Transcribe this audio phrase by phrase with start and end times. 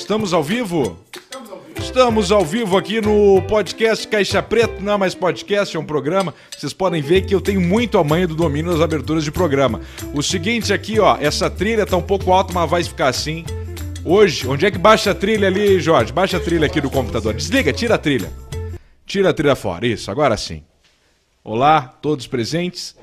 [0.00, 0.98] Estamos ao vivo?
[1.78, 4.80] Estamos ao vivo aqui no podcast Caixa Preta.
[4.80, 6.34] Não é mais podcast, é um programa.
[6.50, 9.82] Vocês podem ver que eu tenho muito a manha do domínio das aberturas de programa.
[10.14, 13.44] O seguinte aqui, ó, essa trilha tá um pouco alta, mas vai ficar assim.
[14.02, 16.12] Hoje, onde é que baixa a trilha ali, Jorge?
[16.14, 17.34] Baixa a trilha aqui do computador.
[17.34, 18.32] Desliga, tira a trilha.
[19.04, 19.86] Tira a trilha fora.
[19.86, 20.64] Isso, agora sim.
[21.44, 22.96] Olá, todos presentes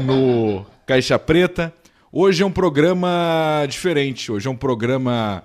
[0.00, 1.72] no Caixa Preta.
[2.10, 4.32] Hoje é um programa diferente.
[4.32, 5.44] Hoje é um programa.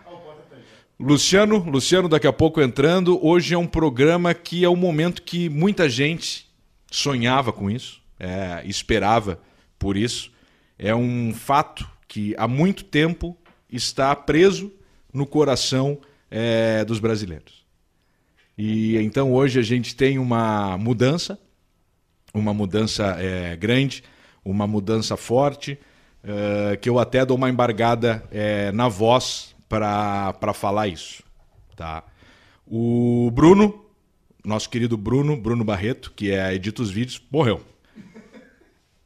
[1.03, 3.19] Luciano, Luciano daqui a pouco entrando.
[3.21, 6.49] Hoje é um programa que é o momento que muita gente
[6.89, 9.37] sonhava com isso, é, esperava
[9.77, 10.31] por isso.
[10.79, 13.37] É um fato que há muito tempo
[13.69, 14.71] está preso
[15.13, 15.99] no coração
[16.31, 17.65] é, dos brasileiros.
[18.57, 21.37] E então hoje a gente tem uma mudança,
[22.33, 24.05] uma mudança é, grande,
[24.43, 25.77] uma mudança forte,
[26.23, 31.23] é, que eu até dou uma embargada é, na voz para falar isso.
[31.75, 32.03] Tá?
[32.67, 33.83] O Bruno,
[34.45, 37.61] nosso querido Bruno, Bruno Barreto, que é edita os vídeos, morreu.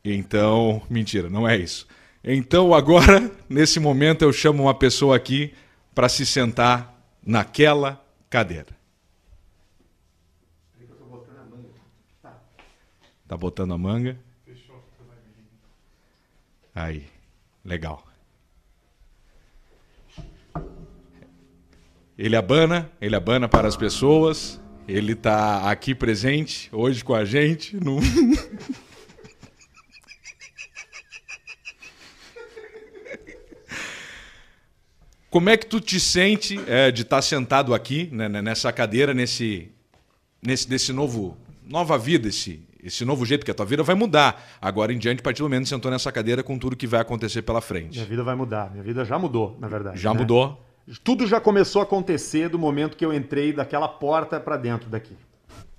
[0.04, 1.88] Então, mentira, não é isso.
[2.24, 5.54] Então agora, nesse momento, eu chamo uma pessoa aqui
[5.96, 6.94] para se sentar
[7.26, 8.76] naquela cadeira.
[13.28, 14.18] Tá botando a manga?
[16.74, 17.06] Aí,
[17.66, 18.07] legal.
[22.18, 24.60] Ele abana, ele abana para as pessoas.
[24.88, 28.00] Ele está aqui presente hoje com a gente no
[35.30, 39.70] Como é que tu te sente é, de estar sentado aqui, né, nessa cadeira, nesse,
[40.42, 44.58] nesse, nesse novo, nova vida, esse, esse novo jeito que a tua vida vai mudar.
[44.60, 47.02] Agora em diante, a partir do momento que sentou nessa cadeira com tudo que vai
[47.02, 47.96] acontecer pela frente.
[47.96, 48.72] Minha vida vai mudar.
[48.72, 50.00] Minha vida já mudou, na verdade.
[50.00, 50.20] Já né?
[50.22, 50.66] mudou?
[51.04, 55.16] Tudo já começou a acontecer do momento que eu entrei daquela porta para dentro daqui.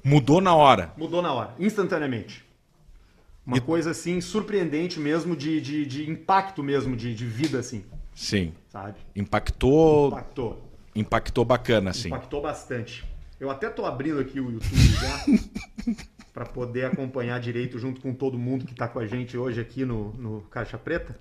[0.05, 0.93] Mudou na hora.
[0.97, 2.45] Mudou na hora, instantaneamente.
[3.47, 7.85] Uma E- coisa assim, surpreendente mesmo, de, de, de impacto mesmo, de, de vida, assim,
[8.15, 8.53] Sim.
[8.69, 8.97] sabe?
[9.17, 10.71] Impactou, Impactou.
[10.95, 12.09] impactou bacana, assim.
[12.09, 13.05] Impactou bastante.
[13.41, 15.25] Eu até tô abrindo aqui o YouTube já
[16.35, 19.85] para poder acompanhar direito junto com todo mundo que tá com a gente hoje aqui
[19.87, 21.19] no, no Caixa Preta.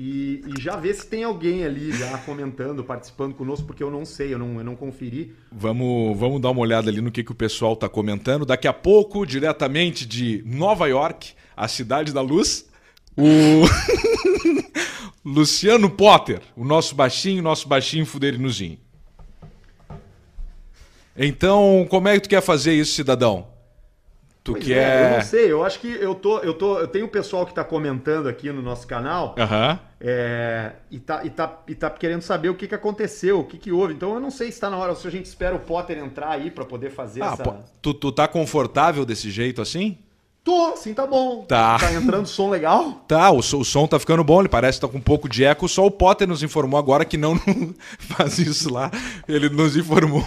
[0.00, 4.04] E, e já ver se tem alguém ali já comentando, participando conosco, porque eu não
[4.04, 5.34] sei, eu não, eu não conferi.
[5.50, 8.46] Vamos, vamos dar uma olhada ali no que, que o pessoal está comentando.
[8.46, 12.68] Daqui a pouco, diretamente de Nova York, a cidade da luz,
[13.16, 13.64] o
[15.28, 18.78] Luciano Potter, o nosso baixinho, nosso baixinho fuderinozinho.
[21.16, 23.48] Então, como é que tu quer fazer isso, cidadão?
[24.48, 24.74] Tu Pois é, eu
[25.10, 25.16] quer.
[25.18, 27.62] não sei, eu acho que eu tô, eu tô, eu tenho o pessoal que tá
[27.62, 29.78] comentando aqui no nosso canal Aham.
[30.00, 33.58] é, e, tá, e, tá, e tá querendo saber o que, que aconteceu, o que,
[33.58, 33.92] que houve.
[33.92, 36.30] Então eu não sei se tá na hora, se a gente espera o Potter entrar
[36.30, 37.56] aí para poder fazer Ah, essa.
[37.82, 39.98] tu, tu tá confortável desse jeito assim?
[40.42, 41.44] Tô, sim, tá bom.
[41.44, 41.78] Tá.
[41.78, 43.04] Tá entrando som legal?
[43.06, 45.44] Tá, o, o som tá ficando bom, ele parece que tá com um pouco de
[45.44, 45.68] eco.
[45.68, 48.90] Só o Potter nos informou agora que não, não faz isso lá.
[49.28, 50.24] Ele nos informou.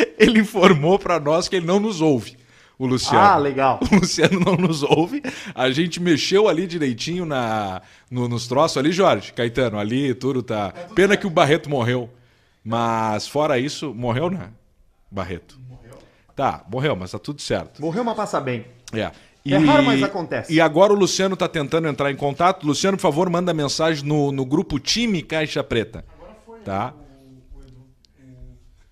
[0.18, 2.36] ele informou pra nós que ele não nos ouve,
[2.78, 3.18] o Luciano.
[3.18, 3.80] Ah, legal.
[3.90, 5.22] O Luciano não nos ouve.
[5.54, 10.72] A gente mexeu ali direitinho na, no- nos troços ali, Jorge, Caetano, ali tudo tá.
[10.94, 12.08] Pena que o Barreto morreu.
[12.64, 14.50] Mas fora isso, morreu, né?
[15.10, 15.58] Barreto.
[15.68, 15.98] Morreu.
[16.36, 17.80] Tá, morreu, mas tá tudo certo.
[17.80, 18.66] Morreu, mas passa bem.
[18.92, 19.10] É.
[19.46, 20.52] É raro, mas acontece.
[20.52, 22.66] E agora o Luciano tá tentando entrar em contato.
[22.66, 26.04] Luciano, por favor, manda mensagem no, no grupo Time Caixa Preta.
[26.66, 26.92] Tá?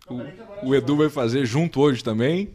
[0.08, 2.50] O, o Edu vai fazer junto hoje também.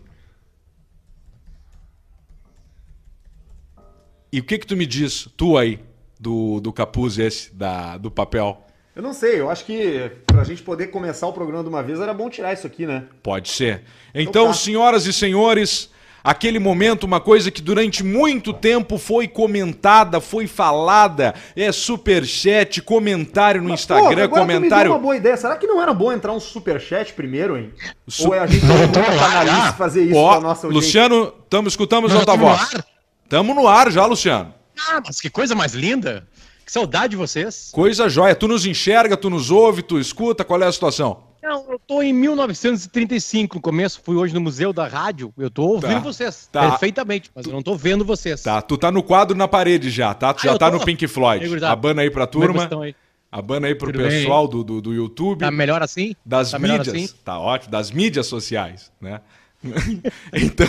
[4.31, 5.79] E o que que tu me diz, tu aí,
[6.19, 8.65] do, do capuz esse, da, do papel?
[8.95, 11.99] Eu não sei, eu acho que pra gente poder começar o programa de uma vez
[11.99, 13.07] era bom tirar isso aqui, né?
[13.23, 13.83] Pode ser.
[14.13, 14.53] Então, tá.
[14.53, 15.89] senhoras e senhores,
[16.23, 23.61] aquele momento, uma coisa que durante muito tempo foi comentada, foi falada, é superchat, comentário
[23.61, 24.85] no Pô, Instagram, me comentário.
[24.85, 25.37] deu uma boa ideia.
[25.37, 27.71] Será que não era bom entrar um superchat primeiro, hein?
[28.07, 30.87] Su- Ou é a gente não tá fazer isso Ó, pra nossa audiência?
[30.87, 32.75] Luciano, tamo, escutamos a tua estamos no voz.
[32.75, 32.85] ar?
[33.29, 34.53] Tamo no ar já, Luciano.
[34.89, 36.27] Ah, mas que coisa mais linda.
[36.65, 37.69] Que saudade de vocês.
[37.71, 38.35] Coisa jóia.
[38.35, 41.23] Tu nos enxerga, tu nos ouve, tu escuta, qual é a situação?
[41.41, 45.63] Não, eu tô em 1935, no começo, fui hoje no Museu da Rádio, eu tô
[45.63, 46.69] ouvindo Tá, vocês tá.
[46.69, 48.43] perfeitamente, mas eu não tô vendo vocês.
[48.43, 50.33] Tá, tu tá no quadro na parede já, tá?
[50.33, 50.77] Tu Ah, já tá tô?
[50.77, 51.63] no Pink Floyd.
[51.65, 52.69] Abana aí pra é turma.
[52.83, 52.95] aí?
[53.31, 55.39] Abana aí pro Tudo pessoal do, do, do YouTube.
[55.39, 56.15] Tá melhor assim?
[56.25, 56.87] das tá mídias.
[56.89, 57.09] assim?
[57.23, 59.21] Tá ótimo, das mídias sociais, né?
[60.33, 60.67] então,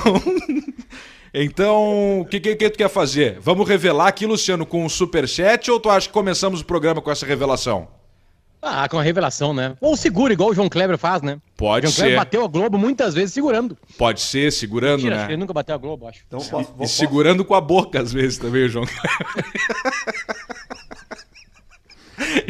[1.34, 3.38] então, o que, que, que tu quer fazer?
[3.40, 7.10] Vamos revelar aqui, Luciano, com o superchat ou tu acha que começamos o programa com
[7.10, 7.88] essa revelação?
[8.64, 9.76] Ah, com a revelação, né?
[9.80, 11.38] Ou segura, igual o João Kleber faz, né?
[11.56, 12.16] Pode o João Kleber ser.
[12.16, 13.76] bateu a Globo muitas vezes segurando.
[13.98, 15.34] Pode ser, segurando, Mentira, acho que né?
[15.34, 16.20] ele nunca bateu a Globo, acho.
[16.26, 18.86] Então, posso, E vou- segurando com a boca, às vezes, também, João.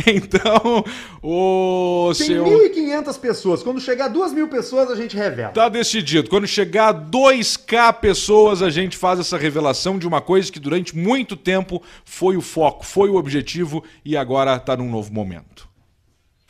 [0.06, 0.84] então,
[1.22, 2.44] o Tem seu.
[2.44, 3.62] 1.500 pessoas.
[3.62, 5.50] Quando chegar a 2.000 pessoas, a gente revela.
[5.52, 6.28] Tá decidido.
[6.28, 10.96] Quando chegar a 2K pessoas, a gente faz essa revelação de uma coisa que durante
[10.96, 15.71] muito tempo foi o foco, foi o objetivo e agora tá num novo momento.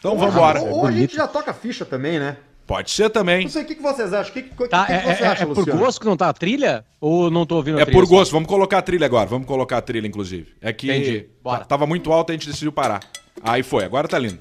[0.03, 0.61] Então vamos embora.
[0.61, 2.37] Ou, ou a gente já toca ficha também, né?
[2.67, 3.43] Pode ser também.
[3.45, 4.31] Não sei, o que, que vocês acham?
[4.31, 5.79] O que, que, que Tá, que é, você é- acha, é por Luciano?
[5.79, 6.85] gosto que não tá a trilha?
[7.01, 8.01] Ou não tô ouvindo a É trilha?
[8.01, 8.15] por só?
[8.17, 8.33] gosto.
[8.33, 9.27] Vamos colocar a trilha agora.
[9.27, 10.55] Vamos colocar a trilha, inclusive.
[10.61, 11.27] É que Entendi.
[11.43, 11.59] Bora.
[11.61, 13.01] ta- tava muito alto e a gente decidiu parar.
[13.45, 13.85] Aí foi.
[13.85, 14.41] Agora tá lindo.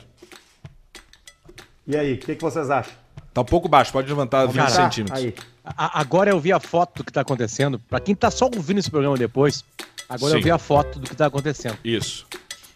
[1.87, 2.93] E aí, o que, que vocês acham?
[3.33, 3.91] Tá um pouco baixo.
[3.91, 4.69] Pode levantar 20 Tá?
[4.69, 5.19] centímetros.
[5.23, 5.33] Aí.
[5.65, 7.79] A- agora eu vi a foto do que tá acontecendo.
[7.89, 9.63] Pra quem tá só ouvindo esse programa depois,
[10.09, 10.37] agora Sim.
[10.37, 11.77] eu vi a foto do que tá acontecendo.
[11.83, 12.25] Isso.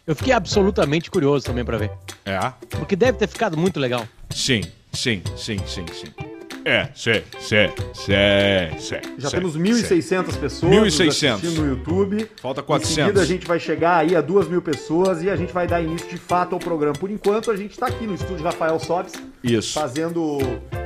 [0.07, 1.91] Eu fiquei absolutamente curioso também pra ver.
[2.25, 2.39] É.
[2.69, 4.07] Porque deve ter ficado muito legal.
[4.29, 4.61] Sim,
[4.93, 6.34] sim, sim, sim, sim.
[6.65, 8.95] É, sim, sim, sim, sim.
[9.19, 9.59] Já sim, temos sim.
[9.59, 10.81] 1.600 pessoas 1.600.
[10.81, 12.27] nos assistindo no YouTube.
[12.41, 12.95] Falta Em 400.
[12.95, 16.09] seguida a gente vai chegar aí a 2.000 pessoas e a gente vai dar início
[16.09, 16.93] de fato ao programa.
[16.93, 19.13] Por enquanto a gente tá aqui no estúdio Rafael Sobes
[19.43, 19.73] Isso.
[19.79, 20.39] fazendo...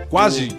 [0.10, 0.50] Quase.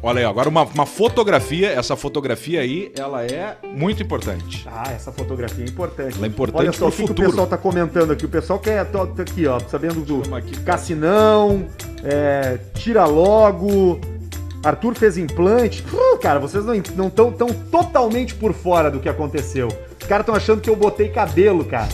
[0.00, 1.70] Olha aí, agora uma, uma fotografia.
[1.70, 4.64] Essa fotografia aí, ela é muito importante.
[4.70, 6.16] Ah, essa fotografia é importante.
[6.16, 8.26] Ela é importante Olha só o que, que o pessoal tá comentando aqui.
[8.26, 8.84] O pessoal quer.
[8.84, 10.60] Tô aqui, ó, sabendo do aqui.
[10.60, 11.66] Cassinão,
[12.04, 13.98] é, Tira Logo,
[14.62, 15.84] Arthur fez implante.
[15.92, 19.68] Uh, cara, vocês não estão tão, totalmente por fora do que aconteceu.
[20.00, 21.88] Os caras estão achando que eu botei cabelo, cara.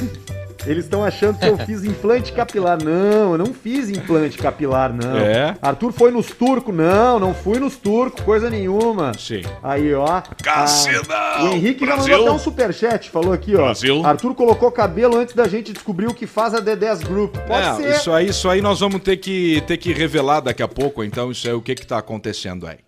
[0.66, 2.78] Eles estão achando que eu fiz implante capilar.
[2.82, 5.16] Não, eu não fiz implante capilar, não.
[5.18, 5.54] É?
[5.60, 6.74] Arthur foi nos turcos.
[6.74, 9.12] Não, não fui nos turcos, coisa nenhuma.
[9.18, 9.42] Sim.
[9.62, 10.22] Aí, ó.
[10.42, 12.12] Cassinão, Ah, o Henrique já Brasil.
[12.12, 13.58] mandou até um superchat, falou aqui, ó.
[13.64, 14.04] Brasil.
[14.04, 17.36] Arthur colocou cabelo antes da gente descobrir o que faz a D10 Group.
[17.46, 17.90] Pode É, ser.
[17.96, 21.30] isso aí, isso aí nós vamos ter que, ter que revelar daqui a pouco, então,
[21.30, 22.78] isso aí, o que que tá acontecendo aí.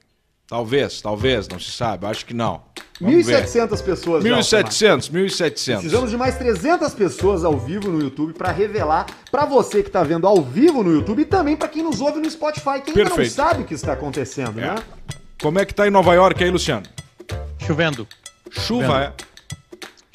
[0.48, 2.62] Talvez, talvez, não se sabe, acho que não.
[3.00, 3.44] Vamos ver.
[3.44, 4.64] 1.700 pessoas já, Alcemar.
[4.70, 5.75] 1.700, 1.700.
[5.81, 10.04] Precisamos de mais 300 pessoas ao vivo no YouTube pra revelar pra você que tá
[10.04, 13.10] vendo ao vivo no YouTube e também pra quem nos ouve no Spotify, que ainda
[13.16, 14.69] não sabe o que está acontecendo, É.
[14.69, 14.75] né?
[15.43, 16.87] Como é que tá em Nova York aí, Luciano?
[17.58, 18.06] Chovendo.
[18.50, 19.12] Chuva, é?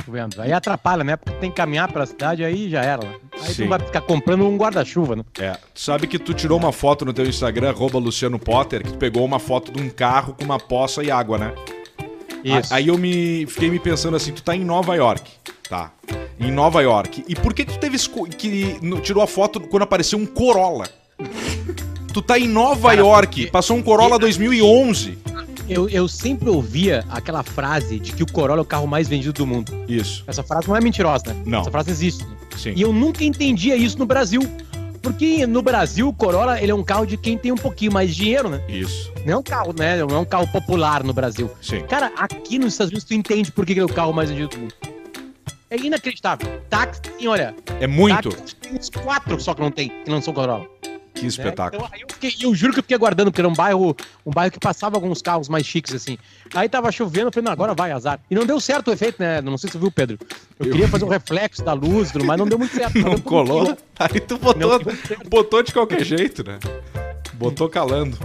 [0.06, 0.42] Chovendo.
[0.42, 1.16] Aí atrapalha, né?
[1.16, 3.04] Porque tem que caminhar pela cidade, aí já era.
[3.06, 3.16] né?
[3.42, 3.64] Aí Sim.
[3.64, 5.24] tu vai ficar comprando um guarda-chuva, né?
[5.40, 5.52] É.
[5.74, 8.98] Tu sabe que tu tirou uma foto no teu Instagram, arroba Luciano Potter, que tu
[8.98, 11.54] pegou uma foto de um carro com uma poça e água, né?
[12.44, 12.74] Isso.
[12.74, 15.30] Aí eu me fiquei me pensando assim, tu tá em Nova York,
[15.70, 15.92] tá?
[16.40, 17.24] Em Nova York.
[17.28, 17.98] E por que tu teve
[18.38, 20.86] que tirou a foto quando apareceu um Corolla?
[22.12, 25.20] tu tá em Nova Cara, York, porque- passou um Corolla 2011.
[25.72, 29.32] Eu, eu sempre ouvia aquela frase de que o Corolla é o carro mais vendido
[29.32, 29.72] do mundo.
[29.88, 30.22] Isso.
[30.28, 31.44] Essa frase não é mentirosa, né?
[31.46, 31.62] Não.
[31.62, 32.26] Essa frase existe.
[32.26, 32.36] né?
[32.58, 32.74] Sim.
[32.76, 34.42] E eu nunca entendia isso no Brasil.
[35.02, 38.10] Porque no Brasil, o Corolla ele é um carro de quem tem um pouquinho mais
[38.14, 38.62] de dinheiro, né?
[38.68, 39.12] Isso.
[39.26, 39.98] Não é um carro, né?
[40.04, 41.50] Não é um carro popular no Brasil.
[41.62, 41.82] Sim.
[41.88, 44.50] Cara, aqui nos Estados Unidos tu entende por que ele é o carro mais vendido
[44.50, 44.74] do mundo.
[45.70, 46.62] É inacreditável.
[46.70, 47.56] Táxi, olha.
[47.80, 48.30] É muito.
[48.30, 50.68] Táxi, tem uns quatro só que não tem, que não são Corolla.
[51.22, 51.30] Que né?
[51.30, 51.84] espetáculo.
[51.84, 54.32] Então, aí eu, fiquei- eu juro que eu fiquei aguardando, porque era um bairro, um
[54.32, 56.18] bairro que passava alguns carros mais chiques, assim.
[56.54, 58.20] Aí tava chovendo, eu falei, não, agora vai, azar.
[58.30, 59.42] E não deu certo o efeito, né?
[59.42, 60.18] Não sei se você viu, Pedro.
[60.60, 62.98] Eu, queria fazer um reflexo da luz mais, não deu muito certo.
[63.02, 63.78] Não Mas colou?
[63.98, 64.80] Aí tu botou,
[65.30, 66.60] botou de qualquer jeito, né?
[67.34, 68.18] Botou calando.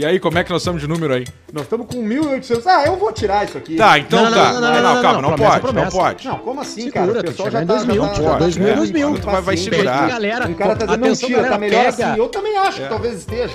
[0.00, 1.24] E aí, como é que nós estamos de número aí?
[1.52, 2.62] Nós estamos com 1.800.
[2.66, 3.74] Ah, eu vou tirar isso aqui.
[3.74, 4.52] Tá, então Não, não, tá.
[4.52, 6.26] não, Não, não, não, não, calma, não, não promessa, pode, não pode.
[6.28, 7.18] Não, como assim, Segura, cara?
[7.18, 7.64] O pessoal já tá...
[7.64, 9.08] em 2000, já tá- tira, já- 2000, é, 2000.
[9.10, 10.08] então Tu vai- vai segurar.
[10.08, 12.20] Galera, Um cara tá dizendo, atenção, não tira, tá galera, melhor pega, assim.
[12.20, 12.82] Eu também acho É.
[12.84, 13.54] que talvez esteja.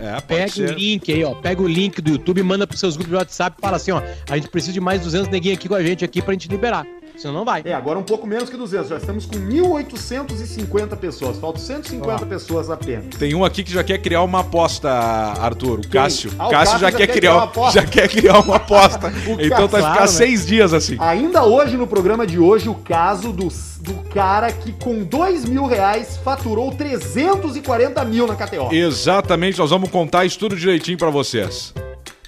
[0.00, 0.74] É, pode Pega o ser.
[0.74, 1.34] link aí, ó.
[1.36, 3.92] Pega o link do YouTube e manda pros seus grupos de WhatsApp e fala assim,
[3.92, 4.02] ó.
[4.28, 6.84] A gente precisa de mais 200 neguinhos aqui com a gente aqui pra gente liberar.
[7.22, 7.62] Senão não vai.
[7.64, 8.88] É, agora um pouco menos que 200.
[8.88, 11.38] Já estamos com 1.850 pessoas.
[11.38, 13.14] Faltam 150 pessoas apenas.
[13.16, 15.78] Tem um aqui que já quer criar uma aposta, Arthur.
[15.78, 16.32] O Cássio.
[16.36, 17.80] Ah, o Cássio já, quer, criar, uma aposta.
[17.80, 19.12] já quer criar uma aposta.
[19.38, 20.06] então vai Claro, ficar né?
[20.08, 20.96] seis dias assim.
[20.98, 23.46] Ainda hoje, no programa de hoje, o caso do,
[23.78, 28.72] do cara que com 2 mil reais faturou 340 mil na KTO.
[28.72, 31.72] Exatamente, nós vamos contar isso tudo direitinho pra vocês.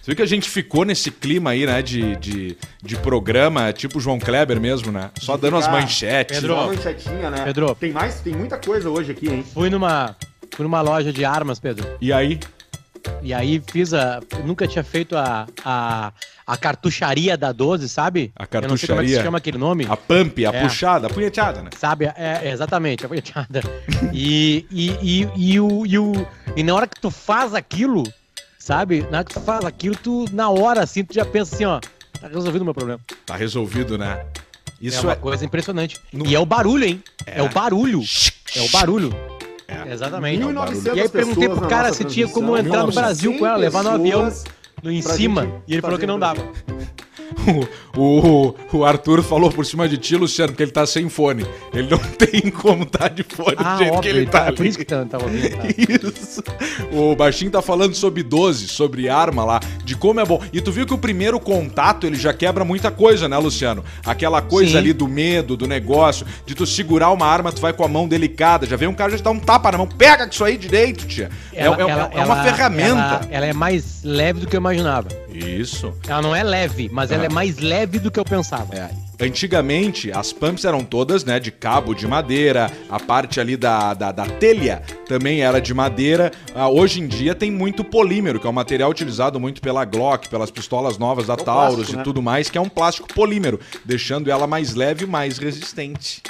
[0.05, 3.99] Você viu que a gente ficou nesse clima aí, né, de, de, de programa, tipo
[3.99, 5.11] João Kleber mesmo, né?
[5.19, 6.41] Só dando as manchetes.
[6.41, 6.55] Pedro.
[6.57, 7.43] Manchetinha, né?
[7.43, 7.75] Pedro.
[7.75, 9.43] Tem mais, tem muita coisa hoje aqui, hein?
[9.55, 10.15] Fui numa,
[10.55, 11.89] fui numa loja de armas, Pedro.
[12.03, 12.39] E aí?
[13.23, 14.21] E aí fiz a.
[14.45, 16.13] Nunca tinha feito a, a,
[16.47, 18.31] a cartucharia da 12, sabe?
[18.37, 19.23] A Eu não sei como é que se cartucharia.
[19.23, 19.87] chama aquele nome.
[19.89, 20.61] A pump, a É.
[20.65, 21.71] puxada, a punheteada, né?
[21.79, 22.05] Sabe?
[22.05, 23.63] É, é, exatamente, a punhetada.
[24.13, 28.03] e, e, e, e, o, e, o, e na hora que tu faz aquilo,
[28.65, 29.07] sabe?
[29.11, 31.79] Na hora que tu faz aquilo, tu, na hora, assim, tu já pensa assim, ó,
[32.19, 32.99] tá resolvido o meu problema.
[33.27, 34.25] Tá resolvido, né?
[34.83, 35.17] é Isso uma é.
[35.17, 36.01] coisa impressionante.
[36.11, 37.03] No- E é o barulho, hein?
[37.27, 37.43] É, É.
[37.43, 38.01] o barulho.
[38.57, 39.15] É o barulho.
[39.69, 39.93] É.
[39.93, 40.39] Exatamente.
[40.39, 43.47] 1900 E aí eu perguntei pro cara se tinha como entrar no 1900 Brasil com
[43.47, 44.33] ela, levar no avião
[44.83, 45.43] no, em cima.
[45.43, 46.43] gente E ele falou que não dava.
[47.97, 51.47] O, o, o Arthur falou por cima de ti, Luciano, que ele tá sem fone.
[51.73, 54.47] Ele não tem como tá de fone Ah, do jeito que óbvio, ele tá.
[54.47, 55.49] é por isso que tá, tá ouvindo.
[55.57, 55.63] tá.
[56.21, 56.43] Isso.
[56.91, 60.43] O Baixinho tá falando sobre 12, sobre arma lá, de como é bom.
[60.53, 63.85] E tu viu que o primeiro contato ele já quebra muita coisa, né, Luciano?
[64.05, 64.79] Aquela coisa Sim.
[64.79, 68.09] ali do medo, do negócio, de tu segurar uma arma, tu vai com a mão
[68.09, 68.67] delicada.
[68.67, 69.87] Já vem um cara já te dá um tapa na mão.
[69.87, 71.31] Pega isso aí direito, tia.
[71.53, 73.01] É- Ela- é, é- ela- é uma ela- ferramenta.
[73.01, 75.07] Ela, ela é mais leve do que eu imaginava.
[75.35, 75.93] Isso.
[76.07, 77.27] Ela não é leve, mas ela Ah.
[77.27, 78.75] é mais leve do que eu pensava.
[78.75, 78.91] É.
[79.21, 84.11] Antigamente, as pumps eram todas, né, de cabo de madeira, a parte ali da, da,
[84.13, 86.31] da telha também era de madeira.
[86.55, 90.29] Ah, hoje em dia tem muito polímero, que é um material utilizado muito pela Glock,
[90.29, 92.03] pelas pistolas novas da É Taurus plástico, e né?
[92.03, 96.23] tudo mais, que é um plástico polímero, deixando ela mais leve e mais resistente.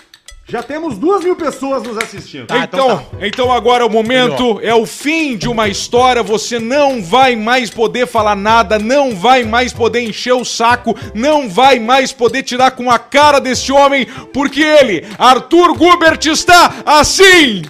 [0.47, 2.47] Já temos duas mil pessoas nos assistindo.
[2.47, 6.23] Tá, então, então então, agora é o momento, é o fim de uma história.
[6.23, 11.49] Você não vai mais poder falar nada, não vai mais poder encher o saco, não
[11.49, 17.63] vai mais poder tirar com a cara desse homem, porque ele, Arthur Gubert, está assim!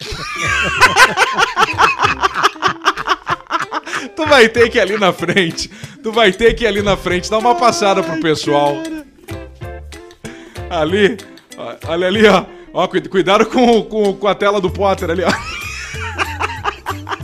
[4.16, 5.70] tu vai ter que ir ali na frente,
[6.02, 8.74] tu vai ter que ir ali na frente, dar uma passada pro pessoal.
[10.70, 11.16] Ali,
[11.86, 12.44] olha ali, ó.
[12.72, 15.32] Ó, cuida- cuidado com, com, com a tela do Potter ali, ó.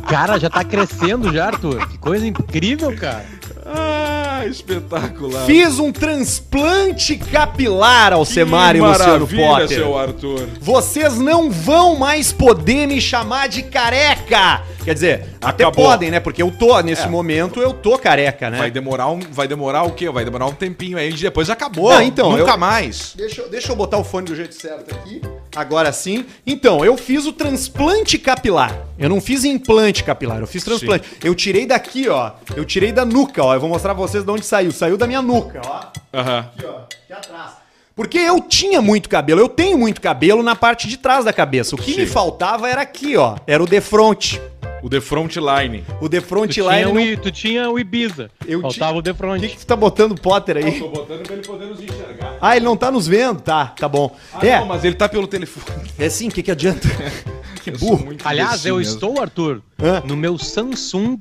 [0.08, 1.86] Cara, já tá crescendo já, Arthur.
[1.88, 3.24] Que coisa incrível, cara.
[3.66, 4.01] Ah,
[4.46, 5.44] espetacular.
[5.46, 9.68] Fiz um transplante capilar ao Semar e Luciano Potter.
[9.68, 10.48] seu Arthur.
[10.60, 14.62] Vocês não vão mais poder me chamar de careca.
[14.84, 15.84] Quer dizer, até Acabou.
[15.86, 16.18] podem, né?
[16.20, 17.08] Porque eu tô, nesse É.
[17.08, 18.58] momento, eu tô careca, né?
[18.58, 20.10] Vai demorar um, vai demorar o quê?
[20.10, 21.92] Vai demorar um tempinho aí, depois acabou.
[21.92, 23.12] Não, então, Nunca eu- mais.
[23.16, 25.20] Deixa, eu- deixa eu botar o fone do jeito certo aqui.
[25.54, 26.24] Agora sim.
[26.46, 28.86] Então, eu fiz o transplante capilar.
[28.98, 31.08] Eu não fiz implante capilar, eu fiz transplante.
[31.22, 32.32] Eu tirei daqui, ó.
[32.56, 33.54] Eu tirei da nuca, ó.
[33.54, 34.72] Eu vou mostrar pra vocês de onde saiu.
[34.72, 35.82] Saiu da minha nuca, ó.
[36.14, 36.38] Aham.
[36.56, 36.78] Aqui, ó.
[36.78, 37.62] Aqui atrás.
[37.94, 41.74] Porque eu tinha muito cabelo, eu tenho muito cabelo na parte de trás da cabeça.
[41.74, 42.00] O que Sim.
[42.00, 43.36] me faltava era aqui, ó.
[43.46, 44.40] Era o defronte.
[44.82, 45.84] O The Frontline.
[46.00, 47.00] O Tu o, não...
[47.00, 48.30] I- tu tinha o Ibiza.
[48.46, 49.40] Eu Faltava o O The Front.
[49.40, 50.80] que, que tu tá botando Potter aí?
[50.80, 52.36] Tô botando pra ele poder nos enxergar.
[52.40, 53.40] Ah, ele não tá nos vendo?
[53.40, 54.14] Tá, tá bom.
[54.34, 55.88] Ah, é, não, mas ele tá pelo telefone.
[55.98, 56.88] é sim, o que, que adianta?
[57.62, 58.08] Que burro.
[58.24, 60.02] Aliás, eu estou, Arthur, Hã?
[60.04, 61.16] no meu Samsung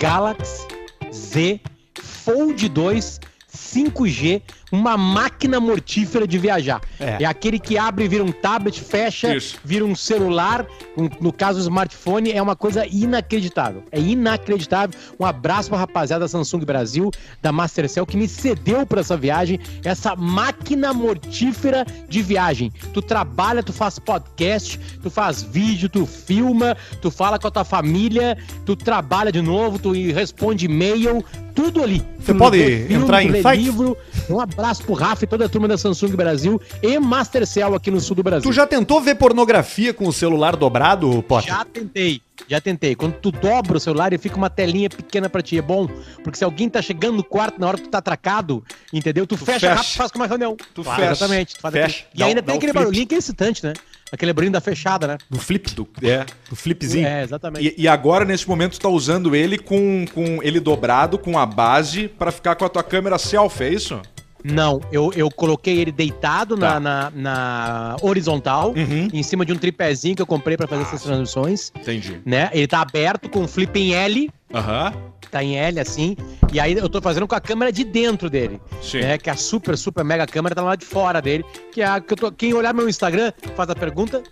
[0.00, 0.66] Galaxy
[1.12, 1.60] Z
[2.02, 3.20] Fold 2
[3.56, 6.80] 5G, uma máquina mortífera de viajar.
[6.98, 7.22] É.
[7.22, 9.56] É, aquele que abre vira um tablet, fecha, Isso.
[9.64, 10.64] vira um celular,
[10.96, 13.82] um- no caso o smartphone, é uma coisa inacreditável.
[13.90, 14.98] É inacreditável.
[15.18, 17.10] Um abraço pra rapaziada da Samsung Brasil,
[17.42, 22.72] da Mastercell, que me cedeu pra essa viagem, essa máquina mortífera de viagem.
[22.92, 27.64] Tu trabalha, tu faz podcast, tu faz vídeo, tu filma, tu fala com a tua
[27.64, 31.24] família, tu trabalha de novo, tu responde e-mail,
[31.54, 32.02] tudo ali.
[32.18, 33.52] Você Tu pode filme, entrar em sites?
[33.64, 33.96] livro.
[34.28, 38.00] Um abraço pro Rafa e toda a turma da Samsung Brasil e Mastercell aqui no
[38.00, 38.42] sul do Brasil.
[38.48, 41.52] Tu já tentou ver pornografia com o celular dobrado, Potter?
[41.54, 42.94] Já tentei, já tentei.
[42.94, 45.88] Quando tu dobra o celular e fica uma telinha pequena pra ti, é bom.
[46.22, 48.62] Porque se alguém tá chegando no quarto na hora que tu tá atracado,
[48.92, 49.26] entendeu?
[49.26, 49.74] Tu, fecha, fecha.
[49.74, 50.56] rápido e faz como uma reunião.
[50.74, 51.54] Tu Claro, fecha, Exatamente.
[51.56, 52.82] Tu faz fecha, aquele- E ainda tem dá um aquele flip.
[52.84, 53.72] barulhinho que é excitante, né?
[54.12, 55.18] Aquele barulhinho da fechada, né?
[55.30, 55.72] Do flip?
[55.72, 56.26] Do- é.
[56.48, 57.06] Do flipzinho?
[57.06, 57.74] É, exatamente.
[57.78, 61.46] E, e agora, nesse momento, tu tá usando ele com, com ele dobrado, com a
[61.46, 64.02] base, pra ficar com a tua câmera selfie, é isso?
[64.42, 66.80] Não, eu, eu coloquei ele deitado Tá.
[66.80, 69.08] na, na, na horizontal, Uhum.
[69.12, 72.20] em cima de um tripézinho que eu comprei pra fazer essas transmissões, Entendi.
[72.24, 72.48] né?
[72.52, 74.92] Ele tá aberto com flip em L, Aham.
[75.30, 76.16] tá em L assim,
[76.52, 78.60] e aí eu tô fazendo com a câmera de dentro dele.
[78.82, 79.00] Sim.
[79.00, 79.18] né?
[79.18, 81.44] Que a super, super mega câmera tá lá de fora dele.
[81.72, 82.32] Que é a que eu tô.
[82.32, 84.22] Quem olhar meu Instagram faz a pergunta.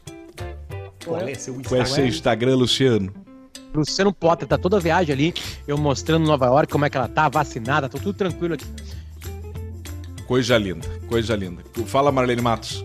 [1.04, 3.12] Qual é seu Qual é seu Instagram, Luciano?
[3.74, 5.34] Luciano Potter, tá toda a viagem ali,
[5.66, 8.64] eu mostrando Nova York, como é que ela tá, vacinada, tá tudo tranquilo aqui.
[10.28, 11.62] Coisa linda, coisa linda.
[11.86, 12.84] Fala, Marlene Matos.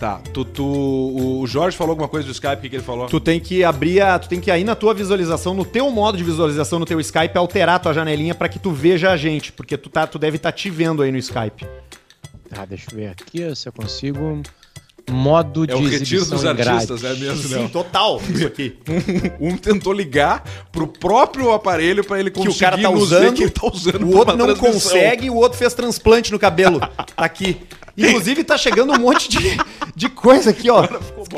[0.00, 3.06] Tá, tu, tu, o Jorge falou alguma coisa do Skype, o que, que ele falou?
[3.06, 4.18] Tu tem que abrir a.
[4.18, 7.38] Tu tem que aí na tua visualização, no teu modo de visualização no teu Skype,
[7.38, 9.52] alterar a tua janelinha pra que tu veja a gente.
[9.52, 11.64] Porque tu, tá, tu deve estar te vendo aí no Skype.
[12.50, 14.42] Tá, deixa eu ver aqui se eu consigo.
[15.08, 16.62] Modo É de o retiro dos grade.
[16.68, 17.68] artistas, é mesmo, Sim, Léo?
[17.68, 18.20] total.
[18.28, 18.76] Isso aqui.
[19.40, 23.42] Um tentou ligar pro próprio aparelho pra ele que conseguir o cara tá usando, que
[23.44, 26.80] ele tá usando o outro não consegue, o outro fez transplante no cabelo.
[27.16, 27.56] Tá aqui.
[27.96, 29.56] Inclusive tá chegando um monte de,
[29.94, 30.84] de coisa aqui, ó.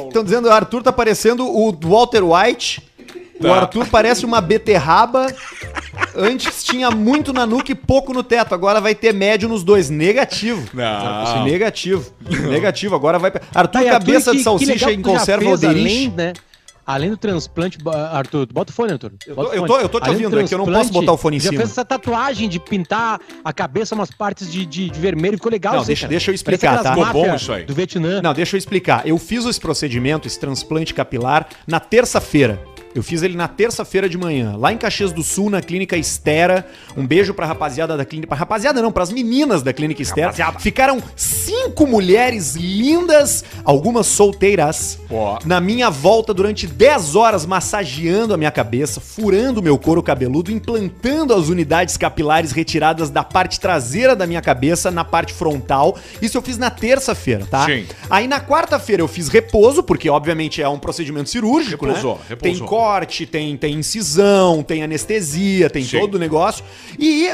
[0.09, 2.83] Estão dizendo, o Arthur tá parecendo o Walter White.
[3.41, 3.55] O Tá.
[3.61, 5.27] Arthur parece uma beterraba.
[6.15, 8.55] Antes tinha muito na nuca e pouco no teto.
[8.55, 9.89] Agora vai ter médio nos dois.
[9.91, 10.69] Negativo.
[10.75, 11.45] Não.
[11.45, 12.13] Negativo.
[12.49, 12.95] Negativo.
[12.97, 13.31] Agora vai.
[13.31, 16.33] Arthur, Tá, Arthur, cabeça que- de que salsicha em já conserva além, né?
[16.85, 17.77] Além do transplante,
[18.13, 19.13] Arthur, bota o fone, Arthur.
[19.27, 19.67] Eu tô- o eu fone.
[19.69, 21.37] tô- eu tô te Além do ouvindo, é que eu não posso botar o fone
[21.37, 21.61] em já cima.
[21.61, 25.75] fez essa tatuagem de pintar a cabeça umas partes de, de, de vermelho, ficou legal.
[25.75, 26.11] Não, aí, deixa- cara.
[26.11, 26.95] deixa eu explicar, tá?
[26.95, 27.65] Ficou bom isso aí.
[27.65, 28.23] Do Vietnã.
[28.23, 29.07] Não, deixa eu explicar.
[29.07, 32.59] Eu fiz esse procedimento, esse transplante capilar, na terça-feira.
[32.95, 36.67] Eu fiz ele na terça-feira de manhã, lá em Caxias do Sul, na Clínica Estera.
[36.97, 38.35] Um beijo pra rapaziada da clínica.
[38.35, 40.33] Rapaziada não, pras meninas da Clínica Estera.
[40.59, 44.99] Ficaram cinco mulheres lindas, algumas solteiras,
[45.45, 51.35] na minha volta durante 10 horas, massageando a minha cabeça, furando meu couro cabeludo, implantando
[51.35, 55.97] as unidades capilares retiradas da parte traseira da minha cabeça na parte frontal.
[56.21, 57.67] Isso eu fiz na terça-feira, tá?
[57.67, 57.87] Sim.
[58.11, 62.21] Aí na quarta-feira eu fiz repouso, porque obviamente é um procedimento cirúrgico, Repousou, né?
[62.29, 62.59] repousou.
[62.59, 65.99] Tem corte, tem, tem incisão, tem anestesia, tem Sim.
[65.99, 66.65] todo o negócio.
[66.97, 67.29] E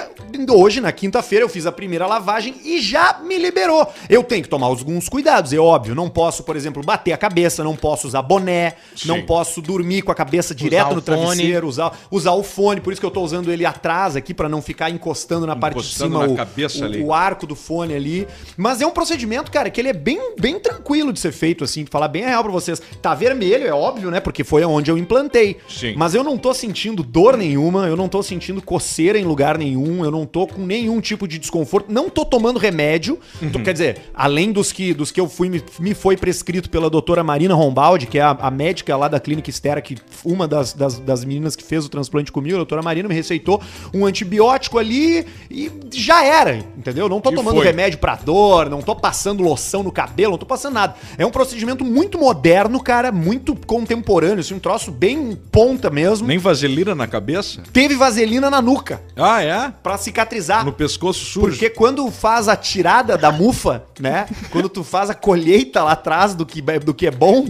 [0.50, 3.86] hoje, na quinta-feira, eu fiz a primeira lavagem e já me liberou.
[4.08, 5.94] Eu tenho que tomar alguns cuidados, é óbvio.
[5.94, 9.08] Não posso, por exemplo, bater a cabeça, não posso usar boné, Sim.
[9.08, 12.90] não posso dormir com a cabeça direto o no travesseiro, usar, usar o fone, por
[12.92, 15.80] isso que eu tô usando ele atrás aqui, pra não ficar encostando na parte de
[15.80, 17.02] Encostando cima na o, cabeça o- ali.
[17.02, 18.26] o arco do fone ali.
[18.56, 21.84] Mas é um procedimento, cara, que ele é bem, bem tranquilo de ser feito, assim,
[21.84, 22.80] pra falar bem real pra vocês.
[23.02, 24.20] Tá vermelho, é óbvio, né?
[24.20, 25.33] Porque foi onde eu implantei.
[25.68, 25.94] Sim.
[25.96, 30.04] Mas eu não tô sentindo dor nenhuma, eu não tô sentindo coceira em lugar nenhum,
[30.04, 33.18] eu não tô com nenhum tipo de desconforto, não tô tomando remédio.
[33.52, 33.64] Tô- Uhum.
[33.64, 37.22] quer dizer, além dos que, dos que eu fui, me, me foi prescrito pela doutora
[37.24, 40.98] Marina Rombaldi, que é a, a médica lá da Clínica Estera, que uma das, das,
[40.98, 43.60] das meninas que fez o transplante comigo, a doutora Marina, me receitou
[43.92, 47.08] um antibiótico ali e já era, entendeu?
[47.08, 47.64] Não tô E tomando foi.
[47.64, 50.94] remédio pra dor, não tô passando loção no cabelo, não tô passando nada.
[51.18, 56.26] É um procedimento muito moderno, cara, muito contemporâneo, assim, um troço bem ponta mesmo.
[56.26, 57.62] Nem vaselina na cabeça?
[57.72, 59.72] Teve vaselina na nuca Ah, é?
[59.82, 60.64] pra cicatrizar.
[60.64, 61.48] No pescoço sujo.
[61.48, 64.26] Porque quando faz a tirada da mufa, né?
[64.50, 67.46] Quando tu faz a colheita lá atrás do que, do que é bom,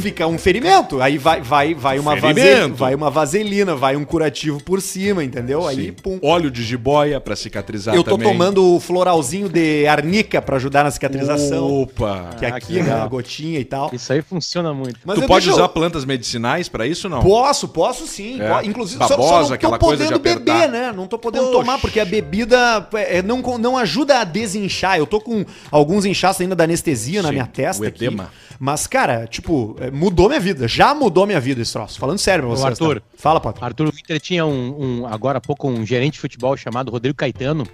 [0.00, 1.00] fica um ferimento.
[1.00, 2.40] Aí vai, vai, vai, uma Ferimento.
[2.44, 5.66] vaselina, vai uma vaselina, vai um curativo por cima, entendeu?
[5.66, 5.92] Aí, Sim.
[5.92, 6.18] pum.
[6.22, 8.28] Óleo de jiboia pra cicatrizar Eu tô também.
[8.32, 11.82] tomando o floralzinho de arnica pra ajudar na cicatrização.
[11.82, 12.30] Opa!
[12.38, 12.98] que Ah, aqui, que legal.
[12.98, 13.04] né?
[13.04, 13.90] A gotinha e tal.
[13.92, 14.98] Isso aí funciona muito.
[15.04, 17.22] Mas tu pode deixo- usar plantas medicinais pra isso não?
[17.22, 18.40] Posso, posso sim.
[18.42, 18.66] É.
[18.66, 20.92] Inclusive, só- só, Babosa, não tô podendo beber, né?
[20.92, 21.58] Não tô podendo Poxa.
[21.58, 24.98] tomar, porque a bebida é, não, con- não ajuda a desinchar.
[24.98, 28.04] Eu tô com alguns inchaços ainda da anestesia na Sim, minha testa o aqui.
[28.06, 28.30] edema.
[28.58, 30.66] Mas, cara, tipo, é, mudou minha vida.
[30.66, 31.98] Já mudou minha vida esse troço.
[31.98, 32.66] Falando sério pra Ô, vocês.
[32.66, 33.00] Arthur.
[33.00, 33.06] tá?
[33.16, 33.64] Fala, Pato.
[33.64, 37.64] Arthur Winter tinha um, um- agora há pouco, um gerente de futebol chamado Rodrigo Caetano.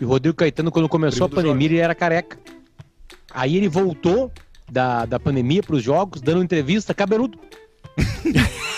[0.00, 2.38] E o Rodrigo Caetano, quando começou a pandemia, ele era careca.
[3.34, 4.30] Aí ele voltou
[4.70, 7.38] da, da pandemia para os jogos, dando entrevista cabeludo.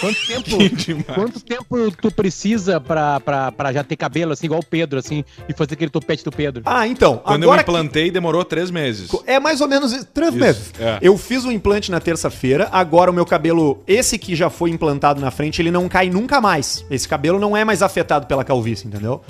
[0.00, 4.64] Quanto tempo, quanto tempo tu precisa pra, pra, pra já ter cabelo, assim, igual o
[4.66, 6.62] Pedro, assim, e fazer aquele topete do Pedro?
[6.66, 7.18] Ah, então.
[7.18, 9.08] Quando eu agora que- implantei, demorou três meses.
[9.26, 10.72] É mais ou menos isso, três Isso, meses.
[10.80, 10.98] é.
[11.00, 15.20] Eu fiz o implante na terça-feira, agora o meu cabelo, esse que já foi implantado
[15.20, 16.84] na frente, ele não cai nunca mais.
[16.90, 19.22] Esse cabelo não é mais afetado pela calvície, entendeu?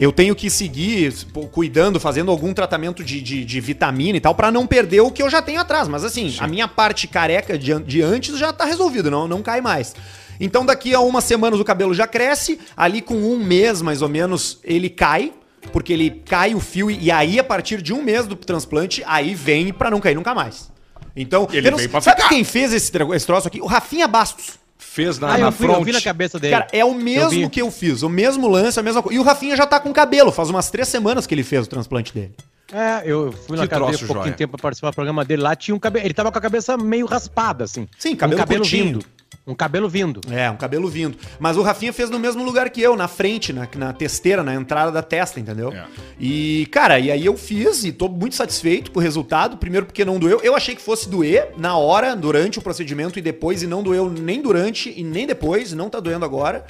[0.00, 1.12] Eu tenho que seguir
[1.50, 5.22] cuidando, fazendo algum tratamento de, de, de vitamina e tal, pra não perder o que
[5.22, 5.88] eu já tenho atrás.
[5.88, 9.60] Mas assim, a minha parte careca de, de antes já tá resolvida, não, não cai
[9.60, 9.96] mais.
[10.40, 14.08] Então daqui a umas semanas o cabelo já cresce, ali com um mês mais ou
[14.08, 15.32] menos ele cai,
[15.72, 19.34] porque ele cai o fio e, aí a partir de um mês do transplante, aí
[19.34, 20.70] vem pra não cair nunca mais.
[21.16, 22.28] Então, Ele não- vem pra sabe ficar.
[22.28, 23.60] quem fez esse, esse troço aqui?
[23.60, 24.50] O Rafinha Bastos.
[24.78, 25.84] Fez na, ah, na eu, vi, eu front.
[25.84, 26.52] vi na cabeça dele.
[26.54, 27.48] Cara, é o Eu mesmo vi.
[27.48, 29.16] que eu fiz, o mesmo lance, a mesma coisa.
[29.16, 31.68] E o Rafinha já tá com cabelo, faz umas três semanas que ele fez o
[31.68, 32.34] transplante dele.
[32.72, 34.32] É, eu fui na Que casa dele há pouquinho joia.
[34.34, 36.04] tempo pra participar do programa dele lá, tinha um cabelo.
[36.06, 37.88] Ele tava com a cabeça meio raspada, assim.
[37.98, 38.84] Sim, cabelo um cabelo curtinho.
[38.84, 39.04] vindo.
[39.48, 40.20] Um cabelo vindo.
[40.30, 41.16] É, um cabelo vindo.
[41.40, 44.54] Mas o Rafinha fez no mesmo lugar que eu, na frente, na, na testeira, na
[44.54, 45.72] entrada da testa, entendeu?
[45.72, 45.86] É.
[46.20, 49.56] E, cara, e aí eu fiz e tô muito satisfeito com o resultado.
[49.56, 50.40] Primeiro porque não doeu.
[50.42, 54.10] Eu achei que fosse doer na hora, durante o procedimento e depois, e não doeu
[54.10, 56.66] nem durante e nem depois, não tá doendo agora.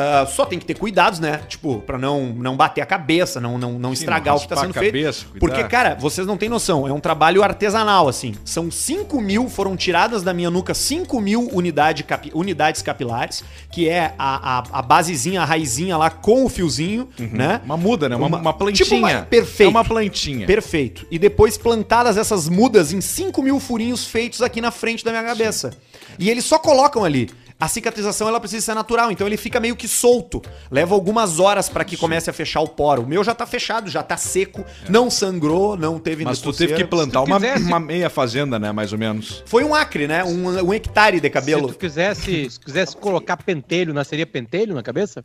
[0.00, 1.40] Ah, só tem que ter cuidados, né?
[1.48, 4.56] Tipo, pra não, não bater a cabeça, não, não, não estragar não o que tá
[4.56, 4.92] sendo feito.
[4.92, 5.26] cabeça.
[5.40, 8.34] Porque, cara, vocês não têm noção, é um trabalho artesanal, assim.
[8.44, 13.88] São 5 mil, foram tiradas da minha nuca 5 mil unidade capi- unidades capilares, que
[13.88, 17.60] é a, a, a basezinha, a raizinha lá com o fiozinho, né?
[17.64, 18.14] Uma muda, né?
[18.14, 18.84] Uma, Uma- uma plantinha.
[18.84, 19.68] tipo uma- perfeito.
[19.68, 20.46] É uma plantinha.
[20.46, 21.06] Perfeito.
[21.10, 25.24] E depois plantadas essas mudas em 5 mil furinhos feitos aqui na frente da minha
[25.24, 25.72] cabeça.
[26.18, 27.30] E eles só colocam ali.
[27.60, 30.40] A cicatrização ela precisa ser natural, então ele fica meio que solto.
[30.70, 33.02] Leva algumas horas pra que comece a fechar o poro.
[33.02, 36.26] O meu já tá fechado, já tá seco, não sangrou, não teve É.
[36.26, 38.70] Mas tu teve que plantar uma, uma meia fazenda, né?
[38.70, 39.42] Mais ou menos.
[39.44, 40.22] Foi um acre, né?
[40.22, 41.66] Um, um hectare de cabelo.
[41.68, 45.24] Se tu quisesse, se quisesse colocar pentelho, nasceria pentelho na cabeça?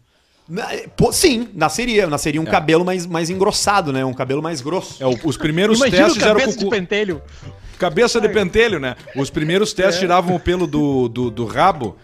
[0.50, 0.68] Na-
[0.98, 2.08] pô, sim, nasceria.
[2.08, 4.04] Nasceria um cabelo mais, mais engrossado, né?
[4.04, 5.04] Um cabelo mais grosso.
[5.04, 7.22] É, os primeiros Imagina testes eram cabeça com de pentelho.
[7.78, 8.96] cabeça de pentelho, né?
[9.16, 9.76] Os primeiros É.
[9.76, 11.96] testes tiravam o pelo do, do, do rabo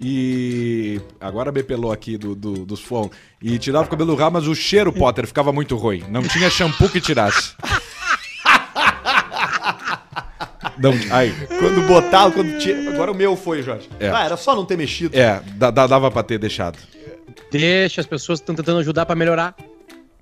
[0.00, 1.00] e.
[1.20, 3.16] Agora me pelou aqui do, do- dos fogos.
[3.42, 6.04] E tirava o cabelo do rabo, mas o cheiro, Potter, ficava muito ruim.
[6.10, 7.54] Não tinha shampoo que tirasse.
[10.78, 11.32] Não, aí.
[11.58, 12.90] Quando botava, quando tira...
[12.90, 13.88] Agora o meu foi, Jorge.
[13.98, 14.10] É.
[14.10, 15.16] Ah, era só não ter mexido.
[15.16, 16.78] É, dava pra ter deixado.
[17.50, 19.54] Deixa, as pessoas estão tentando ajudar pra melhorar.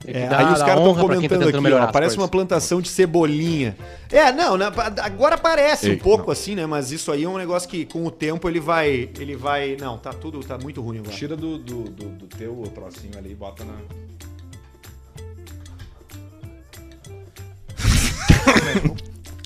[0.06, 2.18] É, dar- aí os caras estão tá comentando tentando aqui, ó, parece coisas.
[2.18, 3.76] uma plantação de cebolinha.
[4.12, 4.66] É, não, né,
[5.02, 6.32] agora parece Ei, um pouco não.
[6.32, 6.66] assim, né?
[6.66, 9.96] Mas isso aí é um negócio que com o tempo ele vai, ele vai, não,
[9.96, 11.14] tá tudo, tá muito ruim agora.
[11.16, 13.74] Tira do, do, do, do teu trocinho ali e bota na.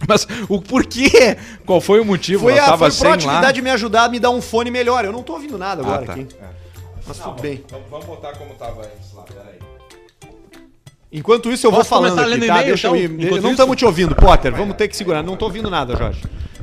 [0.08, 1.36] Mas o porquê?
[1.66, 2.44] Qual foi o motivo?
[2.44, 3.52] Foi a, tava foi lá?
[3.62, 5.04] me ajudar a me dar um fone melhor.
[5.04, 6.12] Eu não tô ouvindo nada agora Ah, tá.
[6.14, 6.26] aqui.
[7.06, 7.62] Mas tudo bem.
[7.90, 9.57] Vamos botar como tava antes lá, peraí.
[11.10, 12.52] Enquanto isso, eu vou Posso falando começar aqui, tá?
[12.54, 13.04] e-mail, Deixa eu ir.
[13.04, 13.16] então?
[13.16, 13.50] Enquanto Não isso?
[13.50, 14.52] estamos te ouvindo, Potter.
[14.54, 15.22] Vamos ter que segurar.
[15.22, 16.20] Não tô ouvindo nada, Jorge.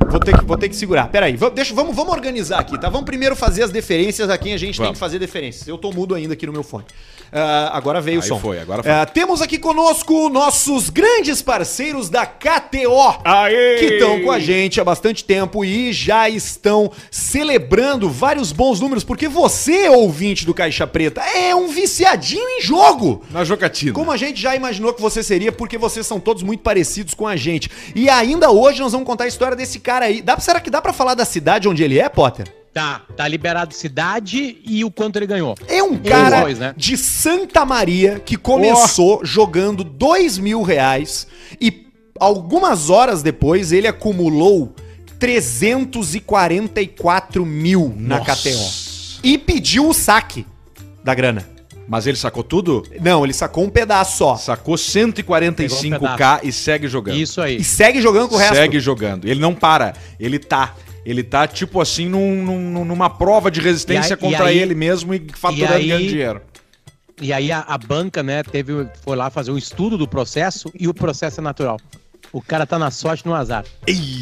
[0.08, 1.08] Vou ter que, vou ter que segurar.
[1.08, 1.36] Pera aí.
[1.36, 2.88] Vamos, deixa, vamos, vamos organizar aqui, tá?
[2.88, 4.96] Vamos primeiro fazer as deferências a quem a gente tem Vamos.
[4.96, 5.66] que fazer deferências.
[5.66, 6.84] Eu tô mudo ainda aqui no meu fone.
[7.32, 8.38] Ah, agora veio Aí o som.
[8.38, 8.92] foi, agora foi.
[8.92, 13.20] Ah, temos aqui conosco nossos grandes parceiros da KTO.
[13.24, 13.76] Aê!
[13.78, 19.02] Que estão com a gente há bastante tempo e já estão celebrando vários bons números,
[19.02, 23.22] porque você, ouvinte do Caixa Preta, é um viciadinho em jogo.
[23.30, 23.92] Na jocatina.
[23.92, 27.26] Como a gente já imaginou que você seria, porque vocês são todos muito parecidos com
[27.26, 27.68] a gente.
[27.94, 30.20] E ainda hoje nós vamos contar a história desse cara aí.
[30.20, 32.52] Dá, será que dá pra falar da cidade onde ele é, Potter?
[32.74, 35.54] Tá, tá liberado cidade e o quanto ele ganhou.
[35.68, 36.74] É um cara dois, né?
[36.76, 41.26] de Santa Maria que começou jogando dois mil reais
[41.58, 41.86] e
[42.20, 44.74] algumas horas depois ele acumulou
[45.18, 48.34] 344 mil na Nossa.
[48.34, 48.70] KTO.
[49.22, 50.44] E pediu o saque
[51.02, 51.55] da grana.
[51.88, 52.84] Mas ele sacou tudo?
[53.00, 54.36] Não, ele sacou um pedaço só.
[54.36, 57.16] Sacou Pegou um 145k e segue jogando.
[57.16, 57.56] Isso aí.
[57.58, 58.54] E segue jogando com o resto.
[58.56, 59.26] Segue jogando.
[59.28, 59.94] Ele não para.
[60.18, 60.74] Ele tá.
[61.04, 64.74] Ele tá, tipo assim, num- num- numa prova de resistência aí- contra e aí- ele
[64.74, 66.40] mesmo e faturando e aí- ganhando dinheiro.
[67.22, 70.86] E aí a, a banca, né, teve, foi lá fazer um estudo do processo e
[70.88, 71.78] o processo é natural.
[72.32, 73.64] O cara tá na sorte no azar.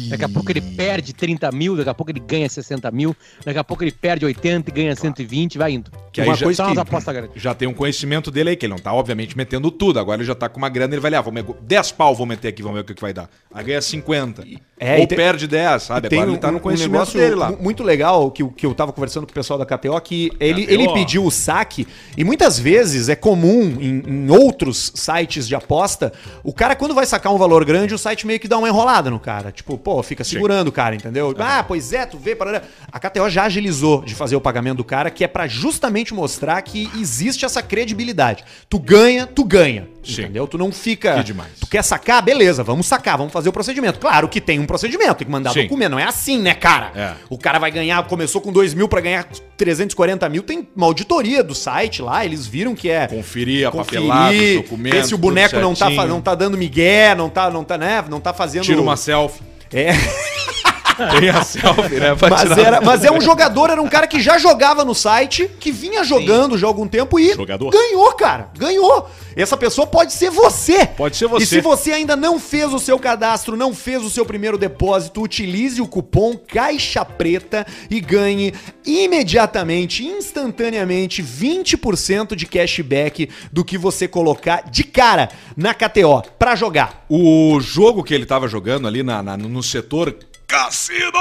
[0.09, 3.59] Daqui a pouco ele perde 30 mil, daqui a pouco ele ganha 60 mil, daqui
[3.59, 5.91] a pouco ele perde 80 e ganha 120, vai indo.
[6.11, 8.79] Que aí Uma já, coisa que- já tem um conhecimento dele aí, que ele não
[8.79, 9.99] tá, obviamente, metendo tudo.
[9.99, 12.15] Agora ele já tá com uma grana, ele vai lá, ah, vou meter 10 pau,
[12.15, 13.29] vou meter aqui, vamos ver o que, que vai dar.
[13.53, 14.43] Aí ganha 50.
[14.79, 16.09] É, Ou e tem- perde 10, sabe?
[16.09, 17.51] Tem Agora um, ele tá no um conhecimento negócio dele lá.
[17.51, 20.31] mu- muito legal que, eu- que eu tava conversando com o pessoal da KTO, que
[20.39, 20.73] ele, KTO.
[20.73, 21.87] ele pediu o saque,
[22.17, 26.11] e muitas vezes é comum em, em outros sites de aposta,
[26.43, 29.09] o cara quando vai sacar um valor grande, o site meio que dá uma enrolada
[29.09, 29.51] no cara.
[29.51, 31.33] Tipo, pô, fica segurando o cara, entendeu?
[31.39, 32.61] Ah, pois é, tu vê, parará.
[32.91, 36.61] A KTO já agilizou de fazer o pagamento do cara, que é pra justamente mostrar
[36.61, 38.43] que existe essa credibilidade.
[38.69, 39.87] Tu ganha, tu ganha.
[40.03, 40.21] Sim.
[40.23, 40.47] Entendeu?
[40.47, 41.15] Tu não fica.
[41.15, 41.49] Que demais.
[41.59, 42.21] Tu quer sacar?
[42.21, 43.99] Beleza, vamos sacar, vamos fazer o procedimento.
[43.99, 45.63] Claro que tem um procedimento, tem que mandar Sim.
[45.63, 45.91] documento.
[45.91, 46.91] Não é assim, né, cara?
[46.95, 47.13] É.
[47.29, 50.43] O cara vai ganhar, começou com 2 mil pra ganhar 340 mil.
[50.43, 53.07] Tem uma auditoria do site lá, eles viram que é.
[53.07, 54.99] Conferir a papelada, Conferir, documentos.
[54.99, 57.84] ver se o boneco não tá, não tá dando migué, não tá, não tá, né?
[58.09, 58.63] Não tá fazendo.
[58.63, 59.41] Tira uma selfie.
[59.73, 59.91] É.
[61.19, 62.15] Tem a selfie, né?
[62.15, 65.49] pra Mas, era, mas é um jogador, era um cara que já jogava no site,
[65.59, 67.69] que vinha jogando já há algum tempo e Jogador.
[67.69, 68.49] ganhou, cara.
[68.57, 69.09] Ganhou.
[69.35, 70.85] Essa pessoa pode ser você.
[70.85, 71.43] Pode ser você.
[71.43, 75.21] E se você ainda não fez o seu cadastro, não fez o seu primeiro depósito,
[75.21, 78.53] utilize o cupom Caixa Preta e ganhe
[78.85, 87.05] imediatamente, instantaneamente, 20% de cashback do que você colocar de cara na KTO pra jogar.
[87.09, 90.15] O jogo que ele tava jogando ali na, na- no setor
[90.55, 91.11] Cassino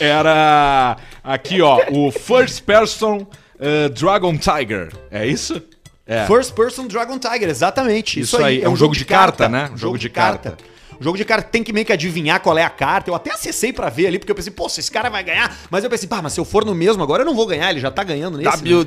[0.00, 4.90] era aqui, ó, o First Person uh, Dragon Tiger.
[5.10, 5.60] É isso?
[6.06, 6.26] É.
[6.26, 8.18] First Person Dragon Tiger, exatamente.
[8.20, 9.70] Isso aí, é um jogo de carta, né?
[9.70, 10.56] Um jogo de carta.
[11.00, 13.10] Jogo de carta tem que meio que adivinhar qual é a carta.
[13.10, 15.56] Eu até acessei pra ver ali, porque eu pensei, pô, se esse cara vai ganhar.
[15.70, 17.70] Mas eu pensei, pá, mas se eu for no mesmo agora, eu não vou ganhar,
[17.70, 18.64] ele já tá ganhando nesse.
[18.64, 18.84] né?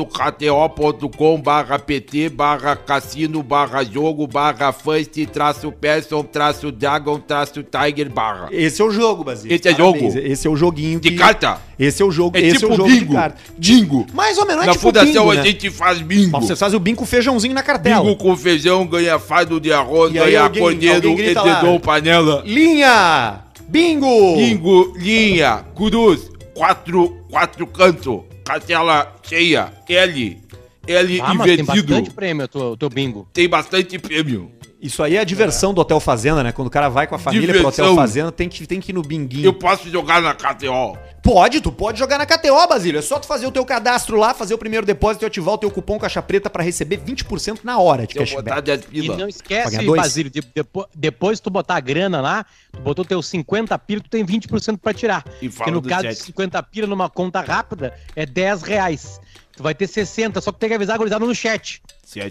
[0.00, 8.10] www.kto.com barra pt barra cassino barra jogo barra first traço person traço dragon traço tiger
[8.10, 9.54] barra Esse é o jogo, Basílio.
[9.54, 10.14] Esse é Parabéns.
[10.14, 10.26] jogo?
[10.26, 12.74] Esse é o joguinho de que- carta Esse é o jogo, é esse tipo é
[12.74, 13.38] o jogo bingo de carta.
[13.56, 15.42] bingo Mais ou menos, é na tipo fundação bingo, a né?
[15.44, 18.02] gente faz bingo Mas Você faz o bingo com feijãozinho na cartela.
[18.04, 20.62] bingo com feijão ganha fardo de arroz E ganha alguém-
[21.08, 21.80] alguém grita lá.
[21.80, 23.44] panela Linha!
[23.68, 24.36] Bingo!
[24.36, 30.38] bingo linha cruz quatro quatro canto cartela cheia L
[30.86, 33.28] L Ah, mas tem invertido bastante prêmio o teu, o teu bingo.
[33.32, 36.52] tem bastante prêmio Isso aí é a diversão do Hotel Fazenda, né?
[36.52, 37.84] Quando o cara vai com a família pro Diversão.
[37.86, 39.44] Hotel Fazenda, tem que, tem que ir no binguinho.
[39.44, 42.98] eu posso jogar na KTO Pode, tu pode jogar na KTO, Basílio.
[42.98, 45.58] É só tu fazer o teu cadastro lá, fazer o primeiro depósito e ativar o
[45.58, 48.62] teu cupom caixa preta pra receber 20% na hora de cashback.
[48.62, 49.76] 10 E não esquece.
[50.02, 54.08] Basílio, de, depo- depois tu botar a grana lá, tu botou teu 50 pila, tu
[54.08, 55.22] tem 20% pra tirar.
[55.42, 59.20] E Porque no caso de 50 pila numa conta rápida, é 10 reais.
[59.60, 61.82] Tu vai ter 60, só que tem que avisar a gurizada no chat.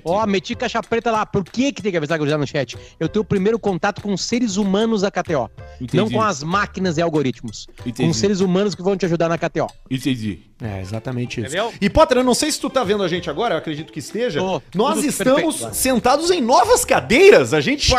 [0.04, 1.28] Ó, meti caixa preta lá.
[1.28, 2.76] Por que que tem que avisar a gurizada no chat?
[3.00, 5.48] Eu tenho o primeiro contato com seres humanos da KTO.
[5.80, 5.96] Entendi.
[5.96, 7.68] Não com as máquinas e algoritmos.
[7.86, 8.08] Entendi.
[8.08, 9.68] Com seres humanos que vão te ajudar na KTO.
[9.92, 10.40] Entendi.
[10.60, 11.56] É, exatamente isso.
[11.56, 11.72] Entendeu?
[11.80, 14.00] E Potter, eu não sei se tu tá vendo a gente agora, eu acredito que
[14.00, 14.40] esteja.
[14.40, 14.60] Tô.
[14.74, 17.54] Nós estamos perfeito, sentados em novas cadeiras.
[17.54, 17.94] A gente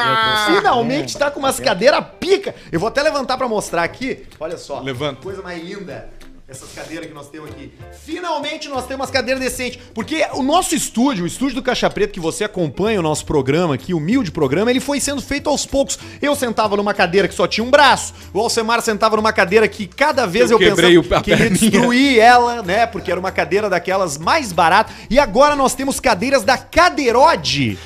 [0.47, 2.53] finalmente tá com umas cadeiras pica.
[2.73, 4.25] Eu vou até levantar pra mostrar aqui.
[4.41, 4.81] Olha só.
[4.81, 5.23] Levanta.
[5.23, 6.11] Coisa mais linda.
[6.51, 7.73] Essas cadeiras que nós temos aqui.
[8.05, 9.81] Finalmente nós temos umas cadeiras decentes.
[9.95, 13.75] Porque o nosso estúdio, o estúdio do Caixa Preto, que você acompanha o nosso programa
[13.77, 15.97] aqui, o humilde programa, ele foi sendo feito aos poucos.
[16.21, 18.13] Eu sentava numa cadeira que só tinha um braço.
[18.35, 21.49] O Alcemar sentava numa cadeira que cada vez eu, Eu quebrei o- a que ia
[21.51, 22.85] destruir ela, né?
[22.85, 24.93] Porque era uma cadeira daquelas mais baratas.
[25.09, 27.79] E agora nós temos cadeiras da Cadeirode.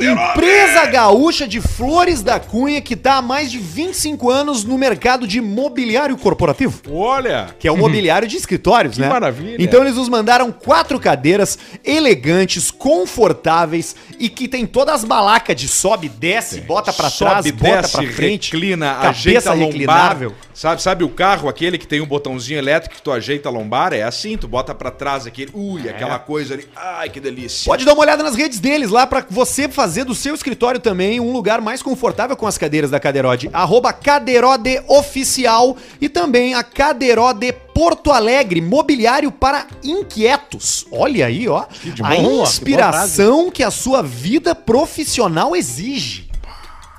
[0.00, 5.26] Empresa gaúcha de Flores da Cunha que tá há mais de 25 anos no mercado
[5.26, 6.80] de mobiliário corporativo.
[6.90, 7.54] Olha!
[7.58, 9.08] Que é o mobiliário de escritórios, Que né?
[9.08, 9.56] maravilha.
[9.62, 15.68] Então eles nos mandaram quatro cadeiras elegantes, confortáveis e que tem todas as balacas de
[15.68, 19.66] sobe, desce, bota pra trás, Sobe, bota desce, pra frente, reclina, cabeça ajeita a lombar.
[19.68, 20.34] reclinável.
[20.54, 23.92] Sabe, sabe o carro, aquele que tem um botãozinho elétrico que tu ajeita a lombar?
[23.92, 26.66] É assim, tu bota pra trás aquele, ui, aquela coisa ali.
[26.74, 27.64] Ai, que delícia.
[27.70, 31.20] Pode dar uma olhada nas redes deles lá pra você fazer do seu escritório também
[31.20, 33.50] um lugar mais confortável com as cadeiras da Cadeirode.
[33.52, 40.86] Arroba Cadeirode Oficial e também a Cadeirode Porto Alegre, mobiliário para inquietos.
[40.90, 41.64] Olha aí, ó.
[41.82, 46.27] de a boa, que inspiração que a sua vida profissional exige.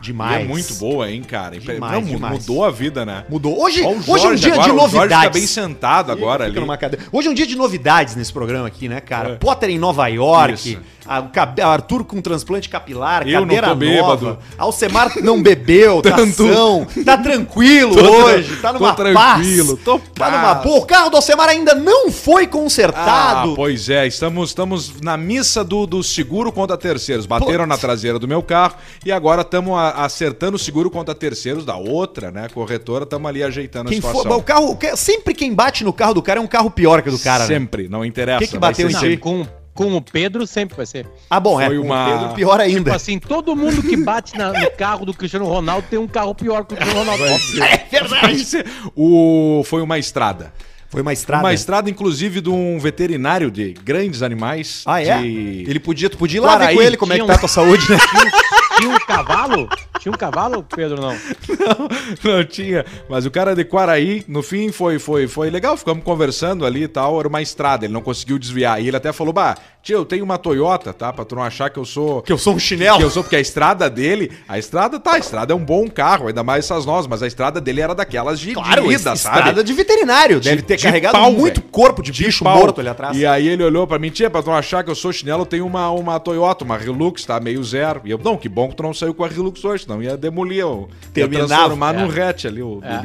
[0.01, 0.45] E Demais.
[0.45, 1.59] é muito boa, hein, cara?
[1.59, 2.39] Demais, Não, demais.
[2.47, 3.25] mudou a vida, né?
[3.29, 3.61] Mudou.
[3.61, 5.23] Hoje, hoje é um dia agora, de o Jorge novidades.
[5.25, 6.57] tá bem sentado agora ali.
[6.57, 7.05] numa cadeira.
[7.11, 9.31] Hoje é um dia de novidades nesse programa aqui, né, cara?
[9.31, 9.35] É.
[9.35, 10.79] Potter em Nova York, Isso.
[11.05, 11.25] a-
[11.69, 17.17] Arthur com transplante capilar, Eu cadeira tô nova, Alcemar não bebeu, tá Tanto- ação, tá
[17.17, 19.83] tranquilo Tô hoje, tá tô numa tranquilo, paz.
[19.83, 20.63] tô Tá numa paz.
[20.63, 20.77] boa.
[20.79, 23.53] O carro do Alcemar ainda não foi Ah, consertado.
[23.53, 27.25] pois é, estamos, estamos na missa do, do seguro contra terceiros.
[27.25, 31.75] Bateram na traseira do meu carro e agora estamos acertando o seguro contra terceiros da
[31.77, 32.47] outra, né?
[32.53, 34.37] Corretora, estamos ali ajeitando quem a for, situação.
[34.37, 37.11] o carro, sempre quem bate no carro do cara é um carro pior que o
[37.11, 37.47] do cara, né?
[37.47, 38.39] Sempre, não interessa.
[38.39, 39.17] Que que vai bateu em ti?
[39.17, 41.07] com, com o Pedro sempre vai ser.
[41.29, 41.67] Ah, bom, é.
[41.67, 42.79] Foi com o uma- Pedro, pior ainda.
[42.85, 46.33] Tipo assim, todo mundo que bate na- no carro do Cristiano Ronaldo tem um carro
[46.35, 47.23] pior que o Cristiano Ronaldo.
[47.25, 50.53] é ser- O, foi uma estrada.
[50.91, 51.43] Foi uma estrada.
[51.43, 54.81] Uma estrada, inclusive, de um veterinário de grandes animais.
[54.87, 55.21] Ah, é?
[55.21, 57.37] de- Ele podia, tu podia ir lá ver com ele como é que tá a
[57.37, 57.97] tua saúde, né?
[58.79, 59.69] Tinha um cavalo?
[59.99, 61.13] Tinha um cavalo, Pedro, não?
[61.13, 62.85] Não, não tinha.
[63.09, 65.75] Mas o cara de Quaraí, no fim, foi, foi, foi legal.
[65.75, 67.19] Ficamos conversando ali e tal.
[67.19, 68.81] Era uma estrada, ele não conseguiu desviar.
[68.81, 71.11] E ele até falou: Bah, tia, eu tenho uma Toyota, tá?
[71.13, 72.21] Pra tu não achar que eu sou.
[72.21, 72.97] Que eu sou um chinelo.
[72.97, 75.87] Que eu sou, porque a estrada dele, a estrada tá, a estrada é um bom
[75.89, 79.13] carro, ainda mais essas novas, mas a estrada dele era daquelas de, Claro, de ida,
[79.13, 79.63] estrada sabe?
[79.63, 80.39] de veterinário.
[80.39, 81.71] Deve ter de carregado pau, muito velho.
[81.71, 82.57] corpo de, bicho pau.
[82.57, 83.17] morto ali atrás.
[83.17, 85.41] E aí ele olhou pra mim, tia, pra tu não achar que eu sou chinelo,
[85.43, 87.39] eu tenho uma, uma Toyota, uma Hilux, tá?
[87.39, 88.01] Meio zero.
[88.05, 90.15] E eu, não, que bom que tu não saiu com a Hilux hoje, senão ia
[90.17, 91.97] demolir, o- ia transformar É.
[91.99, 92.97] num hatch ali o, É.
[92.99, 93.01] o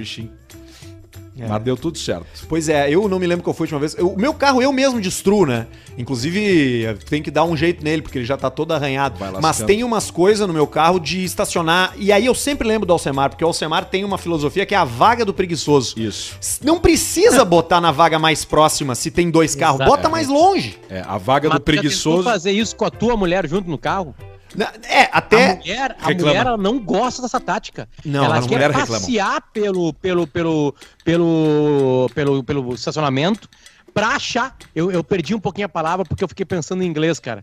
[1.35, 1.49] bichinho.
[1.49, 2.27] Mas deu tudo certo.
[2.49, 3.95] Pois é, eu não me lembro qual foi a última vez.
[3.99, 5.67] Eu- O meu carro eu mesmo destruo, né?
[5.99, 9.17] Inclusive, tem que dar um jeito nele, porque ele já tá todo arranhado.
[9.41, 11.93] Mas tem umas coisas no meu carro de estacionar.
[11.97, 14.79] E aí eu sempre lembro do Alcemar, porque o Alcemar tem uma filosofia que é
[14.79, 15.99] a vaga do preguiçoso.
[15.99, 16.37] Isso.
[16.63, 19.81] Não precisa botar na vaga mais próxima se tem dois carros.
[19.81, 19.91] Exato.
[19.91, 20.79] Bota mais longe.
[20.89, 22.23] É, a vaga Mas do preguiçoso.
[22.23, 24.15] fazer isso com a tua mulher junto no carro?
[24.55, 25.57] Na- É, A até.
[25.57, 27.89] mulher, a mulher ela não gosta dessa tática.
[28.05, 33.49] Não, ela a quer passear pelo, pelo, pelo, pelo, pelo, pelo estacionamento
[33.93, 34.57] pra achar.
[34.75, 37.43] Eu, eu perdi um pouquinho a palavra porque eu fiquei pensando em inglês, cara.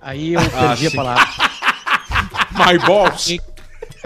[0.00, 1.26] Aí eu perdi a palavra.
[2.56, 3.34] My.
[3.34, 3.40] E-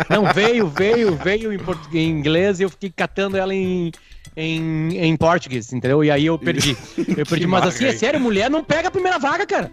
[0.08, 3.92] Não, veio, veio, veio em, portu- em inglês e eu fiquei catando ela em,
[4.36, 6.02] em, em português, entendeu?
[6.02, 6.76] E aí eu perdi.
[7.16, 9.70] Eu perdi, mas assim, é sério, mulher não pega a primeira vaga, cara.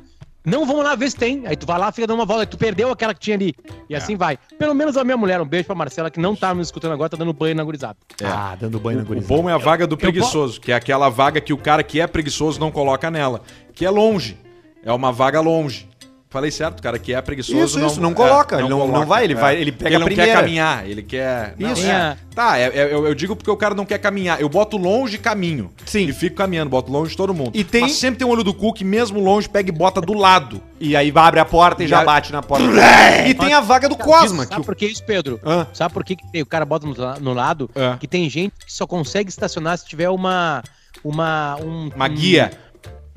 [0.50, 1.46] Não, vamos lá ver se tem.
[1.46, 3.54] Aí tu vai lá, fica dando uma volta, aí tu perdeu aquela que tinha ali.
[3.90, 3.98] E É.
[3.98, 4.40] assim vai.
[4.58, 7.10] Pelo menos a minha mulher, um beijo pra Marcela, que não tá me escutando agora,
[7.10, 7.98] tá dando banho na gurizada.
[8.24, 9.28] Ah, dando banho na O gurizada.
[9.42, 12.08] bom é a vaga do preguiçoso, que é aquela vaga que o cara que é
[12.08, 13.42] preguiçoso não coloca nela,
[13.74, 14.38] que é longe.
[14.86, 15.86] É uma vaga longe.
[16.30, 19.24] Falei certo, o cara que é preguiçoso Isso, isso, não coloca, ele não- não vai,
[19.24, 20.32] ele vai- ele pega ele a não primeira.
[20.34, 21.56] quer caminhar, ele quer...
[21.58, 21.86] Não, Isso.
[21.88, 22.18] é.
[22.36, 24.40] Tá, é- é- eu, eu digo porque o cara não quer caminhar.
[24.42, 25.72] Eu boto longe caminho.
[25.86, 26.06] Sim.
[26.06, 27.52] E fico caminhando, boto longe de todo mundo.
[27.54, 30.02] E tem- Mas sempre tem um olho do cu que mesmo longe pega e bota
[30.02, 30.62] do lado.
[30.82, 32.66] E aí abre a porta e, E já bate na porta.
[33.26, 34.44] e tem a vaga do Cosma.
[34.44, 34.64] Sabe Que o...
[34.66, 35.40] por que isso, Pedro?
[35.46, 35.66] Ah.
[35.74, 37.70] Sabe por que, que o cara bota no, no lado?
[37.74, 37.96] É.
[37.98, 40.62] Que tem gente que só consegue estacionar se tiver uma.
[41.04, 41.56] Uma.
[41.64, 42.52] Um, Uma um- guia.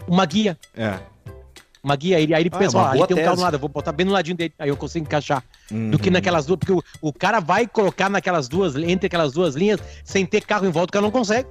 [0.07, 0.57] Uma guia.
[0.77, 0.95] É.
[1.83, 2.19] Uma guia.
[2.19, 3.93] Aí, aí ele Ah, pensa, ó, boa tem um carro do lado, eu vou botar
[3.93, 4.53] bem no ladinho dele.
[4.59, 5.43] Aí eu consigo encaixar.
[5.71, 5.91] Do Uhum.
[5.93, 6.59] que naquelas duas.
[6.59, 10.67] Porque o, o cara vai colocar naquelas duas, entre aquelas duas linhas, sem ter carro
[10.67, 11.49] em volta, o cara não consegue.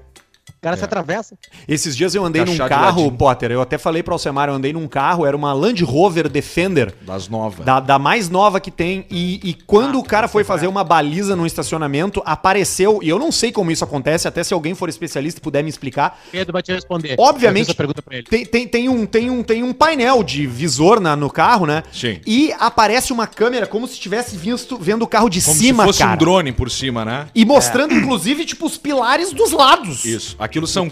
[0.58, 1.36] O cara se atravessa.
[1.68, 3.12] Esses dias eu andei num carro, ladinho.
[3.18, 3.52] Potter.
[3.52, 6.94] Eu até falei pra Alcemar, eu andei num carro, era uma Land Rover Defender.
[7.02, 7.66] Das novas.
[7.66, 9.06] Da, da mais nova que tem.
[9.10, 13.00] E, e quando Ah, o cara foi fazer uma baliza no estacionamento, apareceu.
[13.02, 15.70] E eu não sei como isso acontece, até se alguém for especialista e puder me
[15.70, 16.20] explicar.
[16.32, 17.16] Pedro vai te responder.
[17.18, 18.24] Obviamente- pergunta pra ele.
[18.26, 21.84] Tem, tem, tem, um, tem, um, tem um painel de visor na, no carro, né?
[21.94, 22.20] Sim.
[22.26, 25.88] E aparece uma câmera como se estivesse visto, vendo o carro de Como cima, se
[25.88, 26.14] fosse cara.
[26.16, 27.28] um drone por cima, né?
[27.34, 30.04] E mostrando, inclusive, tipo, os pilares dos lados.
[30.06, 30.36] Isso.
[30.40, 30.90] Aquilo são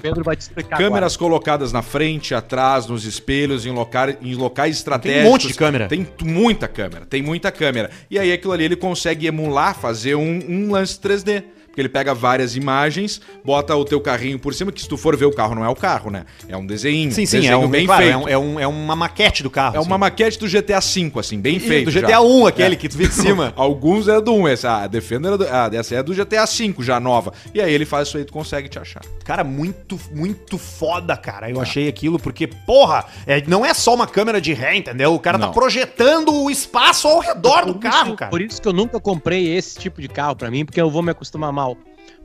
[0.77, 4.17] câmeras colocadas na frente, atrás, nos espelhos, em, loca...
[4.21, 5.21] em locais estratégicos.
[5.21, 5.88] Tem um monte de câmera.
[5.88, 7.89] Tem muita câmera, tem muita câmera.
[8.12, 11.43] E aí aquilo ali ele consegue emular, fazer um, um lance 3D.
[11.77, 15.15] Porque ele pega várias imagens, bota o teu carrinho por cima, que se tu for
[15.15, 16.25] ver o carro, não é o carro, né?
[16.49, 17.11] É um desenho.
[17.11, 18.15] Sim, sim, desenho é, um, bem claro, feito.
[18.15, 19.75] é, um- é, um- é uma maquete do carro.
[19.75, 19.99] É uma assim.
[19.99, 21.85] maquete do GTA V, assim, bem E feito.
[21.85, 22.01] Do já.
[22.01, 22.77] GTA 1, aquele É.
[22.79, 23.53] que tu vê de cima.
[23.55, 26.73] Alguns é do 1, essa a Defender é do, ah, essa é do GTA V,
[26.79, 27.31] já nova.
[27.53, 29.01] E aí ele faz isso aí, tu consegue te achar.
[29.23, 31.47] Cara, muito, muito foda, cara.
[31.47, 35.13] Eu achei aquilo, porque, porra, é, não é só uma câmera de ré, entendeu?
[35.13, 35.53] O cara tá Não.
[35.53, 38.31] projetando o espaço ao redor do Por carro, isso- cara.
[38.31, 41.03] Por isso que eu nunca comprei esse tipo de carro pra mim, porque eu vou
[41.03, 41.66] me acostumar mal.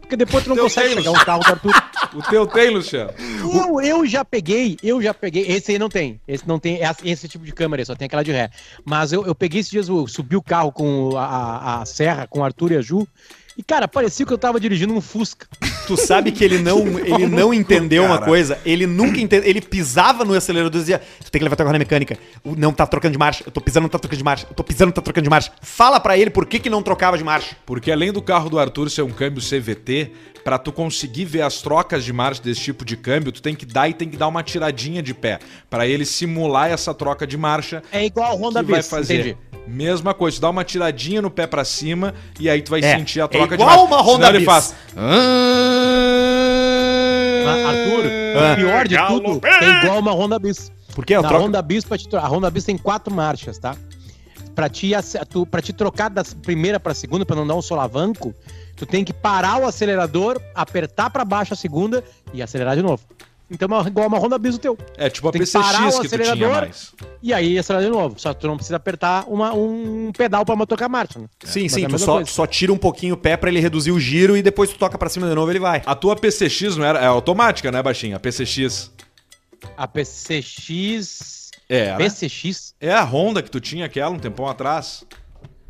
[0.01, 1.05] Porque depois tu não consegue Taylor.
[1.05, 1.73] pegar um carro do Arthur.
[2.15, 3.11] O teu tem, Luciano?
[3.55, 5.47] Eu, eu já peguei, eu já peguei.
[5.51, 6.21] Esse aí não tem.
[6.29, 8.51] Esse não tem essa- esse tipo de câmera aí, só tem aquela de ré.
[8.85, 12.27] Mas eu, eu peguei esses dias, eu subi o carro com a, a- a serra,
[12.27, 13.09] com o Arthur e a Ju.
[13.57, 15.47] E, cara, parecia que eu tava dirigindo um Fusca.
[15.87, 18.59] Tu sabe que ele não, ele não entendeu uma coisa.
[18.65, 19.49] Ele nunca entendeu.
[19.49, 22.17] Ele pisava no acelerador e dizia: Tu tem que levar teu carro na mecânica.
[22.45, 23.45] Não tá trocando de marcha.
[23.47, 24.47] Eu tô pisando, não tá trocando de marcha.
[24.49, 25.53] Eu tô pisando, não tá trocando de marcha.
[25.61, 27.57] Fala pra ele por que, que não trocava de marcha.
[27.67, 30.13] Porque além do carro do Arthur ser um câmbio CVT,
[30.43, 33.67] pra tu conseguir ver as trocas de marcha desse tipo de câmbio, tu tem que
[33.67, 35.39] dar e tem que dar uma tiradinha de pé,
[35.69, 37.83] Pra ele simular essa troca de marcha.
[37.93, 39.37] É igual a Honda que vai Bis, fazer entendi.
[39.67, 42.97] Mesma coisa, tu dá uma tiradinha no pé pra cima e aí tu vai É,
[42.99, 43.85] sentir a é troca de igual marcha.
[43.95, 44.75] uma Honda Senão ele faz.
[47.45, 48.05] Ah, Arthur,
[48.37, 48.53] Ah.
[48.53, 50.71] o pior de tudo é igual uma Honda Bis.
[50.95, 51.45] Porque eu Na troco.
[51.45, 53.75] Honda Bis, pra te tro- a Honda Bis tem quatro marchas, tá?
[54.55, 54.93] Pra te,
[55.31, 58.35] tu, pra te trocar da primeira pra segunda, pra não dar um solavanco,
[58.77, 63.03] tu tem que parar o acelerador, apertar pra baixo a segunda e acelerar de novo.
[63.53, 64.79] Então é igual uma Honda Bis o teu.
[64.97, 66.93] É tipo a Tem que parar PCX o que tu tinha mais.
[67.23, 68.19] E aí acelerar de novo.
[68.19, 71.19] Só que tu não precisa apertar uma- um pedal pra trocar a marcha.
[71.19, 71.27] Né?
[71.45, 73.61] Sim, Mas sim, é a tu só, só tira um pouquinho o pé pra ele
[73.61, 75.83] reduzir o giro e depois tu toca pra cima de novo ele vai.
[75.85, 78.17] A tua PCX não era é automática, né, baixinho?
[78.17, 78.91] A PCX.
[79.77, 81.51] A PCX.
[81.69, 81.95] É?
[81.97, 82.75] PCX?
[82.81, 85.05] É a Honda que tu tinha aquela um tempão atrás.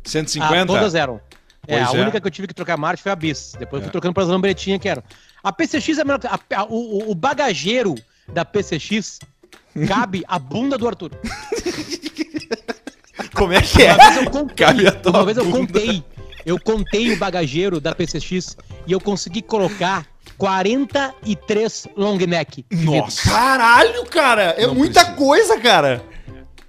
[0.03, 0.61] 150.
[0.63, 1.19] Ah, todas eram.
[1.65, 2.01] É, Pois a é.
[2.01, 3.53] única que eu tive que trocar marcha foi a Bis.
[3.57, 3.83] Depois eu É.
[3.85, 5.01] fui trocando pras lambretinhas que eram.
[5.43, 6.19] A PCX é melhor.
[6.19, 7.95] que- a- a- o, o- bagageiro
[8.31, 9.19] da PCX
[9.87, 11.11] cabe a bunda do Arthur.
[13.35, 13.93] Como é que é?
[13.93, 14.55] Uma vez eu contei.
[14.65, 15.57] Cabe a tua Uma vez eu bunda.
[15.57, 16.03] contei.
[16.45, 20.05] Eu contei o bagageiro da PCX e eu consegui colocar
[20.37, 22.65] 43 long neck.
[22.71, 23.29] Nossa.
[23.29, 24.55] Caralho, cara!
[24.57, 25.17] É Não muita precisa.
[25.17, 26.03] coisa, cara!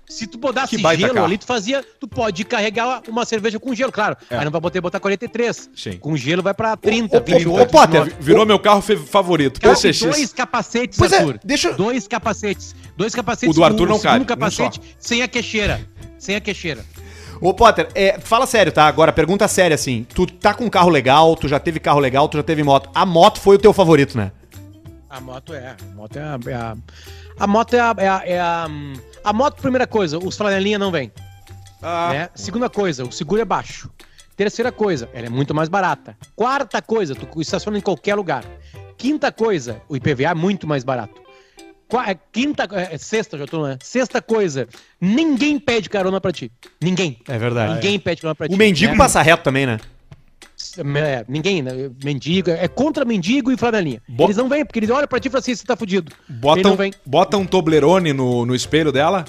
[0.06, 1.82] Se tu botasse gelo ali, tu fazia.
[1.98, 4.16] Tu pode carregar uma cerveja com gelo, claro.
[4.30, 4.36] É.
[4.36, 5.70] Aí não vai botar, botar 43.
[5.74, 5.96] Sim.
[5.98, 7.48] Com gelo vai pra 30, Ô, ô, ô, 28.
[7.62, 8.22] ô, Potter, 29.
[8.24, 9.60] Virou meu carro favorito.
[9.60, 10.00] PCX.
[10.02, 11.40] dois capacetes, Pois é, Arthur.
[11.42, 12.74] deixa eu- Dois capacetes.
[12.96, 13.56] Dois capacetes.
[13.56, 15.80] O do Arthur não segundo cabe, um capacete sem a queixeira.
[16.18, 16.84] Sem a queixeira.
[17.40, 18.86] Ô, Potter, é, fala sério, tá?
[18.86, 20.06] Agora, pergunta séria, assim.
[20.14, 22.88] Tu tá com um carro legal, tu já teve carro legal, tu já teve moto.
[22.94, 24.30] A moto foi o teu favorito, né?
[25.10, 25.74] A moto é.
[25.92, 26.38] A moto é a.
[26.46, 26.76] é a-
[27.38, 27.94] a moto é a.
[27.98, 28.92] É a, é a, hum,
[29.24, 31.10] a moto, primeira coisa, os flanelinha não vem.
[31.82, 32.28] Ah, né?
[32.34, 33.90] Segunda coisa, o seguro é baixo.
[34.36, 36.16] Terceira coisa, ela é muito mais barata.
[36.34, 38.44] Quarta coisa, tu estaciona em qualquer lugar.
[38.96, 41.22] Quinta coisa, o IPVA é muito mais barato.
[41.88, 43.78] Qua- é, Quinta, é, é, sexta, já tô, né?
[43.82, 44.66] Sexta coisa,
[45.00, 46.50] ninguém pede carona pra ti.
[46.80, 47.18] Ninguém.
[47.28, 47.74] É verdade.
[47.74, 48.54] Ninguém pede carona pra ti.
[48.54, 48.98] O mendigo né?
[48.98, 49.78] passa reto também, né?
[50.78, 51.90] É, ninguém, né?
[52.02, 54.02] mendigo, é contra mendigo e flanelinha.
[54.08, 56.12] Bo- Eles não vêm, porque eles olham pra ti e falam assim, você tá fudido.
[56.28, 56.92] Bota Ele não um, vem.
[57.06, 59.24] bota um Toblerone no, no espelho dela?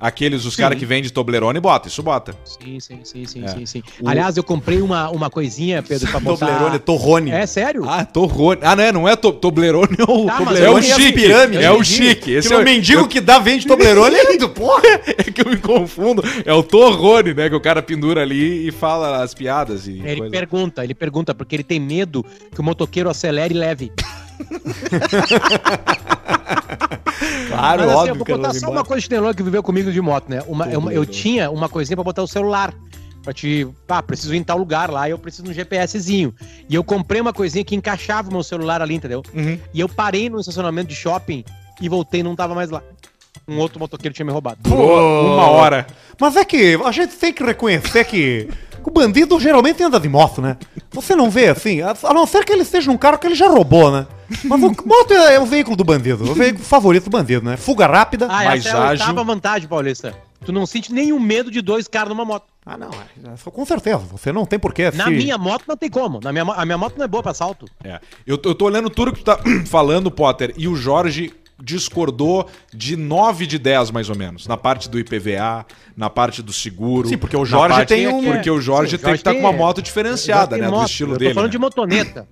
[0.00, 2.34] Aqueles, os caras que vendem Toblerone, bota, isso bota.
[2.44, 3.48] Sim, sim, sim, sim, É.
[3.48, 3.82] sim, sim.
[4.00, 6.46] O- Aliás, eu comprei uma, uma coisinha, Pedro, pra botar...
[6.46, 7.30] Toblerone, Torrone.
[7.30, 7.86] É sério?
[7.88, 8.60] Ah, Torrone.
[8.62, 11.12] Ah, não é, não é to, Toblerone, é o, Tá, mas é o chique.
[11.12, 11.64] pirâmides.
[11.64, 12.32] É o chique.
[12.32, 14.80] Esse é o o mendigo eu- que dá vende Toblerone é do porra.
[15.18, 16.22] É que eu me confundo.
[16.46, 17.50] É o Torrone, né?
[17.50, 20.30] Que o cara pendura ali e fala as piadas e Ele coisa.
[20.30, 22.24] pergunta, ele pergunta, porque ele tem medo
[22.54, 23.92] que o motoqueiro acelere e leve.
[27.48, 29.62] Claro, Mas, assim, eu óbvio vou ele botar vai só uma coisa chinelona que viveu
[29.62, 30.42] comigo de moto, né?
[30.46, 32.72] Uma, uma- eu tinha uma coisinha pra botar o celular.
[33.22, 33.68] Pra te.
[33.86, 36.34] Ah, preciso ir em tal lugar lá, eu preciso de um GPSzinho.
[36.68, 39.22] E eu comprei uma coisinha que encaixava o meu celular ali, entendeu?
[39.34, 39.58] Uhum.
[39.74, 41.44] E eu parei no estacionamento de shopping
[41.82, 42.82] e voltei e não tava mais lá.
[43.46, 44.58] Um outro motoqueiro tinha me roubado.
[44.62, 45.86] Durou uma hora.
[46.18, 48.48] Mas é que a gente tem que reconhecer que
[48.88, 50.56] o bandido geralmente anda de moto, né?
[50.92, 53.48] Você não vê assim, a não ser que ele esteja num carro que ele já
[53.48, 54.06] roubou, né?
[54.44, 57.56] Mas o moto é, é o veículo do bandido, o veículo favorito do bandido, né?
[57.56, 58.26] Fuga rápida.
[58.30, 59.06] Ah, mais essa é a ágil.
[59.06, 60.14] oitava vantagem, Paulista.
[60.44, 62.44] Tu não sente nenhum medo de dois caras numa moto.
[62.64, 63.98] Ah, não, é, com certeza.
[64.12, 64.90] Você não tem porquê.
[64.92, 66.20] Na se- minha moto não tem como.
[66.22, 67.66] Na minha, a minha moto não é boa pra assalto.
[67.84, 68.00] É.
[68.26, 71.32] Eu, tô- eu tô olhando tudo que tu tá falando, Potter, e o Jorge
[71.62, 74.46] discordou de 9 de 10, mais ou menos.
[74.46, 77.08] Na parte do IPVA, na parte do seguro.
[77.08, 79.40] Sim, porque o Jorge parte- tem um- Porque o Jorge Sim, tem que estar com
[79.40, 80.66] uma moto diferenciada, né?
[80.66, 80.88] Do moto.
[80.88, 81.30] estilo eu dele.
[81.30, 81.52] tô falando né?
[81.52, 82.28] de motoneta.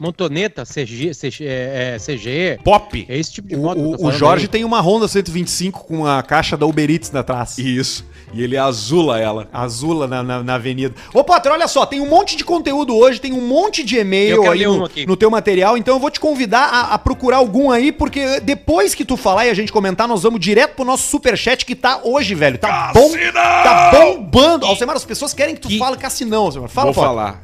[0.00, 2.58] Motoneta, CG, CG, é, é, CG.
[2.64, 3.06] Pop.
[3.06, 3.74] É esse tipo de O, moto.
[3.76, 4.48] que eu o- tô o Jorge aí.
[4.48, 7.58] tem uma Honda 125 com a caixa da Uber Eats atrás.
[7.58, 8.08] Isso.
[8.32, 9.48] E ele azula ela.
[9.52, 10.94] Azula na, na, na avenida.
[11.12, 14.48] Ô, Potter, olha só, tem um monte de conteúdo hoje, tem um monte de e-mail
[14.50, 17.90] aí no, no teu material, então eu vou te convidar a, a procurar algum aí,
[17.92, 21.66] porque depois que tu falar e a gente comentar, nós vamos direto pro nosso superchat
[21.66, 22.56] que tá hoje, velho.
[22.56, 23.10] Tá bom.
[23.34, 24.64] Tá bombando.
[24.64, 26.68] Alcemar, as pessoas querem que tu Que- fale Cassinão, Alcemar.
[26.68, 27.42] Fala, Vou falar.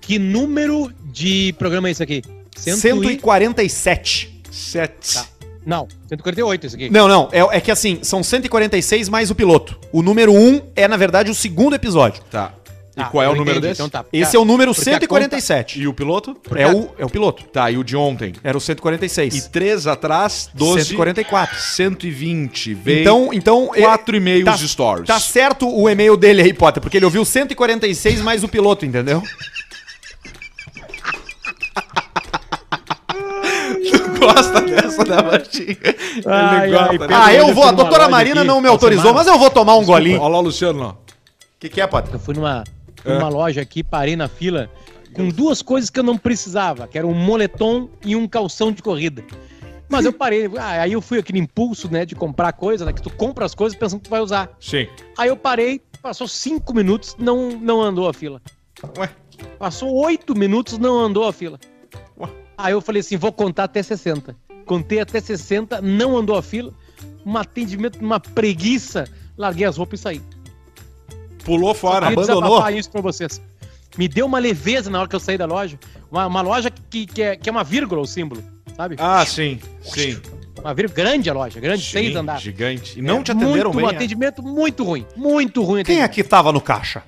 [0.00, 2.22] Que número de programa é esse aqui?
[2.54, 4.42] Cento e- 147.
[4.50, 5.14] Sete.
[5.14, 5.26] Tá.
[5.64, 6.90] Não, 148 esse aqui.
[6.90, 9.78] Não, não, é, é que assim, são 146 mais o piloto.
[9.90, 12.22] O número 1 é, na verdade, o segundo episódio.
[12.30, 12.52] Tá.
[12.96, 13.82] E Ah, qual é o número entendi, desse?
[13.82, 14.06] Então tá.
[14.10, 15.80] Esse é o número Porque a 147.
[15.80, 16.34] E o piloto?
[16.54, 17.44] É o, é o piloto.
[17.44, 18.32] Tá, e o de ontem?
[18.42, 19.34] Era o 146.
[19.34, 20.84] E três atrás, 12.
[20.84, 21.58] 144.
[21.58, 22.72] 120.
[22.74, 25.06] Veio Então, então quatro é- e-mails tá- de stories.
[25.06, 29.22] Tá certo o e-mail dele aí, Potter, porque ele ouviu 146 mais o piloto, entendeu?
[34.18, 35.76] gosta dessa, né, Martinho?
[36.26, 36.98] Ai, Ele gosta, ai, né?
[36.98, 37.64] Pedro, Ah, eu vou.
[37.64, 40.20] A doutora Marina aqui, não me autorizou, mas eu vou tomar um golinho.
[40.20, 40.90] Olha lá o Luciano, ó.
[40.90, 40.96] O
[41.58, 42.14] que, que é, Potter?
[42.14, 42.64] Eu fui numa,
[43.04, 44.70] numa loja aqui, parei na fila
[45.14, 48.82] com duas coisas que eu não precisava, que era um moletom e um calção de
[48.82, 49.24] corrida.
[49.88, 53.00] Mas eu parei, ah, aí eu fui aquele impulso, né, de comprar coisa, né, que
[53.00, 54.50] tu compra as coisas pensando que tu vai usar.
[54.60, 54.88] Sim.
[55.16, 58.42] Aí eu parei, passou cinco minutos, não, não andou a fila.
[58.98, 59.08] Ué.
[59.58, 61.58] Passou oito minutos, não andou a fila.
[62.56, 64.34] Aí eu falei assim, vou contar até 60.
[64.64, 66.72] Contei até 60, não andou a fila.
[67.24, 69.04] Um atendimento, uma preguiça.
[69.36, 70.22] Larguei as roupas e saí.
[71.44, 72.08] Pulou fora.
[72.08, 72.68] Abandonou?
[72.70, 73.40] isso pra vocês.
[73.96, 75.78] Me deu uma leveza na hora que eu saí da loja.
[76.10, 78.42] Uma, uma loja que, que, é, que é uma vírgula o símbolo,
[78.76, 78.96] sabe?
[78.98, 79.60] Ah, sim.
[79.82, 80.20] Sim.
[80.60, 82.42] Uma vírgula grande a loja, grande, Sim, seis andares.
[82.42, 82.98] Gigante.
[82.98, 83.84] E não É, te atenderam muito, bem.
[83.86, 83.94] Um é?
[83.94, 85.06] atendimento muito ruim.
[85.16, 85.84] Muito ruim.
[85.84, 86.04] Quem atendimento.
[86.10, 87.02] aqui tava no caixa?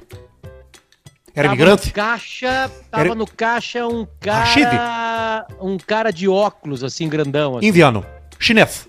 [1.35, 1.87] Era Tava imigrante?
[1.89, 4.65] No caixa, tava Era- no caixa um Rashid?
[4.71, 5.47] cara.
[5.61, 7.59] Um cara de óculos, assim, grandão.
[7.59, 7.67] Assim.
[7.69, 8.05] Indiano.
[8.39, 8.89] Chinês.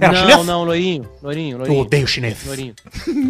[0.00, 0.46] Era não, chinês?
[0.46, 1.08] não, loirinho.
[1.22, 1.80] Loirinho, Eu loirinho.
[1.80, 2.44] odeio chinês.
[2.44, 2.74] Loirinho.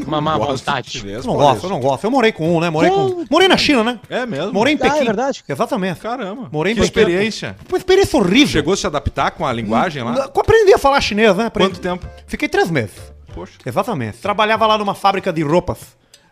[0.06, 0.90] Uma má vontade.
[0.90, 1.66] chinês, Eu não gosto, isso.
[1.66, 2.04] eu não gosto.
[2.04, 2.70] Eu morei com um, né?
[2.70, 3.10] Morei com.
[3.10, 4.00] Com- Morei na China, né?
[4.08, 4.52] É mesmo?
[4.54, 5.04] Morei em Ah, é Pequim.
[5.04, 5.44] verdade?
[5.46, 6.00] Exatamente.
[6.00, 6.48] Caramba.
[6.50, 7.00] Morei em que Pequim.
[7.00, 7.56] experiência.
[7.68, 8.48] Uma experiência horrível.
[8.48, 10.14] Chegou a se adaptar com a linguagem lá?
[10.34, 11.46] Eu Aprendi a falar chinês, né?
[11.46, 11.70] Aprendi.
[11.72, 12.06] Quanto tempo?
[12.26, 12.96] Fiquei três meses.
[13.34, 13.58] Poxa.
[13.64, 14.16] Exatamente.
[14.18, 15.78] Trabalhava lá numa fábrica de roupas.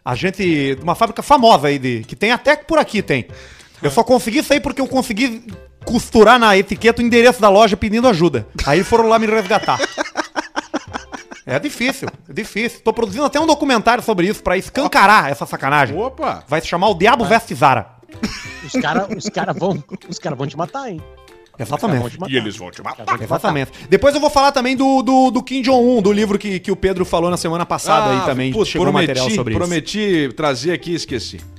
[0.04, 0.76] A gente.
[0.82, 3.26] Uma fábrica famosa aí, de, que tem até por aqui tem.
[3.82, 5.46] Eu só consegui sair porque eu consegui
[5.84, 8.46] costurar na etiqueta o endereço da loja pedindo ajuda.
[8.66, 9.78] Aí foram lá me resgatar.
[11.46, 12.80] É difícil, é difícil.
[12.80, 15.96] Tô produzindo até um documentário sobre isso pra escancarar essa sacanagem.
[15.96, 16.42] Opa!
[16.48, 17.86] Vai se chamar O Diabo Veste Zara.
[18.64, 21.02] Os caras os cara vão, os cara vão te matar, hein?
[21.58, 22.18] Exatamente.
[22.28, 23.06] E eles vão te matar.
[23.20, 23.72] Exatamente.
[23.88, 26.76] Depois eu vou falar também do, do, do Kim Jong-un, do livro que, que o
[26.76, 28.50] Pedro falou na semana passada aí também.
[28.50, 31.36] Ah, putz, chegou prometi, material sobre prometi trazer aqui e esqueci.
[31.36, 31.54] isso.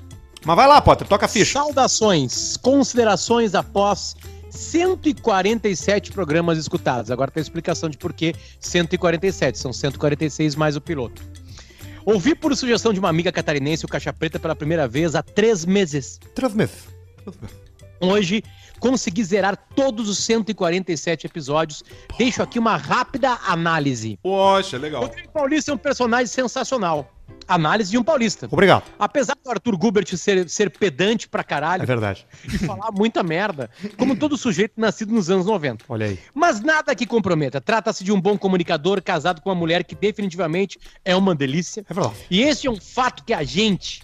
[0.45, 1.53] Mas vai lá, Potter, toca a ficha.
[1.53, 4.15] Saudações, considerações após
[4.51, 7.09] 147 programas escutados.
[7.09, 11.23] Agora tem a explicação de por que 147, são 146 mais o piloto.
[12.05, 15.65] Ouvi por sugestão de uma amiga catarinense o Caixa Preta pela primeira vez há três
[15.65, 16.19] meses.
[16.35, 16.87] Três meses.
[17.99, 18.43] Hoje
[18.85, 21.83] consegui zerar todos os 147 episódios.
[22.19, 24.19] Deixo aqui uma rápida análise.
[24.21, 25.01] Poxa, legal.
[25.01, 27.11] Rodrigo Paulista é um personagem sensacional.
[27.47, 28.47] análise de um paulista.
[28.51, 28.83] Obrigado.
[28.99, 32.27] Apesar do Arthur Gubert ser, ser pedante pra caralho É verdade.
[32.43, 35.85] e falar muita merda, como todo sujeito nascido nos anos 90.
[35.89, 36.19] Olha aí.
[36.31, 37.59] Mas nada que comprometa.
[37.59, 41.83] Trata-se de um bom comunicador casado com uma mulher que definitivamente é uma delícia.
[41.89, 42.15] É verdade.
[42.29, 44.03] E esse é um fato que a gente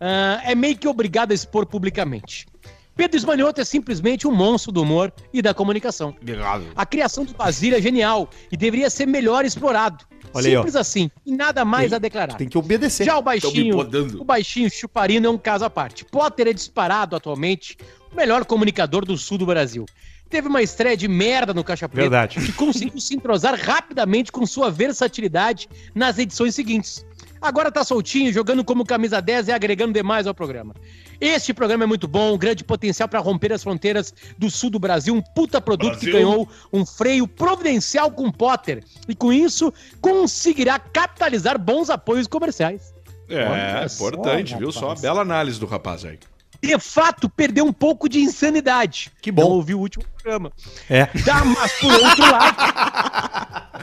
[0.00, 2.46] ah, é meio que obrigado a expor publicamente.
[2.94, 6.14] Pedro Esmanioto é simplesmente um monstro do humor e da comunicação.
[6.20, 6.64] Obrigado.
[6.76, 10.04] A criação do Basílio é genial e deveria ser melhor explorado.
[10.34, 10.56] Olha aí.
[10.56, 12.36] Simples assim, e nada mais a declarar.
[12.36, 13.04] Tem que obedecer.
[13.04, 13.78] Já o baixinho,
[14.18, 16.04] o baixinho chuparino é um caso à parte.
[16.04, 17.76] Potter é disparado atualmente
[18.10, 19.86] o melhor comunicador do sul do Brasil.
[20.28, 22.38] Teve uma estreia de merda no Caixa Preta Verdade.
[22.48, 27.04] e conseguiu se entrosar rapidamente com sua versatilidade nas edições seguintes.
[27.38, 30.74] Agora tá soltinho, jogando como camisa 10 e agregando demais ao programa.
[31.22, 34.80] Este programa é muito bom, um grande potencial para romper as fronteiras do sul do
[34.80, 40.80] Brasil, um puta produto que ganhou um freio providencial com Potter e com isso conseguirá
[40.80, 42.92] capitalizar bons apoios comerciais.
[43.28, 44.72] É, Olha só, importante, viu?
[44.72, 45.00] Só rapaz.
[45.00, 46.18] bela análise do rapaz aí.
[46.62, 49.10] De fato, perdeu um pouco de insanidade.
[49.20, 49.42] Que bom.
[49.42, 50.52] Não ouvi o último programa.
[50.88, 51.06] É.
[51.06, 52.56] Tá, mas por outro lado,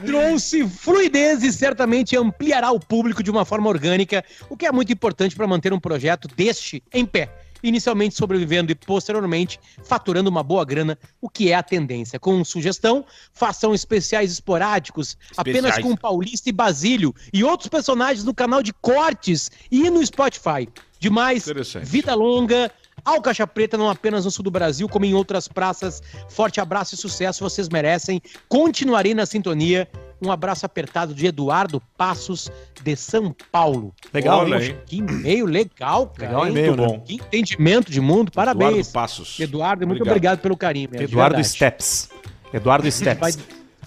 [0.06, 4.90] trouxe fluidez e certamente ampliará o público de uma forma orgânica, o que é muito
[4.90, 7.30] importante para manter um projeto deste em pé.
[7.62, 12.18] Inicialmente sobrevivendo e posteriormente faturando uma boa grana, o que é a tendência.
[12.18, 13.04] Com sugestão,
[13.34, 19.50] façam especiais esporádicos, apenas com Paulista e Basílio e outros personagens no canal de cortes
[19.70, 20.66] e no Spotify.
[21.00, 21.46] Demais,
[21.82, 22.70] vida longa,
[23.02, 26.02] ao Caixa Preta, não apenas no sul do Brasil, como em outras praças.
[26.28, 28.20] Forte abraço e sucesso, vocês merecem.
[28.48, 29.88] Continuarei na sintonia.
[30.22, 32.50] Um abraço apertado de Eduardo Passos,
[32.82, 33.94] de São Paulo.
[34.12, 34.76] Legal, Olha, hein?
[34.84, 36.28] que e-mail legal, cara.
[36.32, 36.98] Legal e-mail, Muito né?
[36.98, 37.00] bom.
[37.00, 38.70] Que entendimento de mundo, parabéns.
[38.88, 39.40] Eduardo Passos.
[39.40, 40.16] Eduardo, muito Obrigado.
[40.16, 40.90] obrigado, pelo carinho.
[40.92, 41.48] Eduardo verdade.
[41.48, 42.10] Steps.
[42.52, 43.38] Eduardo Steps.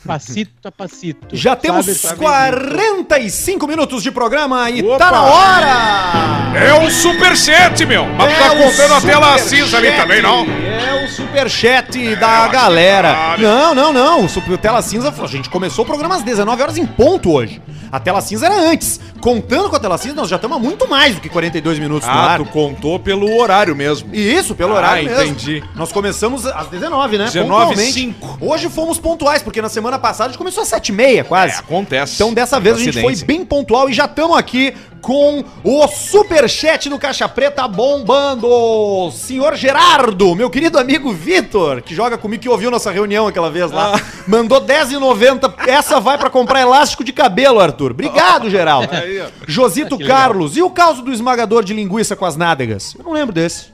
[0.06, 1.28] Passito a passito.
[1.36, 2.20] Já temos Sabe, sabe?
[2.20, 4.97] 45 minutos de programa e Opa!
[4.97, 6.54] tá na hora!
[6.58, 8.06] É o Superchat, meu!
[8.06, 10.45] Mas tu tá É contando a tela cinza ali também, não?
[10.45, 13.36] É o superchat da galera.
[13.38, 14.26] Não, não, não.
[14.26, 17.62] O super- Tela Cinza, a gente começou o programa às 19 horas em ponto hoje.
[17.91, 18.99] A Tela Cinza era antes.
[19.20, 22.08] Contando com a Tela Cinza, nós já estamos há muito mais do que 42 minutos
[22.08, 22.39] no Ah, ar.
[22.39, 24.14] tu contou pelo horário mesmo.
[24.14, 25.24] Isso, pelo Ah, horário mesmo.
[25.24, 25.64] entendi.
[25.76, 27.26] Nós começamos às 19, né?
[27.26, 27.89] 19 Pontualmente.
[27.89, 28.38] e cinco.
[28.41, 31.54] Hoje fomos pontuais, porque na semana passada a gente começou às 7h30 quase.
[31.56, 32.16] É, acontece.
[32.16, 36.89] Então dessa vez a gente foi bem pontual e já estamos aqui com o superchat
[36.89, 39.12] do Caixa Preta bombando.
[39.12, 43.70] Senhor Gerardo, meu querido amigo Vitor, que joga comigo, que ouviu nossa reunião aquela vez
[43.72, 44.02] lá, Ah.
[44.28, 45.54] mandou R$10,90.
[45.68, 47.91] Essa vai pra comprar elástico de cabelo, Arthur.
[47.91, 48.88] Obrigado, Geraldo.
[48.96, 49.24] Aí.
[49.48, 49.98] Josito.
[50.00, 52.96] Carlos, e o caso do esmagador de linguiça com as nádegas?
[52.98, 53.72] Eu não lembro desse.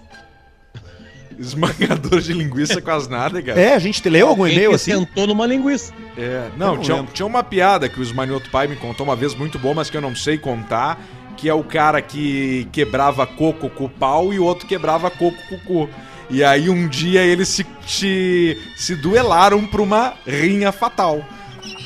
[1.40, 3.58] Esmagador de linguiça com as nádegas.
[3.58, 4.92] É, a gente te leu algum Alguém e-mail assim?
[4.92, 5.94] sentou numa linguiça.
[6.18, 7.14] É, não, não tinha, lembro.
[7.14, 9.96] tinha uma piada que o Esmanioto Pai me contou uma vez muito boa, mas que
[9.96, 11.02] eu não sei contar,
[11.38, 15.38] que é o cara que quebrava coco com o pau e o outro quebrava coco
[15.48, 15.90] com o cu.
[16.30, 21.24] E aí um dia eles se, se, se duelaram pra uma rinha fatal.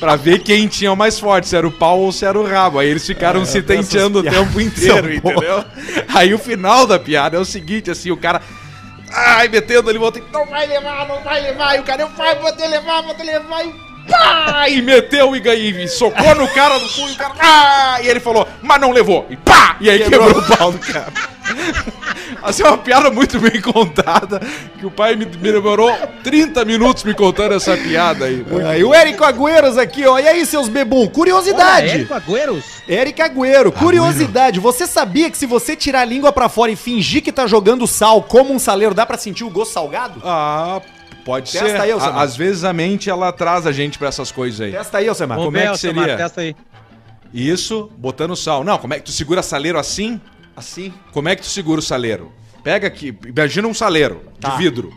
[0.00, 2.44] Pra ver quem tinha o mais forte, se era o pau ou se era o
[2.44, 2.80] rabo.
[2.80, 5.64] Aí eles ficaram se essas tenteando o tempo inteiro, entendeu?
[6.12, 8.42] Aí o final da piada é o seguinte, assim, o cara...
[9.16, 11.76] Ai, metendo ali, volta, não vai levar, não vai levar.
[11.76, 13.64] E o cara, eu vai, vou te levar, vou te levar.
[13.64, 13.72] E
[14.10, 14.68] pá!
[14.68, 17.34] E meteu e, ganhei, socou no cara do e o cara.
[17.38, 17.98] Ah!
[18.02, 19.24] E ele falou, mas não levou.
[19.30, 19.76] E pá!
[19.80, 21.12] E aí quebrou, o pau do cara.
[22.44, 24.38] Assim, é uma piada muito bem contada.
[24.78, 25.90] Que o pai me, me demorou
[26.22, 28.44] 30 minutos me contando essa piada aí.
[28.66, 30.18] Ah, e o Érico Agüeros aqui, ó.
[30.18, 31.08] E aí, seus bebum?
[31.08, 31.88] Curiosidade.
[31.88, 32.64] Olha, Érico Agüeros.
[32.86, 34.60] Érico Agüero, curiosidade.
[34.60, 37.86] Você sabia que se você tirar a língua pra fora e fingir que tá jogando
[37.86, 40.20] sal como um saleiro, dá pra sentir o gosto salgado?
[40.22, 40.82] Ah,
[41.24, 41.80] pode Testa ser.
[41.80, 42.20] aí, A-.
[42.20, 44.72] Às vezes a mente ela traz a gente pra essas coisas aí.
[44.72, 45.38] Testa aí, Alcemar.
[45.38, 46.16] Como é ver, que Alcemar, seria?
[46.18, 46.54] Testa aí.
[47.32, 48.62] Isso, botando sal.
[48.62, 50.20] Não, como é que tu segura saleiro assim?
[50.56, 50.92] Assim.
[51.12, 52.32] Como é que tu segura o saleiro?
[52.62, 54.50] Pega aqui, imagina um saleiro Tá.
[54.50, 54.92] de vidro.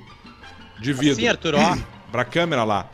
[0.80, 1.16] De vidro.
[1.16, 1.78] Sim, Arthur, ó.
[2.12, 2.90] Pra câmera lá.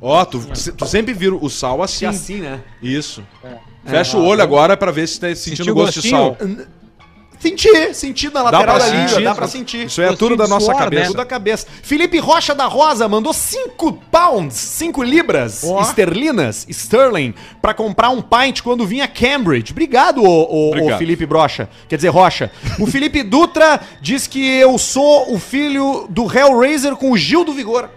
[0.00, 0.40] Ó, tu,
[0.76, 2.00] tu sempre vira o sal assim.
[2.00, 2.60] Que assim, né?
[2.82, 3.22] Isso.
[3.84, 6.36] Fecha o olho agora pra ver se tá sentindo gosto de sal.
[7.42, 9.86] Sentir, sentir na lateral da língua, dá pra sentir.
[9.86, 11.00] Isso é tudo da nossa suor, cabeça.
[11.02, 11.06] né?
[11.08, 11.66] Tudo da cabeça.
[11.82, 15.80] Felipe Rocha da Rosa mandou 5 pounds, 5 libras Ó.
[15.82, 19.72] esterlinas, sterling, pra comprar um pint quando vinha Cambridge.
[19.72, 20.98] Obrigado, ô Obrigado.
[20.98, 21.68] Felipe Brocha.
[21.88, 22.50] Quer dizer, Rocha.
[22.78, 27.52] O Felipe Dutra diz que eu sou o filho do Hellraiser com o Gil do
[27.52, 27.88] Vigor.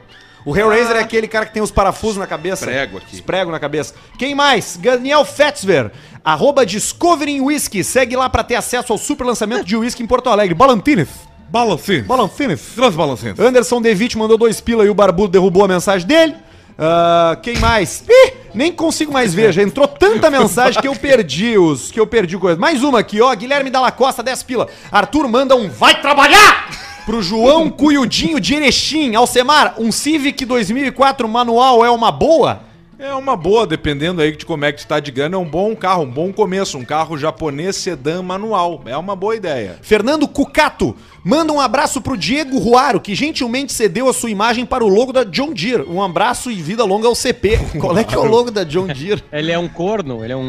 [0.46, 2.66] O Hellraiser é aquele cara que tem os parafusos na cabeça.
[2.66, 3.16] Prego aqui.
[3.16, 3.96] Os prego na cabeça.
[4.18, 4.78] Quem mais?
[4.78, 5.92] Daniel Fetzver,
[6.24, 7.84] arroba Discovery Whisky.
[7.84, 10.54] Segue lá pra ter acesso ao super lançamento de whisky em Porto Alegre.
[10.54, 11.12] Balantinef.
[11.50, 12.04] Balancinho.
[12.06, 12.76] Balantinef.
[12.76, 13.36] Transbalancinho.
[13.40, 16.36] Anderson Devitt mandou dois pila e o Barbudo derrubou a mensagem dele.
[16.78, 18.04] Ah, quem mais?
[18.08, 22.06] Ih, Nem consigo mais ver, já entrou tanta mensagem que eu perdi os, que eu
[22.08, 22.60] perdi coisa.
[22.60, 24.68] Mais uma aqui, ó, Guilherme Dalla Costa, 10 pila.
[24.92, 26.70] Arthur manda um vai trabalhar
[27.06, 29.16] pro João Cuiudinho de Erechim.
[29.16, 32.62] Alcemar, um Civic 2004 manual é uma boa?
[32.98, 35.44] É uma boa, dependendo aí de como é que tu tá de grana, é um
[35.48, 38.82] bom carro, um bom começo, um carro japonês sedã manual.
[38.86, 39.78] É uma boa ideia.
[39.82, 44.84] Fernando Cucato, manda um abraço pro Diego Ruaro, que gentilmente cedeu a sua imagem para
[44.84, 45.84] o logo da John Deere.
[45.90, 47.60] Um abraço e vida longa ao CP.
[47.82, 49.22] Qual é que é o logo da John Deere?
[49.30, 50.42] Ele é um corno, ele é um,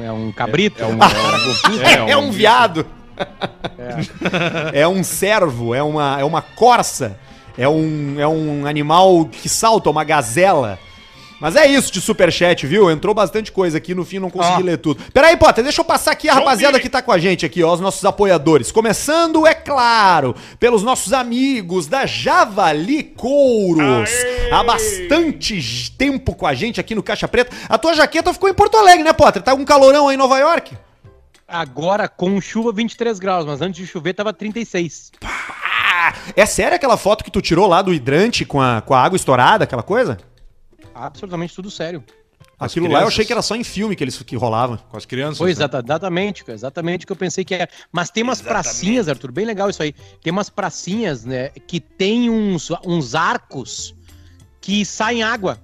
[0.00, 0.82] um- é um cabrito.
[0.82, 1.84] É um- cara golpista.
[1.88, 2.84] É, É um, um viado.
[4.72, 4.86] É.
[4.88, 7.18] um servo, é uma, é uma corça,
[7.56, 10.78] é um, é um animal que salta, uma gazela.
[11.40, 12.90] Mas é isso de superchat, viu?
[12.90, 14.64] Entrou bastante coisa aqui, no fim não consegui Ó.
[14.64, 15.02] ler tudo.
[15.12, 17.74] Peraí, Potter, deixa eu passar aqui a rapaziada que tá com a gente aqui, ó,
[17.74, 18.72] os nossos apoiadores.
[18.72, 24.10] Começando, é claro, pelos nossos amigos da Javali Couros.
[24.50, 27.54] Há bastante tempo com a gente aqui no Caixa Preta.
[27.68, 29.42] A tua jaqueta ficou em Porto Alegre, né, Potter?
[29.42, 30.74] Tá com um calorão aí em Nova York?
[31.54, 35.12] Agora com chuva 23 graus, mas antes de chover tava 36.
[35.22, 39.00] Ah, é sério aquela foto que tu tirou lá do hidrante com a, com a
[39.00, 40.18] água estourada, aquela coisa?
[40.92, 42.02] Absolutamente tudo sério.
[42.58, 44.78] As Aquilo lá eu achei que era só em filme que eles que rolava.
[44.78, 45.38] Com as crianças.
[45.38, 45.52] Foi né?
[45.52, 47.68] exata- exatamente, exatamente o que eu pensei que é.
[47.92, 49.94] Mas tem umas pracinhas, Arthur, bem legal isso aí.
[50.24, 53.94] Tem umas pracinhas, né, que tem uns, uns arcos
[54.60, 55.60] que saem água.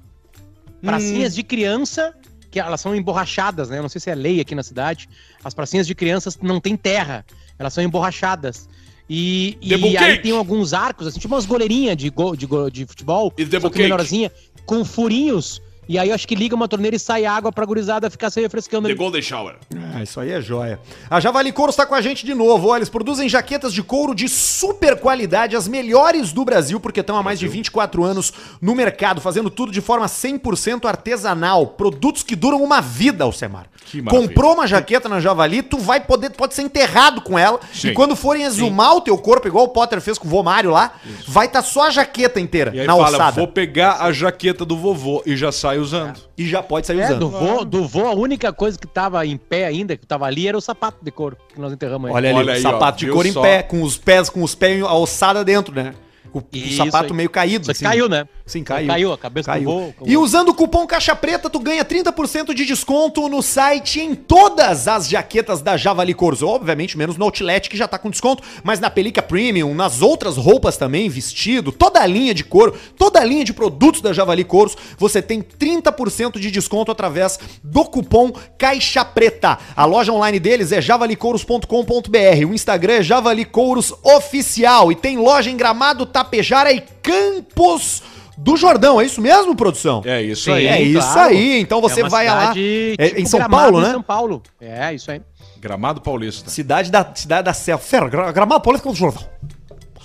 [0.81, 2.15] Pracinhas de criança,
[2.51, 3.79] que elas são emborrachadas, né?
[3.79, 5.09] Eu não sei se é lei aqui na cidade.
[5.45, 7.25] As pracinhas de crianças não tem terra,
[7.59, 8.69] elas são emborrachadas.
[9.09, 12.87] E, e aí tem alguns arcos, assim, tipo umas goleirinhas de, go, de, go- de
[12.87, 14.33] futebol, E só menorzinha,
[14.67, 15.61] com furinhos.
[15.91, 18.41] E aí eu acho que liga uma torneira e sai água pra gurizada ficar se
[18.41, 18.97] refrescando The ali.
[18.97, 19.57] Golden Shower.
[19.93, 20.79] Ah, isso aí é joia.
[21.11, 22.69] A Javali Couros tá com a gente de novo.
[22.69, 27.17] Olha, eles produzem jaquetas de couro de super qualidade, as melhores do Brasil, porque estão
[27.17, 28.33] há mais de 24 anos
[28.63, 31.67] no mercado, fazendo tudo de forma 100% artesanal.
[31.67, 33.67] Produtos que duram uma vida, Alcemar.
[33.87, 34.29] Que maravilha.
[34.29, 37.59] Comprou uma jaqueta na Javali, tu vai poder, pode ser enterrado com ela.
[37.73, 37.89] Sim.
[37.89, 40.93] E quando forem exumar o teu corpo, igual o Potter fez com o Vomário lá,
[41.27, 43.33] vai estar só a jaqueta inteira E aí na fala, alçada.
[43.33, 46.21] vou pegar a jaqueta do vovô e já sai usando.
[46.37, 47.19] E já pode sair É, usando.
[47.21, 50.47] do vô, do vô, a única coisa que tava em pé ainda, que tava ali,
[50.47, 52.15] era o sapato de couro que nós enterramos aí.
[52.17, 53.43] Olha ali, Olha aí, sapato ó, de couro em só?
[53.43, 55.95] pé, com os pés, com os pés alçada dentro, né?
[56.33, 57.17] O, o sapato aí.
[57.17, 57.67] meio caído.
[57.67, 58.27] Só que caiu, né?
[58.47, 58.89] Sim, caiu.
[58.89, 59.95] caiu, a cabeça Caiu.
[60.05, 64.89] E usando o cupom Caixa Preta, tu ganha 30% de desconto no site em todas
[64.89, 66.43] as jaquetas da Javali Couros.
[66.43, 70.37] Obviamente, menos no Outlet, que já tá com desconto, mas na Pelica Premium, nas outras
[70.37, 74.45] roupas também, vestido, toda a linha de couro, toda a linha de produtos da Javali
[74.45, 79.59] Couros, você tem 30% de desconto através do cupom Caixa Preta.
[79.77, 85.51] A loja online deles é javalicouros.com.br, o Instagram é Javali Couros Oficial e tem loja
[85.51, 88.03] em Gramado, Tapejara e Campos
[88.37, 89.01] do Jordão.
[89.01, 90.03] É isso mesmo, produção?
[90.05, 90.67] É isso Sim, aí.
[90.67, 91.31] É isso claro.
[91.31, 91.61] aí.
[91.61, 92.51] Então você É uma vai lá.
[92.51, 93.93] É, tipo em São Gramado, Paulo, em né?
[93.93, 94.43] São Paulo.
[94.61, 95.23] É, isso aí.
[95.59, 96.49] Gramado Paulista.
[96.51, 97.79] Cidade da cidade da Serra.
[98.33, 99.25] Gramado Paulista Campos do Jordão.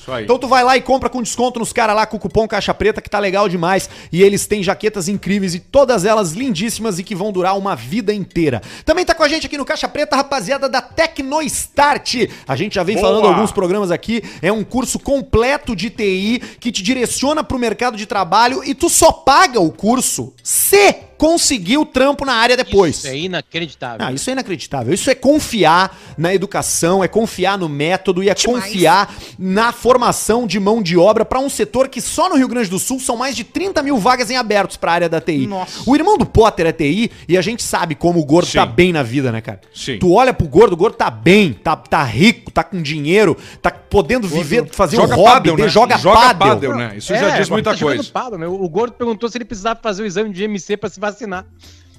[0.05, 0.23] Isso aí.
[0.23, 2.75] Então tu vai lá e compra com desconto nos caras lá com o cupom Caixa
[2.75, 3.89] Preta, que tá legal demais.
[4.11, 8.13] E eles têm jaquetas incríveis e todas elas lindíssimas e que vão durar uma vida
[8.13, 8.61] inteira.
[8.85, 12.29] Também tá com a gente aqui no Caixa Preta, rapaziada da Tecnostart.
[12.47, 13.07] A gente já vem Boa!
[13.07, 14.21] falando alguns programas aqui.
[14.43, 18.89] É um curso completo de TI que te direciona pro mercado de trabalho e tu
[18.89, 22.97] só paga o curso se conseguir o trampo na área depois.
[22.97, 24.05] Isso é inacreditável.
[24.05, 24.93] Não, isso é inacreditável.
[24.93, 30.59] Isso é confiar na educação, é confiar no método e é confiar na formação de
[30.59, 33.35] mão de obra para um setor que só no Rio Grande do Sul são mais
[33.35, 35.47] de 30 mil vagas em abertos para a área da TI.
[35.47, 35.83] Nossa.
[35.89, 38.57] O irmão do Potter é TI e a gente sabe como o gordo Sim.
[38.57, 39.61] tá bem na vida, né, cara?
[39.73, 39.97] Sim.
[39.99, 43.71] Tu olha pro gordo, o gordo tá bem, tá, tá rico, tá com dinheiro, tá
[43.71, 45.73] podendo viver, fazer Joga um hobby, pádel, dele, né?
[45.73, 46.47] joga, Joga pádel.
[46.47, 46.93] pádel, né?
[46.97, 48.03] Isso já diz tá muita coisa.
[48.11, 48.47] pádel, né?
[48.47, 51.45] O gordo perguntou se ele precisava fazer o exame de GMC pra se vacinar.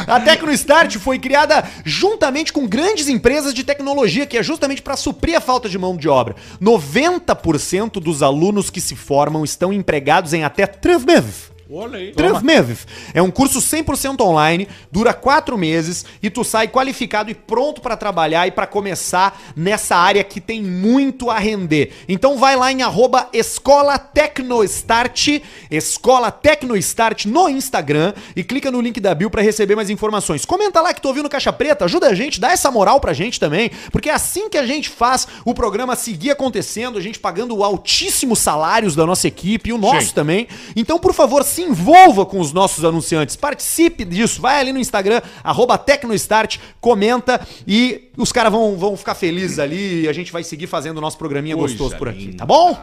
[0.07, 5.35] A TecnoStart foi criada juntamente com grandes empresas de tecnologia, que é justamente para suprir
[5.35, 6.35] a falta de mão de obra.
[6.61, 11.56] 90% dos alunos que se formam estão empregados em até três meses.
[11.69, 12.11] Olha aí.
[12.13, 12.87] Três meses.
[13.13, 17.97] É um curso 100% online, dura quatro meses e tu sai qualificado e pronto para
[17.97, 21.91] trabalhar e para começar nessa área que tem muito a render.
[22.07, 28.99] Então vai lá em arroba Escola Tecnostart, Escola Tecnostart no Instagram e clica no link
[29.01, 30.45] da bio para receber mais informações.
[30.45, 33.39] Comenta lá que tô ouvindo Caixa Preta, ajuda a gente, dá essa moral pra gente
[33.39, 37.61] também, porque é assim que a gente faz o programa seguir acontecendo, a gente pagando
[37.63, 40.13] altíssimos salários da nossa equipe e o nosso Sim.
[40.13, 40.47] também.
[40.75, 45.21] Então, por favor, se envolva com os nossos anunciantes, participe disso, vai ali no Instagram,
[45.43, 50.43] arroba Tecnostart, comenta e os caras vão, vão ficar felizes ali e a gente vai
[50.43, 52.37] seguir fazendo o nosso programinha Coisa gostoso por aqui, linda.
[52.37, 52.79] tá bom?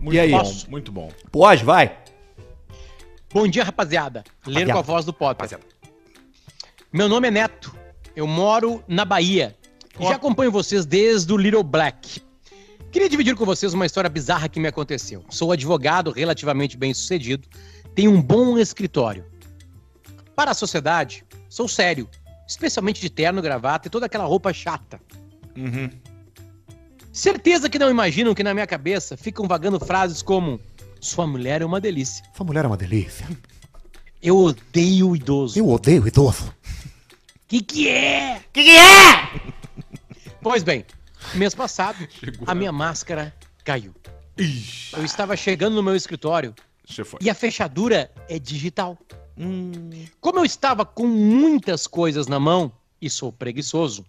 [0.00, 0.30] Muito E aí?
[0.30, 1.10] bom, muito bom.
[1.30, 1.98] Pode, vai.
[3.30, 4.24] Bom dia, rapaziada.
[4.46, 4.72] Lendo Rapaziada.
[4.72, 5.36] com a voz do Potter.
[5.36, 5.64] Rapaziada.
[6.90, 7.74] Meu nome é Neto.
[8.16, 9.54] Eu moro na Bahia.
[10.00, 12.22] E já acompanho vocês desde o Little Black.
[12.90, 15.24] Queria dividir com vocês uma história bizarra que me aconteceu.
[15.28, 17.46] Sou advogado relativamente bem sucedido,
[17.94, 19.26] tenho um bom escritório.
[20.34, 22.08] Para a sociedade, sou sério,
[22.46, 25.00] especialmente de terno, gravata e toda aquela roupa chata.
[25.56, 25.90] Uhum.
[27.12, 30.60] Certeza que não imaginam que na minha cabeça ficam vagando frases como:
[31.00, 32.24] Sua mulher é uma delícia.
[32.34, 33.26] Sua mulher é uma delícia.
[34.22, 35.58] Eu odeio o idoso.
[35.58, 36.54] Eu odeio idoso.
[37.46, 38.40] Que que é?
[38.52, 39.52] Que que é?
[40.40, 40.84] Pois bem,
[41.34, 42.08] mês passado,
[42.46, 43.94] a minha máscara caiu.
[44.36, 46.54] Ixi, Eu estava chegando no meu escritório
[47.20, 48.96] e a fechadura é digital.
[50.20, 54.04] Como eu estava com muitas coisas na mão e sou preguiçoso,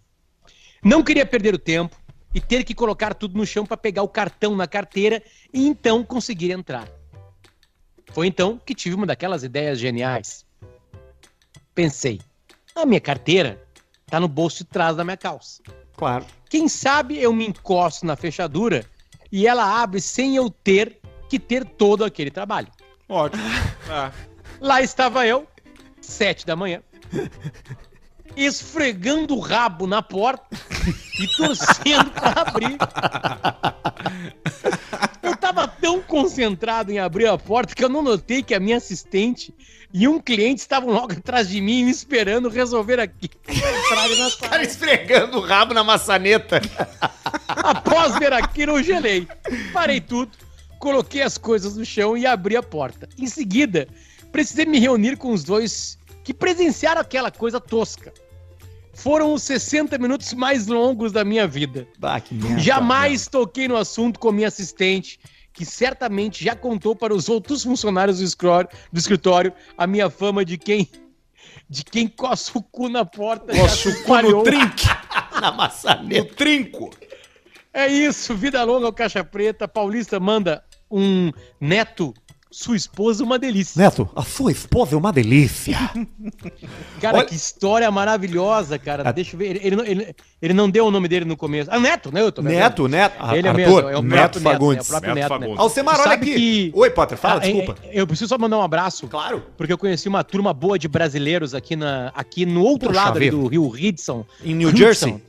[0.83, 1.95] não queria perder o tempo
[2.33, 5.21] e ter que colocar tudo no chão para pegar o cartão na carteira
[5.53, 6.87] e então conseguir entrar.
[8.11, 10.45] Foi então que tive uma daquelas ideias geniais.
[11.75, 12.19] Pensei,
[12.75, 13.61] a minha carteira
[14.07, 15.61] tá no bolso de trás da minha calça.
[15.95, 16.25] Claro.
[16.49, 18.83] Quem sabe eu me encosto na fechadura
[19.31, 22.67] e ela abre sem eu ter que ter todo aquele trabalho.
[23.07, 23.43] Ótimo.
[23.91, 24.11] Ah,
[24.61, 25.47] Lá estava eu,
[25.99, 26.83] sete da manhã,
[28.35, 30.45] esfregando o rabo na porta
[31.19, 32.77] e torcendo para abrir.
[35.23, 38.77] Eu estava tão concentrado em abrir a porta que eu não notei que a minha
[38.77, 39.53] assistente
[39.93, 43.29] e um cliente estavam logo atrás de mim me esperando resolver aqui.
[44.37, 44.51] sala.
[44.51, 46.61] Cara esfregando o rabo na maçaneta.
[47.47, 49.27] Após ver aquilo, eu gelei.
[49.73, 50.31] Parei tudo,
[50.77, 53.09] coloquei as coisas no chão e abri a porta.
[53.17, 53.87] Em seguida,
[54.31, 58.13] precisei me reunir com os dois que presenciaram aquela coisa tosca.
[58.93, 61.87] Foram os 60 minutos mais longos da minha vida.
[61.97, 62.59] Bah, que merda.
[62.59, 65.19] Jamais toquei no assunto com minha assistente,
[65.53, 70.43] que certamente já contou para os outros funcionários do escritório, do escritório a minha fama
[70.45, 70.89] de quem
[71.69, 73.53] de quem coça o cu na porta.
[73.69, 74.85] se o cu no trinque.
[75.39, 76.33] Na No maçaneta.
[76.35, 76.89] trinco.
[77.73, 79.67] É isso, vida longa ao Caixa Preta.
[79.67, 81.31] Paulista manda um
[81.61, 82.13] neto,
[82.51, 83.79] sua esposa, uma delícia.
[83.81, 85.77] Neto, a sua esposa é uma delícia.
[86.99, 89.03] Cara, Olha- que história maravilhosa, cara.
[89.05, 89.11] Ah.
[89.11, 89.45] Deixa eu ver.
[89.51, 91.69] Ele, ele não- ele- ele não deu o nome dele no começo.
[91.71, 92.21] Ah, Neto, né?
[92.21, 93.15] Eu tô Neto, Neto.
[93.19, 94.77] Ah, Ele é Arthur, mesmo, é o Neto próprio Fagundes.
[94.77, 95.39] Neto, é o próprio Neto Neto, né?
[95.45, 95.59] Fagundes.
[95.59, 96.35] Alcemar, olha Sabe aqui.
[96.35, 97.75] que- Oi, Potter, fala, Ah, é- desculpa.
[97.83, 99.07] é- eu preciso só mandar um abraço.
[99.07, 99.43] Claro.
[99.55, 103.19] Porque eu conheci uma turma boa de brasileiros aqui, na, aqui no outro Puxa lado
[103.29, 104.25] do rio Hudson.
[104.43, 105.23] Em New Hudson, Jersey.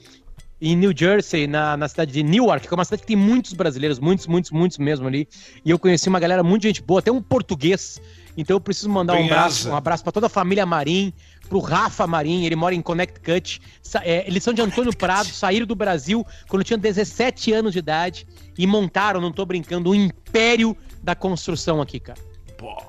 [0.60, 3.54] Em New Jersey, na, na cidade de Newark, que é uma cidade que tem muitos
[3.54, 5.26] brasileiros, muitos, muitos, muitos mesmo ali.
[5.64, 8.00] E eu conheci uma galera muito gente boa, até um português.
[8.36, 9.70] Então eu preciso mandar um abraço, asa.
[9.72, 11.12] um abraço para toda a família Marim,
[11.48, 13.60] pro Rafa Marim, ele mora em Connecticut.
[14.02, 18.26] É, eles são de Antônio Prado, saíram do Brasil quando tinham 17 anos de idade
[18.56, 22.20] e montaram, não tô brincando, um império da construção aqui, cara.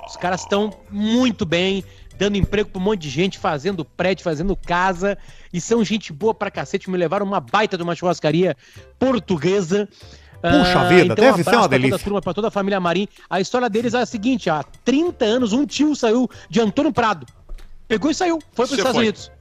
[0.06, 1.84] Os caras estão muito bem,
[2.22, 5.18] dando emprego pra um monte de gente, fazendo prédio, fazendo casa,
[5.52, 6.88] e são gente boa pra cacete.
[6.88, 8.56] Me levaram uma baita de uma churrascaria
[9.00, 9.90] portuguesa.
[10.40, 11.96] Puxa vida, deve ser uma abraço pra Toda delícia.
[11.96, 13.08] a turma, pra toda a família Marim.
[13.28, 17.26] A história deles é a seguinte: há 30 anos, um tio saiu de Antônio Prado.
[17.88, 19.04] Pegou e saiu, foi para os Você Estados foi.
[19.06, 19.32] Unidos.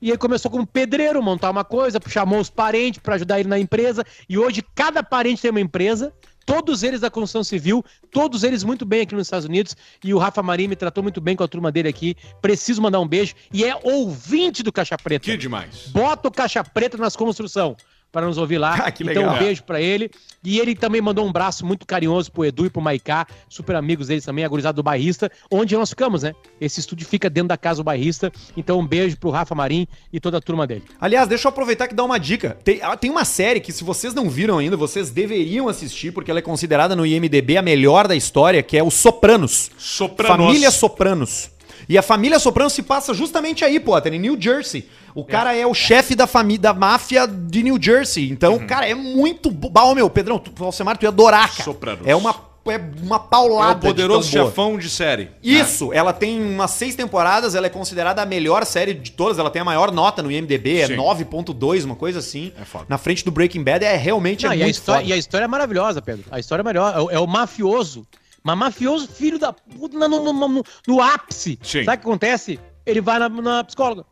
[0.00, 3.58] E ele começou como pedreiro, montar uma coisa, chamou os parentes para ajudar ele na
[3.58, 4.04] empresa.
[4.28, 6.12] E hoje cada parente tem uma empresa,
[6.44, 9.76] todos eles da construção civil, todos eles muito bem aqui nos Estados Unidos.
[10.02, 12.16] E o Rafa Marim me tratou muito bem com a turma dele aqui.
[12.40, 13.34] Preciso mandar um beijo.
[13.52, 15.24] E é ouvinte do Caixa Preta.
[15.24, 15.88] Que demais.
[15.88, 17.76] Bota o Caixa Preta nas construção
[18.12, 18.72] para nos ouvir lá.
[18.82, 20.10] Ah, que então, um beijo pra ele.
[20.42, 24.08] E ele também mandou um abraço muito carinhoso pro Edu e pro Maiká, super amigos
[24.08, 26.34] deles também, a gurizada do Bairrista, onde nós ficamos, né?
[26.60, 28.32] Esse estúdio fica dentro da casa do Bairrista.
[28.56, 30.82] Então, um beijo pro Rafa Marim e toda a turma dele.
[31.00, 32.58] Aliás, deixa eu aproveitar que dar uma dica.
[32.64, 36.30] Tem, ah, tem uma série que, se vocês não viram ainda, vocês deveriam assistir, porque
[36.30, 39.70] ela é considerada no IMDB a melhor da história, que é o Sopranos.
[39.78, 40.46] Sopranos.
[40.46, 41.51] Família Sopranos.
[41.92, 44.88] E a família Sopranos se passa justamente aí, Potter, em New Jersey.
[45.14, 48.30] O cara é o chefe da família da máfia de New Jersey.
[48.30, 48.66] Então, Uhum.
[48.66, 49.50] cara, é muito.
[49.50, 51.64] bo- Bah, ô, meu, Pedrão, tu, Alcemar, tu ia adorar, cara.
[51.64, 52.06] Sopranos.
[52.08, 52.30] É uma,
[52.66, 53.76] é uma É paulada.
[53.76, 55.28] o poderoso de chefão de série.
[55.42, 59.50] Isso, ela tem umas seis temporadas, ela é considerada a melhor série de todas, ela
[59.50, 60.96] tem a maior nota no IMDB, é Sim.
[60.96, 62.52] 9.2, uma coisa assim.
[62.58, 62.86] É foda.
[62.88, 65.10] Na frente do Breaking Bad é realmente Não, é e, a história, foda.
[65.10, 66.24] e a história é maravilhosa, Pedro.
[66.30, 66.94] A história é melhor.
[66.96, 68.06] É o, é o mafioso.
[68.44, 71.58] Mas mafioso, filho da puta, no, no, no- no- no ápice.
[71.62, 71.84] Sim.
[71.84, 72.58] Sabe o que acontece?
[72.84, 74.04] Ele vai na, na psicóloga.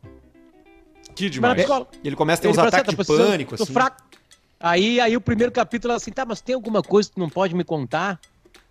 [1.15, 1.55] Que Vai na demais.
[1.57, 1.91] psicóloga.
[2.03, 3.73] Ele começa a ter Ele uns assim, ataques "Ah, de pânico, tô assim.
[3.73, 4.01] fraco.
[4.59, 7.29] Aí, aí o primeiro capítulo ela assim, tá, mas tem alguma coisa que tu não
[7.29, 8.19] pode me contar?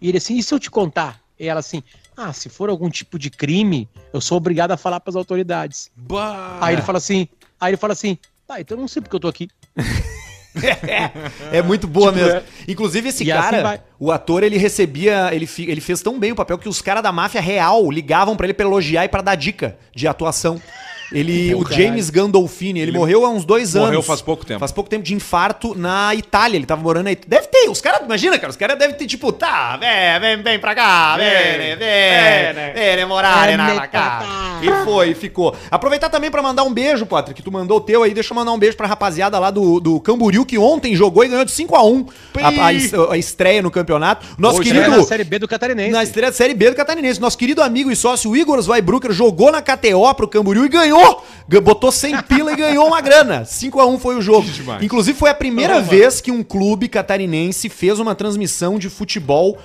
[0.00, 1.20] E ele assim, e se eu te contar?
[1.38, 1.82] E ela assim,
[2.16, 5.90] ah, se for algum tipo de crime, eu sou obrigado a falar pras autoridades.
[5.96, 6.58] Bah.
[6.60, 7.28] Aí ele fala assim,
[7.60, 9.48] aí ele fala assim, tá, então eu não sei porque eu tô aqui.
[11.52, 12.38] é muito boa Tipo, mesmo.
[12.38, 12.42] é.
[12.68, 13.80] Inclusive, esse E assim cara, vai.
[13.98, 15.30] o ator, ele recebia.
[15.32, 18.46] Ele, ele fez tão bem o papel que os caras da máfia real ligavam pra
[18.46, 20.60] ele pra elogiar e pra dar dica de atuação.
[21.12, 21.82] Ele, o caralho.
[21.82, 24.06] James Gandolfini, ele, morreu há uns dois morreu anos.
[24.06, 24.60] faz pouco tempo.
[24.60, 26.56] Faz pouco tempo de infarto na Itália.
[26.56, 27.40] Ele tava morando Itália.
[27.40, 30.58] Deve ter, os caras, imagina, cara, os caras devem ter tipo, tá, vem, vem, vem
[30.58, 34.60] pra cá, vem, vem, vem, vem, vem morare na cá.
[34.62, 35.56] E foi, ficou.
[35.70, 38.12] Aproveitar também pra mandar um beijo, Patrick, que tu mandou o teu aí.
[38.14, 41.28] Deixa eu mandar um beijo pra rapaziada lá do, do Camboriú, que ontem jogou e
[41.28, 42.06] ganhou de 5x1
[42.40, 44.26] a, a a estreia no campeonato.
[44.38, 44.92] Nosso Hoje querido.
[44.92, 45.90] é na Série B do Catarinense.
[45.90, 47.20] Na estreia da Série B do Catarinense.
[47.20, 50.99] Nosso querido amigo e sócio Igor Zweibrucker jogou na KTO pro Camboriú e ganhou.
[51.50, 53.42] G- Botou 100 pila e ganhou uma grana.
[53.42, 54.46] 5x1 foi o jogo.
[54.84, 59.58] Inclusive foi a primeira vez que um clube catarinense fez uma transmissão de futebol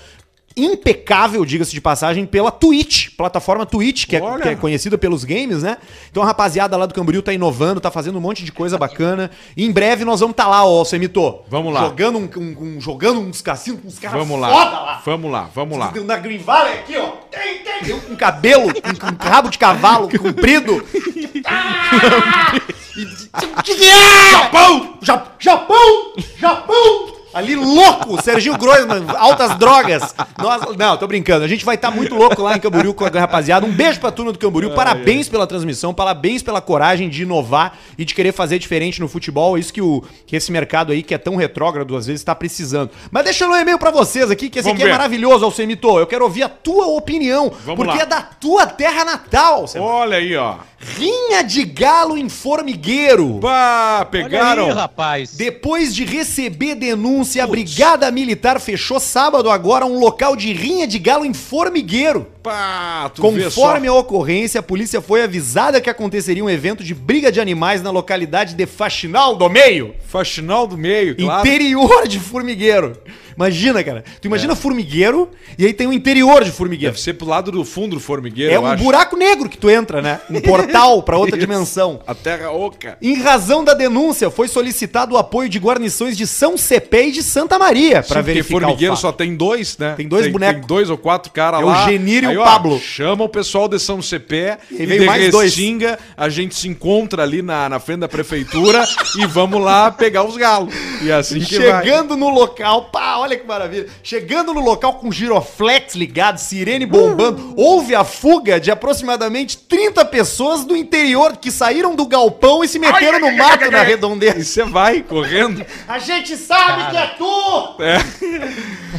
[0.58, 5.64] impecável, diga-se de passagem, pela Twitch, plataforma Twitch, que é, que é conhecida pelos games,
[5.64, 5.78] né?
[6.10, 9.30] Então a rapaziada lá do Camboriú tá inovando, tá fazendo um monte de coisa bacana.
[9.58, 11.40] E em breve nós vamos estar tá lá, ó, Semito.
[11.50, 11.82] Vamos lá.
[11.82, 14.50] Jogando, um, um- um- jogando uns cassinos com uns caras Vamos lá.
[14.50, 15.02] foda lá.
[15.06, 15.94] Vamos lá, vamos lá.
[16.06, 17.12] Na Green Valley aqui, ó.
[17.30, 17.90] Tem, tem.
[17.90, 20.84] Eu com cabelo, com, com rabo de cavalo comprido.
[21.48, 22.56] Ah!
[22.98, 24.98] E- Japão!
[25.02, 26.14] Ja- Japão!
[26.38, 27.15] Japão!
[27.36, 30.16] Ali louco, Serginho Groisman, altas drogas.
[30.42, 31.44] Nós, não, tô brincando.
[31.44, 33.66] A gente vai estar muito louco lá em Camboriú com a rapaziada.
[33.66, 34.72] Um beijo pra turma do Camboriú.
[34.74, 39.58] Parabéns pela transmissão, parabéns pela coragem de inovar e de querer fazer diferente no futebol.
[39.58, 42.90] Isso que, o, que esse mercado aí, que é tão retrógrado às vezes, tá precisando.
[43.12, 44.98] Mas deixa eu ler um e-mail pra vocês aqui, que esse Vamos aqui é ver.
[44.98, 46.00] maravilhoso, Alcemito.
[46.00, 48.04] Eu quero ouvir a tua opinião, Vamos porque lá.
[48.04, 49.92] é da tua terra natal, Alcemito.
[49.92, 50.56] Olha aí, ó.
[50.78, 53.40] Rinha de galo em formigueiro.
[53.40, 54.66] Pá, Olha pegaram.
[54.68, 55.32] aí, rapaz.
[55.32, 61.00] Depois de receber denúncia, a Brigada Militar fechou sábado agora um local de rinha de
[61.00, 62.28] galo em formigueiro.
[62.44, 66.94] Pá, tu Conforme vê a ocorrência, a polícia foi avisada que aconteceria um evento de
[66.94, 69.96] briga de animais na localidade de Faxinal do Meio.
[70.08, 71.48] Faxinal do meio, claro.
[71.48, 72.96] interior de formigueiro.
[73.36, 74.04] Imagina, cara.
[74.22, 74.56] Tu imagina É.
[74.56, 76.94] formigueiro e aí tem o interior de formigueiro.
[76.94, 78.84] Deve ser pro lado do fundo do formigueiro, É um acho.
[78.84, 80.20] buraco negro que tu entra, né?
[80.30, 81.46] Um portal pra outra Isso.
[81.46, 82.00] dimensão.
[82.08, 82.98] A terra oca.
[83.02, 87.22] Em razão da denúncia, foi solicitado o apoio de guarnições de São Cepé e de
[87.24, 89.02] Santa Maria para porque verificar formigueiro o fato.
[89.02, 89.94] só tem dois, né?
[89.98, 90.60] Tem dois bonecos.
[90.62, 91.86] Tem dois ou quatro caras É o lá.
[91.90, 92.80] Genir e o ó, Pablo.
[92.80, 95.46] Chama o pessoal de São Cepé E veio mais dois.
[95.56, 98.86] Restinga, a gente se encontra ali na, na frente da prefeitura
[99.18, 100.74] e vamos lá pegar os galos.
[101.02, 101.84] E assim que vai.
[101.84, 103.88] Chegando no local, pá, olha que maravilha.
[104.04, 110.64] Chegando no local com giroflex ligado, sirene bombando, houve a fuga de aproximadamente 30 pessoas
[110.64, 114.44] do interior que saíram do galpão e se meteram no mato na E redondeza.
[114.44, 115.66] você vai correndo.
[115.88, 117.76] A gente sabe que é tu!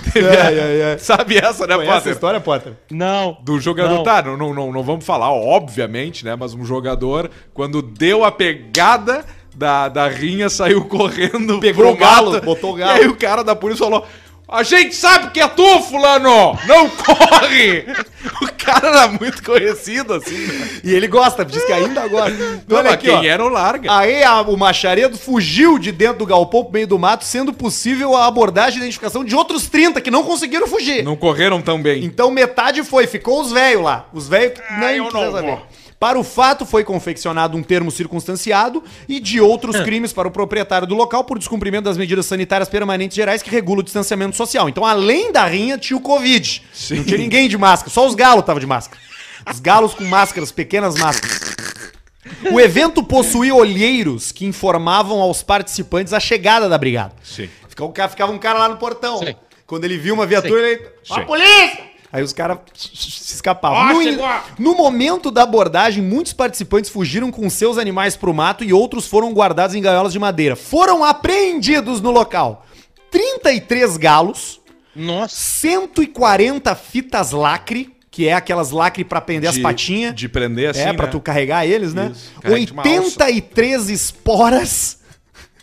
[0.99, 2.13] Sabe essa, né, Conhece essa Potter?
[2.13, 2.73] história, Potter?
[2.91, 3.37] Não.
[3.43, 4.03] Do jogador, Não.
[4.03, 6.35] tá, não, não, não, não vamos falar, obviamente, né?
[6.37, 9.25] Mas um jogador, quando deu a pegada
[9.57, 12.99] da, da rinha, saiu correndo, Pegou o galo, botou o galo.
[12.99, 14.07] E aí o cara da polícia falou:
[14.47, 16.59] A gente sabe que é tu, fulano!
[16.67, 17.87] Não corre!
[18.43, 20.69] o cara era muito conhecido, assim, né?
[20.85, 22.31] E ele gosta, diz que ainda gosta.
[22.69, 23.21] Não, Olha mas aqui, ó.
[23.21, 23.97] quem era o larga.
[23.97, 28.15] Aí a- o Macharedo fugiu de dentro do galpão pro meio do mato, sendo possível
[28.17, 31.03] a abordagem e identificação de outros 30 que não conseguiram fugir.
[31.05, 32.05] Não correram tão bem.
[32.05, 34.07] Então metade foi, ficou os velhos lá.
[34.13, 35.59] Os velhos que Ah, nem eu não quiser saber.
[35.99, 40.87] Para o fato, foi confeccionado um termo circunstanciado e de outros crimes para o proprietário
[40.87, 44.69] do local por descumprimento das medidas sanitárias permanentes gerais que regulam o distanciamento social.
[44.69, 46.63] Então, além da rinha, tinha o Covid.
[46.73, 46.97] Sim.
[46.97, 49.01] Não tinha ninguém de máscara, só os galos estavam de máscara.
[49.51, 51.41] Os galos com máscaras, pequenas máscaras.
[52.51, 57.15] O evento possuía olheiros que informavam aos participantes a chegada da brigada.
[57.23, 57.49] Sim.
[57.69, 59.19] Ficava um cara, lá no portão.
[59.19, 59.35] Sim.
[59.67, 60.87] Quando ele viu uma viatura, ele.
[61.11, 61.96] Ó, a polícia!
[62.17, 64.03] Aí os caras se escapavam.
[64.03, 69.07] No, no momento da abordagem, muitos participantes fugiram com seus animais pro mato e outros
[69.07, 70.57] foram guardados em gaiolas de madeira.
[70.57, 72.65] Foram apreendidos no local
[73.11, 74.61] 33 galos,
[74.95, 75.35] Nossa.
[75.37, 80.15] 140 fitas lacre, que é aquelas lacre pra prender as De- patinhas.
[80.15, 80.81] De prender assim.
[80.81, 81.13] É, pra né?
[81.13, 82.13] tu carregar eles, né?
[82.15, 82.33] Isso.
[82.41, 85.01] Carrega de uma 83 esporas.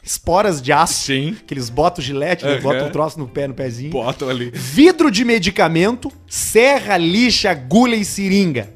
[0.04, 0.93] Esporas de aço.
[1.06, 1.36] Sim.
[1.47, 2.54] Que eles botam gilete, né?
[2.54, 2.62] Aham.
[2.62, 3.91] botam um troço no pé, no pezinho.
[3.91, 4.51] Botam ali.
[4.54, 8.72] Vidro de medicamento, serra, lixa, agulha e seringa.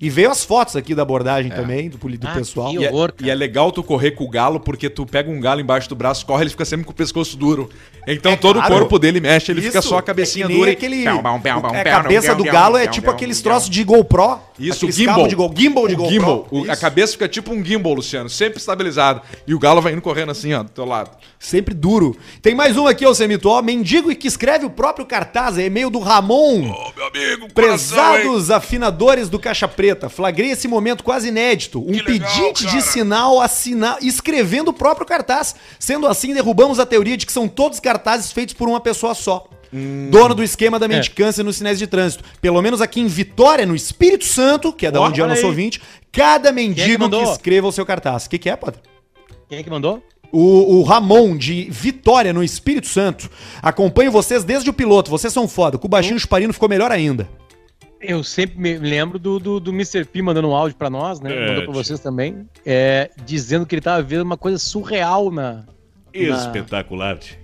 [0.00, 2.70] E veio as fotos aqui da abordagem também, do, do Ah, pessoal.
[2.70, 5.30] que E é, horror, e é legal tu correr com o galo, porque tu pega
[5.30, 7.68] um galo embaixo do braço, corre, ele fica sempre com o pescoço duro.
[8.08, 8.74] Então É todo claro.
[8.74, 10.70] o corpo dele mexe, ele fica Isso, só a cabecinha é nem dura.
[10.70, 14.38] e- Aquele, é, a cabeça do galo é tipo aqueles troços de GoPro.
[14.58, 15.28] Isso, gimbal.
[15.28, 16.12] de Go, gimbal de O GoPro.
[16.14, 16.48] gimbal.
[16.50, 19.20] O- a cabeça fica tipo um gimbal, Luciano, sempre estabilizado.
[19.46, 21.10] E o galo vai indo correndo assim, ó, do teu lado.
[21.38, 22.16] Sempre duro.
[22.42, 23.48] Tem mais um aqui, ô Semito.
[23.50, 25.58] Ó, mendigo e que escreve o próprio cartaz.
[25.58, 26.70] É e-mail do Ramon.
[26.70, 29.89] Ô, meu amigo, Prezados afinadores do Caixa Preta.
[29.90, 31.80] Preta, flagrei esse momento quase inédito.
[31.80, 35.54] Um pedinte de sinal assinar, escrevendo o próprio cartaz.
[35.80, 39.48] Sendo assim, derrubamos a teoria de que são todos cartazes feitos por uma pessoa só.
[40.10, 42.22] Dono do esquema da mendicância nos sinais de trânsito.
[42.40, 45.34] Pelo menos aqui em Vitória, no Espírito Santo, que é da onde é o olha
[45.34, 45.50] nosso aí.
[45.50, 45.80] ouvinte,
[46.12, 47.32] cada mendigo que, mandou?
[47.32, 48.26] escreva o seu cartaz.
[48.26, 48.80] O que, que é, padre?
[49.48, 50.02] Quem é que mandou?
[50.32, 53.28] O, o Ramon, de Vitória, no Espírito Santo.
[53.60, 55.10] Acompanho vocês desde o piloto.
[55.10, 55.78] Vocês são foda.
[55.78, 57.28] Com o baixinho chuparino ficou melhor ainda.
[58.00, 60.04] Eu sempre me lembro do, do, do Mr.
[60.06, 61.34] P mandando um áudio pra nós, né?
[61.34, 62.48] É, Mandou pra vocês também.
[62.64, 65.64] É, dizendo que ele tava vendo uma coisa surreal na.
[66.12, 67.38] Espetacular, tia.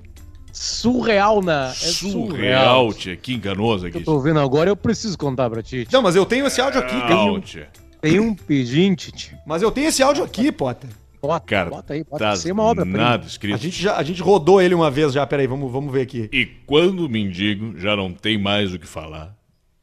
[0.52, 1.68] Surreal na.
[1.68, 3.16] É Surreal, tia.
[3.16, 3.98] Que enganoso Que aqui.
[3.98, 5.86] eu tô vendo agora, eu preciso contar pra ti.
[5.92, 7.40] Não, mas eu tenho esse áudio aqui, cara.
[7.40, 7.68] Tia.
[8.00, 9.36] Tem um pedinte, tio.
[9.46, 10.88] Mas eu tenho esse áudio aqui, Potter.
[11.20, 12.18] Bota, Cara, bota aí, bota.
[12.36, 13.58] tá é uma obra nada A escrito.
[13.58, 15.26] gente, já, a gente rodou ele uma vez já.
[15.26, 16.28] Peraí, vamos, vamos ver aqui.
[16.32, 19.34] E quando o mendigo já não tem mais o que falar.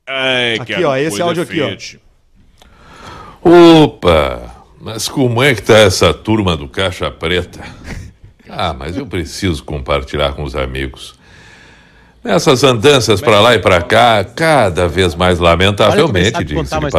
[0.05, 1.75] É Aqui, ó, esse áudio aqui, ó.
[1.75, 1.99] tia.
[3.41, 4.53] Opa!
[4.79, 7.63] Mas como é que tá essa turma do Caixa Preta?
[8.49, 11.15] Ah, mas eu preciso compartilhar com os amigos.
[12.23, 16.89] Nessas andanças pra lá e pra cá, cada vez mais lamentavelmente, diga-se de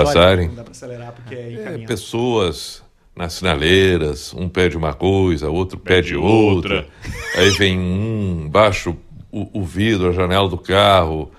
[1.12, 2.82] porque é pessoas
[3.16, 6.76] nas sinaleiras, um pede uma coisa, outro pede outra.
[6.76, 6.88] outra.
[7.36, 11.30] Aí vem um, baixa o, o vidro, a janela do carro.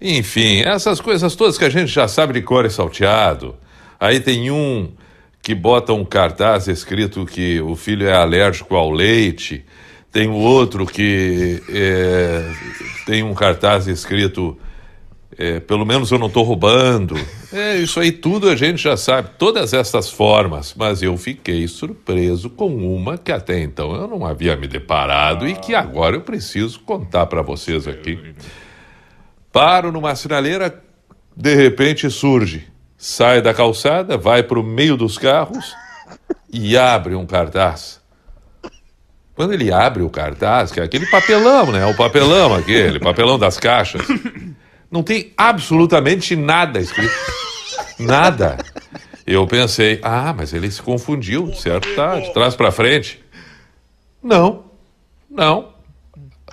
[0.00, 3.56] Enfim, essas coisas todas que a gente já sabe de cor e salteado.
[3.98, 4.92] Aí tem um
[5.42, 9.64] que bota um cartaz escrito que o filho é alérgico ao leite.
[10.12, 12.50] Tem o outro que é,
[13.06, 14.58] tem um cartaz escrito
[15.38, 17.14] é, pelo menos eu não estou roubando.
[17.52, 20.74] É, isso aí tudo a gente já sabe, todas essas formas.
[20.76, 25.54] Mas eu fiquei surpreso com uma que até então eu não havia me deparado e
[25.54, 28.18] que agora eu preciso contar para vocês aqui.
[29.56, 30.84] Paro numa sinaleira,
[31.34, 35.74] de repente surge, sai da calçada, vai para o meio dos carros
[36.52, 37.98] e abre um cartaz.
[39.34, 41.86] Quando ele abre o cartaz, que é aquele papelão, né?
[41.86, 44.06] O papelão aquele, papelão das caixas.
[44.90, 47.14] Não tem absolutamente nada escrito.
[47.98, 48.58] Nada.
[49.26, 51.94] Eu pensei, ah, mas ele se confundiu, certo?
[51.96, 53.24] Tá, de trás para frente.
[54.22, 54.66] Não,
[55.30, 55.75] não.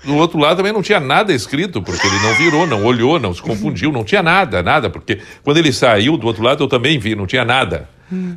[0.03, 3.33] Do outro lado também não tinha nada escrito, porque ele não virou, não olhou, não
[3.33, 6.99] se confundiu, não tinha nada, nada, porque quando ele saiu do outro lado eu também
[6.99, 7.89] vi, não tinha nada.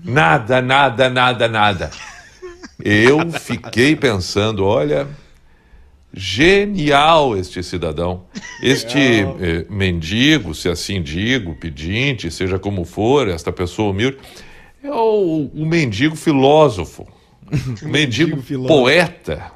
[0.04, 1.90] Nada, nada, nada, nada.
[2.82, 5.08] Eu fiquei pensando, olha,
[6.14, 8.24] genial este cidadão.
[8.62, 14.18] Este eh, mendigo, se assim digo, pedinte, seja como for, esta pessoa humilde,
[14.82, 17.06] é o, o mendigo filósofo,
[17.82, 19.55] o mendigo poeta.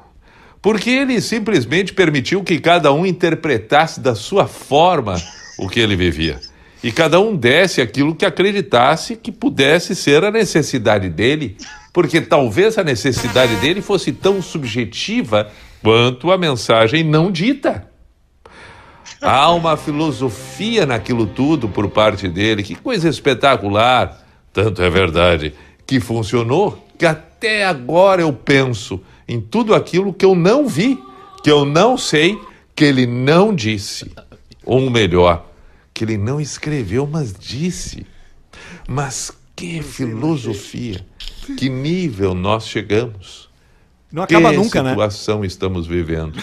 [0.61, 5.15] Porque ele simplesmente permitiu que cada um interpretasse da sua forma
[5.57, 6.39] o que ele vivia.
[6.83, 11.57] E cada um desse aquilo que acreditasse que pudesse ser a necessidade dele,
[11.93, 15.51] porque talvez a necessidade dele fosse tão subjetiva
[15.81, 17.87] quanto a mensagem não dita.
[19.21, 24.19] Há uma filosofia naquilo tudo por parte dele, que coisa espetacular.
[24.51, 25.53] Tanto é verdade
[25.85, 29.01] que funcionou que até agora eu penso
[29.31, 31.01] em tudo aquilo que eu não vi,
[31.41, 32.37] que eu não sei,
[32.75, 34.11] que ele não disse.
[34.65, 35.49] Ou melhor,
[35.93, 38.05] que ele não escreveu, mas disse.
[38.89, 41.05] Mas que filosofia,
[41.57, 43.49] que nível nós chegamos.
[44.11, 44.89] Não acaba que nunca, né?
[44.89, 46.37] situação estamos vivendo.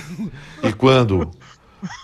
[0.63, 1.31] E quando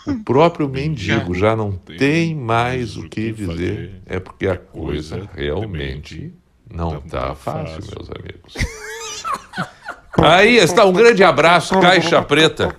[0.06, 6.34] o próprio mendigo já não tem mais o que dizer, é porque a coisa realmente
[6.70, 8.54] não está fácil, meus amigos.
[10.22, 12.74] Aí está um grande abraço, Caixa Preta.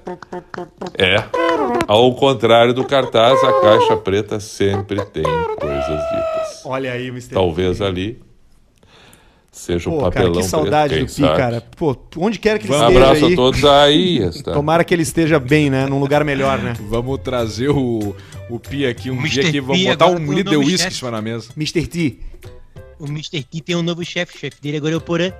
[0.98, 1.24] É,
[1.88, 5.24] ao contrário do cartaz, a Caixa Preta sempre tem
[5.60, 6.66] coisas ditas.
[6.66, 7.34] Olha aí, Mr.
[7.34, 7.84] Talvez P.
[7.84, 8.26] ali
[9.56, 11.38] seja um Pô, cara, papelão que saudade preto, do Pi, sabe.
[11.38, 11.64] cara.
[11.78, 14.18] Pô, onde quer que ele Um esteja abraço aí, a todos aí.
[14.18, 14.52] Está.
[14.54, 15.86] tomara que ele esteja bem, né?
[15.86, 16.74] Num lugar melhor, né?
[16.90, 18.16] Vamos trazer o,
[18.50, 19.48] o Pi aqui um O dia Mr.
[19.50, 19.60] aqui.
[19.62, 21.50] Vamos botar um líder whisky na mesa.
[21.56, 21.88] Mr.
[21.88, 22.20] T.
[23.00, 23.44] O Mr.
[23.44, 25.32] T tem um novo chefe, o chefe dele agora é o Porã.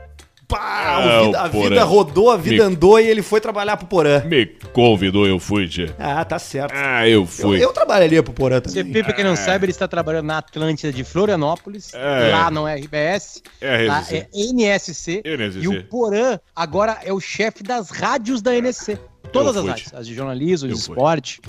[0.48, 3.78] Pá, Ah, o vida- a vida rodou, a vida Me- andou e ele foi trabalhar
[3.78, 4.22] pro Porã.
[4.26, 5.96] Me convidou, eu fui, tia.
[5.98, 6.74] Ah, tá certo.
[6.76, 7.64] Ah, eu Eu, fui.
[7.64, 8.84] eu trabalharia pro Porã também.
[8.84, 11.94] CP, pra quem não sabe, ele está trabalhando na Atlântida de Florianópolis.
[11.94, 12.32] É.
[12.32, 13.42] Lá não é RBS.
[13.60, 14.14] É lá RBS.
[14.14, 15.22] é NSC.
[15.26, 15.60] NSC.
[15.62, 19.00] E o Porã agora é o chefe das rádios da NSC.
[19.32, 19.70] Todas Eu as fui.
[19.72, 19.94] rádios.
[19.94, 20.94] As de jornalismo, as de Eu fui.
[20.94, 21.42] esporte,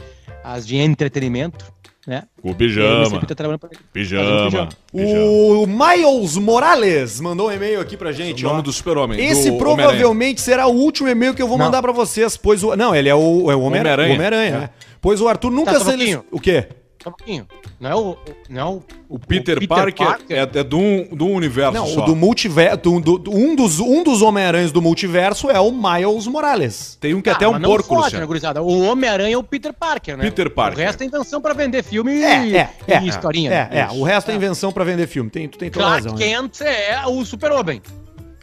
[0.43, 1.65] as de entretenimento,
[2.07, 2.23] né?
[2.43, 3.07] O pijama.
[3.11, 3.71] CP tá trabalhando pra.
[3.93, 4.45] Pijama.
[4.47, 4.69] Pijama.
[4.93, 8.45] O Miles Morales mandou um e-mail aqui pra gente.
[8.45, 8.63] O nome ó.
[8.63, 9.25] do super-homem.
[9.25, 11.67] Esse do provavelmente será o último e-mail que eu vou Não.
[11.67, 12.77] mandar pra vocês, pois o...
[12.77, 14.15] Não, ele é o, é o Homem-Aranha, Homem-Aranha.
[14.15, 14.61] Homem-Aranha, É.
[14.61, 14.71] né?
[15.01, 15.73] Pois o Arthur nunca...
[15.73, 16.25] Tá, só um sele- pouquinho.
[16.33, 16.69] O quê?
[17.07, 17.47] Só um pouquinho.
[17.79, 18.17] Não é o.
[18.51, 22.03] Não é o, O Peter, Parker, é, é do, um, do universo Não, só.
[22.03, 22.79] o do multiverso.
[22.79, 26.99] do- do- um, dos, um dos Homem-Aranhas do multiverso é o Miles Morales.
[27.01, 28.21] Tem um que é Ah, até um mas não porco, fode, Luciano.
[28.23, 28.61] né, gurizada?
[28.61, 30.25] O Homem-Aranha é o Peter Parker, né?
[30.25, 30.79] Peter Parker.
[30.79, 33.01] O resto é invenção pra vender filme É, e, é, é.
[33.01, 33.51] e historinha.
[33.53, 33.89] É, né?
[33.89, 33.89] é.
[33.93, 35.31] O resto é invenção pra vender filme.
[35.31, 36.19] Tem, tu tem toda a Clark razão.
[36.19, 36.27] né?
[36.27, 37.81] Kent é o super-homem.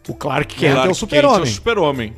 [0.08, 1.40] O Clark Kent Clark é o super-homem.
[1.40, 2.14] É o super-homem.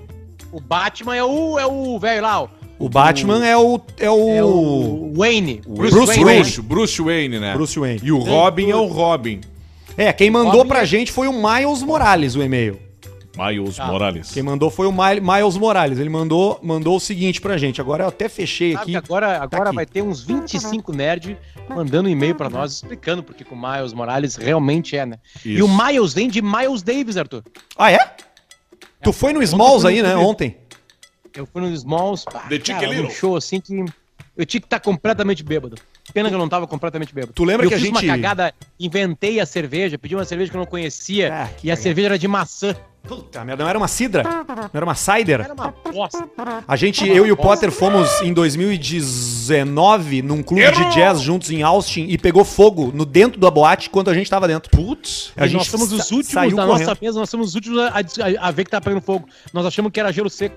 [0.51, 2.47] O Batman é o é o velho lá, ó.
[2.77, 3.79] O Batman é o.
[3.97, 4.29] É o.
[4.29, 5.61] É o Wayne.
[5.65, 6.23] Bruce Wayne.
[6.25, 6.41] Wayne.
[6.43, 7.53] Bruce, Bruce Wayne, né?
[7.53, 8.01] Bruce Wayne.
[8.03, 9.41] E o Robin é o Robin.
[9.97, 12.79] É, quem mandou Robin pra é- gente foi o Miles Morales, o e-mail.
[13.37, 13.87] Miles Tá.
[13.87, 14.31] Morales.
[14.31, 15.99] Quem mandou foi o Mi- Miles Morales.
[15.99, 17.81] Ele mandou, mandou o seguinte pra gente.
[17.81, 18.95] Agora eu até fechei Sabe aqui.
[18.95, 19.75] agora, agora aqui.
[19.75, 21.37] vai ter uns 25 nerd
[21.69, 25.17] mandando um e-mail pra nós explicando porque que o Miles Morales realmente é, né?
[25.45, 25.65] E Isso.
[25.65, 27.43] o Miles vem de Miles Davis, Arthur.
[27.77, 27.99] Ah, é?
[29.03, 30.55] Tu foi no Smalls aí, né, ontem?
[31.35, 33.83] Eu fui no Smalls, pá, The cara, um show assim que
[34.37, 35.75] eu tinha que estar completamente bêbado.
[36.13, 37.33] Pena que eu não tava completamente bêbado.
[37.33, 40.51] Tu lembra eu que a fiz gente- uma cagada, inventei a cerveja, pedi uma cerveja
[40.51, 41.81] que eu não conhecia Ah, e a cagada.
[41.81, 42.75] cerveja era de maçã.
[43.07, 44.23] Puta merda, não era uma cidra?
[44.23, 45.41] Não era uma cider?
[45.41, 46.27] Era uma bosta.
[46.67, 51.61] A gente, eu e o Potter fomos em 2019 num clube de jazz juntos em
[51.61, 54.69] Austin e pegou fogo no dentro da boate enquanto a gente tava dentro.
[54.71, 56.87] Putz, A nós somos os últimos saiu da correndo.
[56.87, 59.27] nossa mesa, nós somos os últimos a, a- a ver que tá pegando fogo.
[59.53, 60.55] Nós achamos que era gelo seco.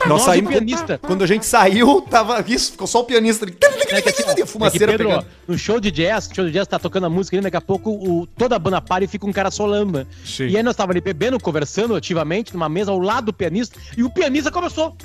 [0.00, 0.50] Nós Nós e saímos.
[0.50, 0.98] o pianista.
[0.98, 2.44] Quando a gente saiu, tava.
[2.46, 3.56] Isso, ficou só o pianista ali.
[3.88, 5.26] É que, assim, ó, fumaceira é que, Pedro, pegando.
[5.48, 7.60] ó, no show de jazz, show de jazz tá tocando a música ali, daqui a
[7.60, 10.06] pouco o, toda a banda para e fica um cara solando, né?
[10.24, 10.46] Sim.
[10.46, 14.02] E aí nós tava ali bebendo, conversando ativamente numa mesa ao lado do pianista, e
[14.02, 14.96] o pianista começou.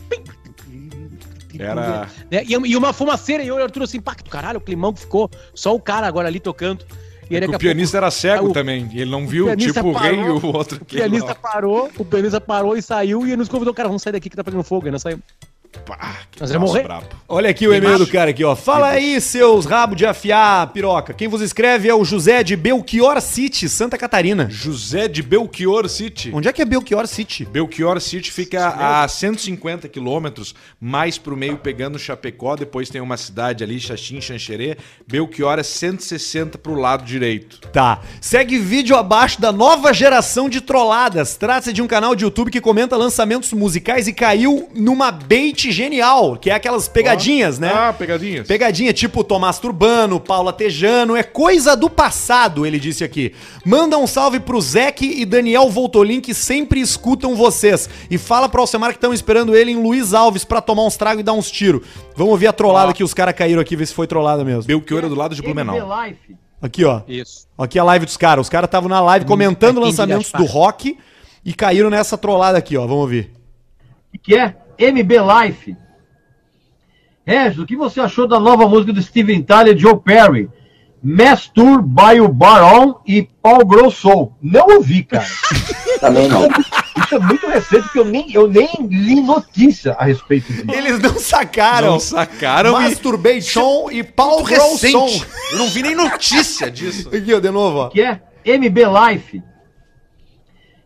[1.60, 2.08] Era.
[2.32, 2.44] né?
[2.48, 5.02] E, e uma fumaceira, e eu e o Arthur assim, pacto, caralho, o climão que
[5.02, 6.86] ficou, só o cara agora ali tocando.
[7.30, 8.90] E É o pianista era cego o- também.
[8.92, 10.80] E ele não viu, tipo, o rei e parou, o outro.
[10.82, 14.14] O pianista parou, o pianista parou e saiu, e ele nos convidou, cara, vamos sair
[14.14, 15.24] daqui que tá pegando fogo, aí nós saímos.
[15.80, 16.84] Pá, que Nós vamos morrer.
[16.84, 17.08] brabo.
[17.28, 18.56] Olha aqui o e-mail do cara aqui, ó.
[18.56, 21.14] Fala aí, seus rabos de afiar, piroca.
[21.14, 24.48] Quem vos escreve é o José de Belchior City, Santa Catarina.
[24.50, 26.30] José de Belchior City.
[26.34, 27.46] Onde é que é Belchior City?
[27.46, 33.64] Belchior City fica a 150 quilômetros, mais pro meio pegando Chapecó, depois tem uma cidade
[33.64, 34.78] ali, Xaxim, Xanxerê.
[35.08, 37.60] Belchior é 160 pro lado direito.
[37.70, 38.02] Tá.
[38.20, 41.36] Segue vídeo abaixo da nova geração de trolladas.
[41.38, 46.38] Trata-se de um canal de YouTube que comenta lançamentos musicais e caiu numa bait genial,
[46.38, 47.74] que é aquelas pegadinhas, né?
[47.74, 48.48] Ah, pegadinhas.
[48.48, 53.34] Pegadinha tipo Tomás Turbano, Paula Tejano, é coisa do passado, ele disse aqui.
[53.66, 57.90] Manda um salve pro Zeke e Daniel Voltolin que sempre escutam vocês.
[58.10, 61.20] E fala pro Alcemar que estão esperando ele em Luiz Alves pra tomar uns tragos
[61.20, 61.86] e dar uns tiros.
[62.16, 64.64] Vamos ouvir a trollada que os caras caíram aqui, ver se foi trollada mesmo.
[64.64, 65.92] Belchior é do lado de Blumenau.
[66.62, 67.02] Aqui, ó.
[67.08, 67.48] Isso.
[67.58, 68.46] Aqui a live dos caras.
[68.46, 70.98] Os caras estavam na live comentando Aqui em lançamentos do rock
[71.44, 72.82] e caíram nessa trollada aqui, ó.
[72.82, 73.32] Vamos ouvir.
[74.22, 75.76] que é MB Life.
[77.26, 80.50] Regis, o que você achou da nova música do Steven Tyler e Joe Perry?
[81.04, 84.32] Mastur by o Baron e Paul Grosso.
[84.42, 85.26] Não ouvi, cara.
[86.00, 86.48] Também não.
[86.48, 90.66] Isso é muito recente, porque eu nem, eu nem li notícia a respeito disso.
[90.72, 91.92] Eles não sacaram.
[91.92, 92.84] Não sacaram e...
[92.84, 95.06] Masturbation e Paul Muito Grosson.
[95.06, 95.28] recente.
[95.52, 97.10] Eu não vi nem notícia disso.
[97.16, 97.90] Aqui, ó, de novo, ó.
[97.90, 98.80] que é MB
[99.10, 99.44] Life.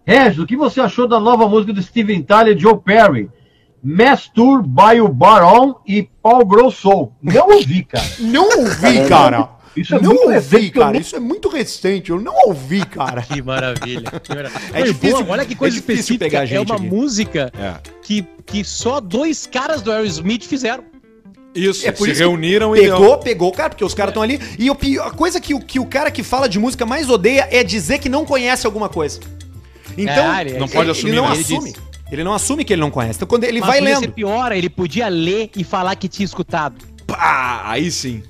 [0.06, 3.30] Regis, o que você achou da nova música do Steven Tyler e Joe Perry?
[3.88, 7.12] Mastur by o Baron e Paul Grosso.
[7.22, 8.06] Não ouvi, cara.
[8.20, 9.50] Não ouvi, cara.
[9.78, 10.92] Isso é não muito ouvi, recente, cara.
[10.92, 12.10] nem- Isso é muito recente.
[12.10, 13.22] Eu não ouvi, cara.
[13.22, 14.10] Que maravilha.
[14.24, 14.62] Que maravilha.
[14.74, 16.26] É Foi difícil- boa, olha que coisa é difícil específica.
[16.26, 16.86] pegar é gente uma aqui.
[16.86, 17.74] música É.
[18.02, 20.82] que, que só dois caras do Aerosmith fizeram.
[21.54, 24.40] Isso, É por se isso reuniram e Pegou, pegou, cara, porque os caras estão ali.
[24.58, 27.10] E o pi- a coisa que, o- que o cara que fala de música mais
[27.10, 29.20] odeia é dizer que não conhece alguma coisa.
[29.98, 31.34] Então, É, ele- não pode ele, assumir, Ele não né?
[31.36, 31.72] Ele assume.
[31.74, 31.85] disse.
[32.12, 33.18] Ele não assume que ele não conhece.
[33.18, 34.14] Então, quando ele Mas vai podia ser lendo.
[34.14, 36.76] pior, ele podia ler e falar que tinha escutado.
[37.08, 38.22] Pá, aí sim.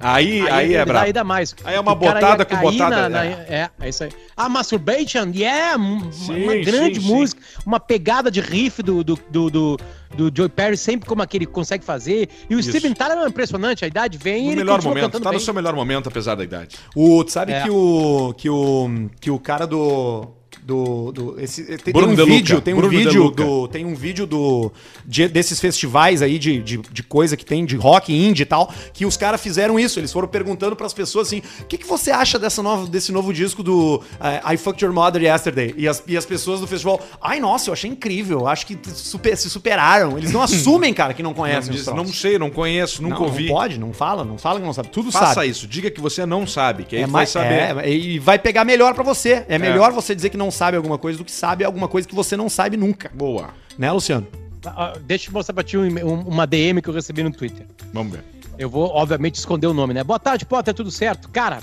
[0.00, 1.06] Aí, aí, ele é brabo.
[1.06, 1.54] Aí dá mais.
[1.64, 3.30] Aí é uma botada com botada, na- na- é.
[3.48, 4.10] é, é isso aí.
[4.36, 5.82] A Masturbation, yeah,
[6.12, 7.14] Sim, uma grande sim, sim.
[7.14, 9.76] música, uma pegada de riff do, do, do, do,
[10.14, 12.28] do Joe Perry, sempre como aquele consegue fazer.
[12.50, 12.68] E o Isso.
[12.70, 15.38] Steven Tyler é impressionante, a idade vem No ele melhor momento, tá no bem.
[15.40, 16.76] seu melhor momento, apesar da idade.
[16.94, 17.62] O, sabe É.
[17.62, 18.34] que o.
[18.36, 19.08] Que o.
[19.20, 20.28] Que o cara do.
[20.66, 23.94] Do, do esse, tem, tem um vídeo, tem um Bruno De vídeo do, tem um
[23.94, 24.72] vídeo do
[25.04, 28.72] de- desses festivais aí de, de, de coisa que tem de rock indie e tal,
[28.94, 32.10] que os caras fizeram isso, eles foram perguntando pras pessoas assim, o que, que você
[32.10, 35.74] acha dessa nova, desse novo disco do eh, I Fucked Your Mother Yesterday?
[35.76, 39.36] E as, e as pessoas do festival, ai nossa, eu achei incrível, acho que super-
[39.36, 40.16] se superaram.
[40.16, 43.16] Eles não assumem, cara, que não Não, conhecem os diz, não sei, não conheço, nunca
[43.16, 43.48] Não, ouvi.
[43.48, 45.48] Não pode, não fala, não fala que não sabe, tudo Faça sabe.
[45.48, 47.76] isso, diga que você não sabe, que aí É vai saber.
[47.84, 49.44] é, e vai pegar melhor pra você.
[49.46, 52.14] É melhor você dizer que não sabe alguma coisa do que sabe alguma coisa que
[52.14, 53.10] você não sabe nunca.
[53.14, 53.50] Boa.
[53.78, 54.26] Né, Luciano?
[54.64, 57.66] Ah, Deixa eu mostrar pra ti um- um- uma DM que eu recebi no Twitter.
[57.92, 58.24] Vamos ver.
[58.58, 60.02] Eu vou, obviamente, esconder o nome, né?
[60.04, 61.28] Boa tarde, Potter, tudo certo?
[61.28, 61.58] Cara,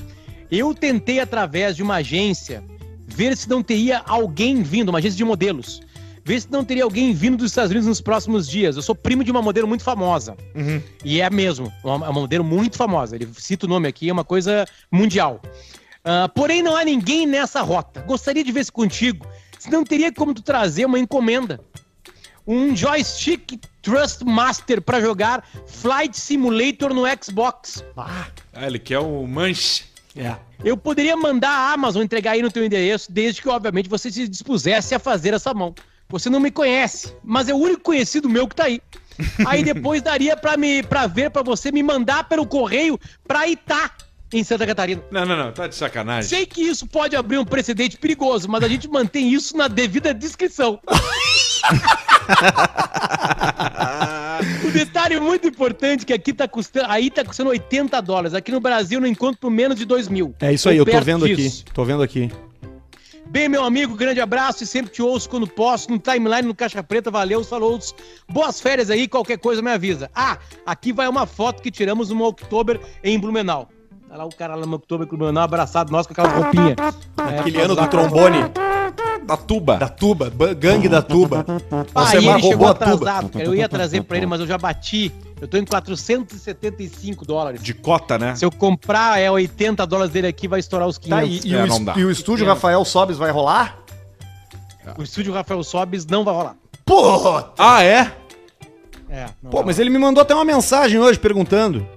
[0.52, 2.64] eu tentei, através de uma agência,
[3.08, 5.82] ver se não teria alguém vindo, uma agência de modelos,
[6.24, 8.76] ver se não teria alguém vindo dos Estados Unidos nos próximos dias.
[8.76, 10.36] Eu sou primo de uma modelo muito famosa.
[11.04, 13.16] E é mesmo, uma, uma modelo muito famosa.
[13.16, 15.42] Ele cita o nome aqui, é uma coisa mundial.
[16.04, 18.02] Ah, porém, não há ninguém nessa rota.
[18.02, 19.28] Gostaria de ver se contigo.
[19.60, 21.60] Se não teria como tu trazer uma encomenda.
[22.48, 27.84] Um joystick Trustmaster para jogar Flight Simulator no Xbox.
[27.96, 28.28] Ah,
[28.66, 29.86] ele quer o manche.
[30.16, 30.36] É.
[30.64, 34.28] Eu poderia mandar a Amazon entregar aí no teu endereço, desde que, obviamente, você se
[34.28, 35.74] dispusesse a fazer essa mão.
[36.10, 38.82] Você não me conhece, mas é o único conhecido meu que tá aí.
[39.48, 43.92] Aí depois daria pra, me, pra ver, pra você me mandar pelo correio pra Itá,
[44.34, 45.02] em Santa Catarina.
[45.12, 46.30] Não, não, não, tá de sacanagem.
[46.30, 50.14] Sei que isso pode abrir um precedente perigoso, mas a gente mantém isso na devida
[50.14, 50.80] descrição.
[54.66, 58.34] o detalhe muito importante que aqui tá custando, aí tá custando 80 dólares.
[58.34, 60.34] Aqui no Brasil não encontro por menos de 2 mil.
[60.40, 61.64] É isso aí, eu tô vendo disso.
[61.64, 61.74] aqui.
[61.74, 62.32] Tô vendo aqui.
[63.32, 66.84] Bem, meu amigo, grande abraço e sempre te ouço quando posso, no timeline, no Caixa
[66.84, 67.80] Preta, valeu, falou.
[68.28, 70.12] Boas férias aí, qualquer coisa me avisa.
[70.14, 73.70] Ah, aqui vai uma foto que tiramos no Oktober em Blumenau.
[74.12, 76.76] Tá lá o cara lá no Oktober com o Blumenau abraçado, nós com aquela roupinha.
[77.32, 78.40] É, Aquele pra ano do trombone.
[79.24, 79.78] Da tuba.
[79.78, 81.46] Da tuba, ba- gangue da tuba.
[81.96, 82.94] Ah, Você e ele chegou roubou a tuba.
[82.94, 83.46] atrasado, cara.
[83.46, 85.14] Eu ia trazer pra ele, mas eu já bati.
[85.40, 87.64] Eu tô em 475 dólares.
[87.64, 88.36] De cota, né?
[88.36, 91.18] Se eu comprar é 80 dólares dele aqui, vai estourar os 500.
[91.18, 93.78] Tá, e, e É, o, não e o estúdio Rafael Sobes vai rolar?
[94.98, 96.58] O estúdio Rafael Sobes não vai rolar.
[96.84, 97.42] Pô!
[97.58, 98.12] Ah, é?
[99.10, 101.88] É, não Pô, vai mas ele me mandou até uma mensagem hoje perguntando.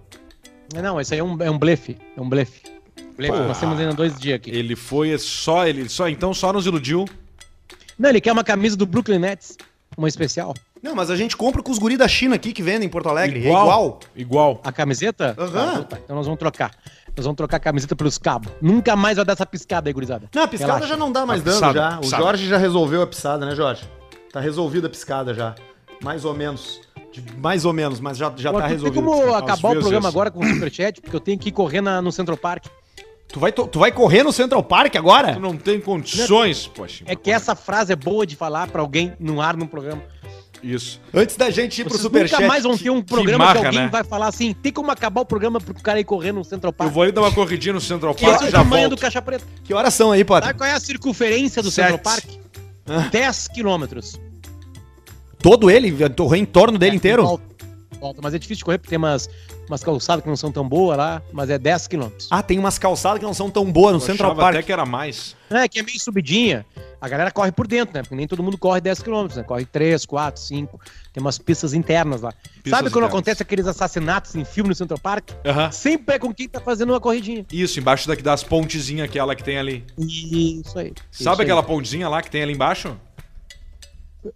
[0.73, 1.97] Não, esse aí é um, é um blefe.
[2.17, 2.63] É um blefe.
[3.17, 3.39] blefe.
[3.39, 4.51] Nós temos ainda dois dias aqui.
[4.51, 7.05] Ele foi só, ele só, então só nos iludiu.
[7.99, 9.57] Não, ele quer uma camisa do Brooklyn Nets.
[9.97, 10.55] Uma especial.
[10.83, 13.09] Não, mas a gente compra com os guris da China aqui que vendem em Porto
[13.09, 13.39] Alegre.
[13.39, 14.01] É igual.
[14.17, 14.61] Igual.
[14.65, 15.35] A camiseta?
[15.39, 15.81] Aham.
[15.81, 15.99] Ah, tá.
[16.03, 16.73] Então nós vamos trocar.
[17.17, 18.53] Nós vamos trocar a camiseta pelos cabos.
[18.61, 20.29] Nunca mais vai dar essa piscada aí, gurizada.
[20.35, 20.89] Não, a piscada Relaxa.
[20.89, 22.01] já não dá mais A dano pisada, já.
[22.01, 22.05] O.
[22.05, 23.89] Jorge já resolveu a pisada, né, Jorge?
[24.33, 25.55] Tá resolvida a piscada já.
[26.03, 26.81] Mais ou menos.
[27.39, 29.03] Mais ou menos, mas já, já Pô, tá tu tem resolvido.
[29.03, 30.09] como acabar o programa isso.
[30.09, 31.01] agora com o Superchat?
[31.01, 32.67] Porque eu tenho que ir correr na- no Central Park.
[33.29, 35.35] Tu vai, to- tu vai correr no Central Park agora?
[35.35, 37.05] Tu não tem condições, poxa.
[37.07, 40.03] É que essa frase é boa de falar pra alguém no ar, num programa.
[40.63, 40.99] Isso.
[41.13, 42.41] Antes da gente ir pro Vocês Superchat.
[42.41, 43.89] nunca mais vão ter um programa que, marca, alguém né?
[43.89, 46.75] vai falar assim, tem como acabar o programa pro cara ir correr no Central Eu
[46.75, 46.91] Park.
[46.93, 48.89] vou ali dar uma corridinha no Central Park é e o já volto.
[48.91, 49.45] do Caixa Preta.
[49.63, 50.47] Que horas são aí, Potter?
[50.47, 51.91] Sabe qual é a circunferência do Sete.
[51.93, 51.99] Central
[52.87, 53.11] Park?
[53.11, 54.19] 10 quilômetros.
[55.45, 55.93] Todo ele?
[55.93, 57.23] O em torno dele É, inteiro?
[57.23, 57.45] Volta,
[58.01, 58.21] volta.
[58.23, 59.29] Mas é difícil de correr porque tem umas,
[59.69, 62.29] umas calçadas que não são tão boas lá, mas é 10 quilômetros.
[62.31, 64.55] Ah, tem umas calçadas que não são tão boas no Eu Central Park.
[64.55, 65.37] até que era mais.
[65.51, 66.65] É, que é meio subidinha.
[66.99, 68.01] A galera corre por dentro, né?
[68.01, 69.43] Porque nem todo mundo corre 10 quilômetros, né?
[69.43, 70.81] Corre 3, 4, 5.
[71.13, 72.31] Tem umas pistas internas lá.
[72.31, 73.09] Sabe quando internas.
[73.11, 75.29] acontece aqueles assassinatos em filme no Central Park?
[75.45, 75.71] Aham.
[75.71, 77.45] Sempre é com quem tá fazendo uma corridinha.
[77.53, 79.85] Isso, embaixo daqui das pontezinhas aquela que tem ali.
[79.99, 80.95] Isso aí.
[80.95, 81.43] Sabe Isso aí.
[81.43, 82.97] aquela pontezinha lá que tem ali embaixo?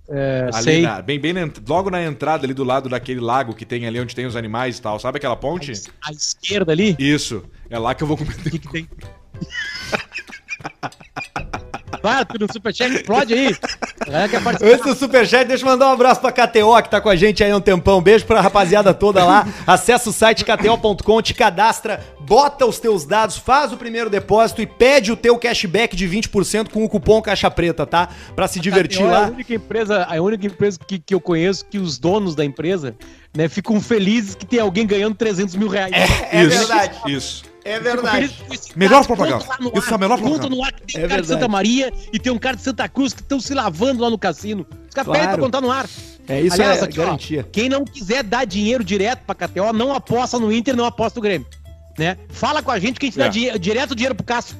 [0.08, 0.82] É, Ali sei.
[0.82, 3.98] na- bem, bem na logo na entrada ali do lado daquele lago que tem ali
[4.00, 4.98] onde tem os animais e tal.
[4.98, 5.72] Sabe aquela ponte?
[6.04, 7.42] À esquerda ali, Isso.
[7.70, 8.34] É lá que eu vou comer.
[8.34, 8.88] o que, que tem?
[12.02, 13.56] Vai, tu no Superchat, explode aí.
[14.62, 17.42] Antes do Superchat, deixa eu mandar um abraço pra KTO, que tá com a gente
[17.42, 18.00] aí há um tempão.
[18.00, 19.46] Beijo pra rapaziada toda lá.
[19.66, 24.66] Acessa o site kto.com, te cadastra, bota os teus dados, faz o primeiro depósito e
[24.66, 28.08] pede o teu cashback de 20% com o cupom Caixa Preta, tá?
[28.34, 29.26] Pra se divertir KTO É a lá.
[29.28, 32.94] única empresa, a única empresa que, que eu conheço que os donos da empresa
[33.36, 35.92] né, ficam felizes que tem alguém ganhando 300 mil reais.
[36.30, 36.98] É Isso, verdade.
[37.06, 37.42] Isso.
[37.68, 38.34] É verdade.
[38.76, 39.44] Melhor propaganda.
[39.44, 40.56] conta lá no Isso ar, é a melhor conta propaganda.
[40.56, 41.28] no ar que tem É um cara de.
[41.28, 44.18] Santa Maria e tem um cara de Santa Cruz que estão se lavando lá no
[44.18, 44.66] cassino.
[44.88, 45.12] Os caras Claro.
[45.20, 45.86] pedem pra contar no ar.
[46.28, 47.48] É isso, Aliás, é aqui, ó, garantia.
[47.50, 51.22] quem não quiser dar dinheiro direto pra KTO, não aposta no Inter, não aposta no
[51.22, 51.46] Grêmio.
[51.98, 52.16] Né?
[52.28, 53.24] Fala com a gente que a gente É.
[53.24, 54.56] dá di- direto dinheiro pro Cássio.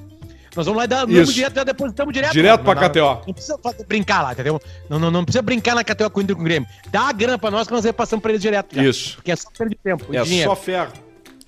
[0.56, 1.34] Nós vamos lá e dar, damos Isso.
[1.34, 2.32] direto, já depositamos direto.
[2.32, 3.22] Direto Não, pra KTO.
[3.26, 4.60] Não precisa fazer- brincar lá, entendeu?
[4.88, 6.68] Não, não, não precisa brincar na KTO com o Inter com o Grêmio.
[6.90, 8.74] Dá a grana pra nós que nós repassamos pra eles direto.
[8.74, 8.82] já.
[8.82, 9.16] Isso.
[9.16, 10.06] Porque é só perda de tempo.
[10.12, 10.50] É dinheiro.
[10.50, 10.92] só ferro.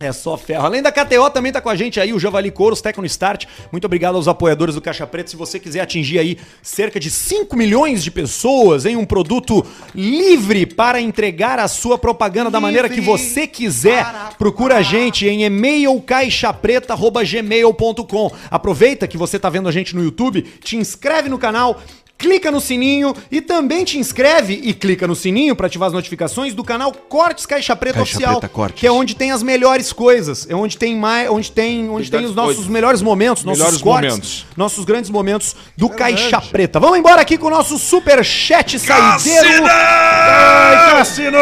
[0.03, 0.65] É só ferro.
[0.65, 3.45] Além da KTO, também tá com a gente aí o Javali Couros, Tecno Start.
[3.71, 5.29] Muito obrigado aos apoiadores do Caixa Preta.
[5.29, 9.63] Se você quiser atingir aí cerca de 5 milhões de pessoas em um produto
[9.95, 14.07] livre para entregar a sua propaganda da maneira que você quiser,
[14.39, 18.33] procura a gente em e-mailcaixapreta.gmail.com.
[18.51, 21.79] Aproveita que você tá vendo a gente no YouTube, te inscreve no canal,
[22.21, 26.53] clica no sininho e também te inscreve e clica no sininho para ativar as notificações
[26.53, 28.79] do canal Cortes Caixa Preta Caixa Oficial, Preta Cortes.
[28.79, 32.27] que é onde tem as melhores coisas, é onde tem mais, onde tem, onde tem
[32.27, 32.71] os nossos coisas.
[32.71, 34.47] melhores momentos, nossos Melhores cortes, momentos.
[34.55, 36.79] nossos grandes momentos do Caixa Preta.
[36.79, 39.65] Vamos embora aqui com o nosso super chat saideiro.
[39.67, 41.39] Ai, Cassino!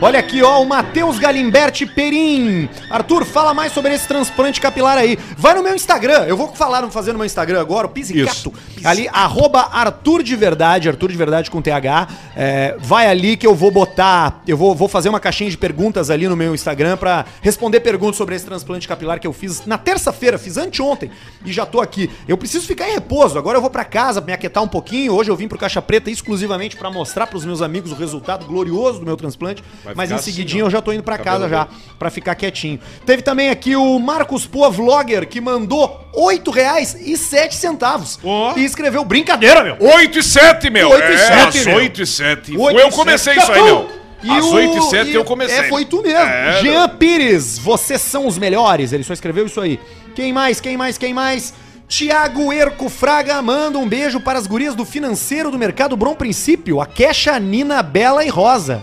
[0.00, 2.68] Olha aqui, ó, o Matheus Galimberti Perim.
[2.90, 5.16] Arthur, fala mais sobre esse transplante capilar aí.
[5.38, 6.24] Vai no meu Instagram.
[6.26, 8.52] Eu vou falar, fazer no meu Instagram agora, o Pizzicato.
[8.84, 9.91] Ali, arroba Arthur
[10.22, 12.08] de Verdade, Arthur de Verdade com TH.
[12.36, 16.10] É, vai ali que eu vou botar, eu vou, vou fazer uma caixinha de perguntas
[16.10, 19.78] ali no meu Instagram pra responder perguntas sobre esse transplante capilar que eu fiz na
[19.78, 21.10] terça-feira, fiz anteontem
[21.44, 22.10] e já tô aqui.
[22.26, 25.14] Eu preciso ficar em repouso, agora eu vou pra casa me aquietar um pouquinho.
[25.14, 29.00] Hoje eu vim pro Caixa Preta exclusivamente pra mostrar pros meus amigos o resultado glorioso
[29.00, 30.66] do meu transplante, Vai mas em assim, seguidinho ó.
[30.68, 32.78] eu já tô indo pra Cabelo casa já pra ficar quietinho.
[33.06, 38.52] Teve também aqui o Marcos Poa Vlogger que mandou R$ 8,07 Ó.
[38.56, 39.76] e escreveu brincadeira, meu.
[39.82, 40.90] 8 e 7, meu.
[40.90, 41.76] 8 e é, 7, às meu.
[41.76, 42.56] 8 e 7.
[42.56, 43.88] Oito eu comecei isso aí, meu.
[44.22, 45.58] E Às o- 8 e 7 e- eu comecei.
[45.58, 46.18] É, foi tu mesmo.
[46.18, 48.92] É, Jean Pires, vocês são os melhores.
[48.92, 49.80] Ele só escreveu isso aí.
[50.14, 50.60] Quem mais?
[50.60, 50.96] Quem mais?
[50.96, 51.52] Quem mais?
[51.88, 56.80] Tiago Erco Fraga manda um beijo para as gurias do financeiro do Mercado Bom Princípio,
[56.80, 58.82] a Queixa, Nina, Bela e Rosa.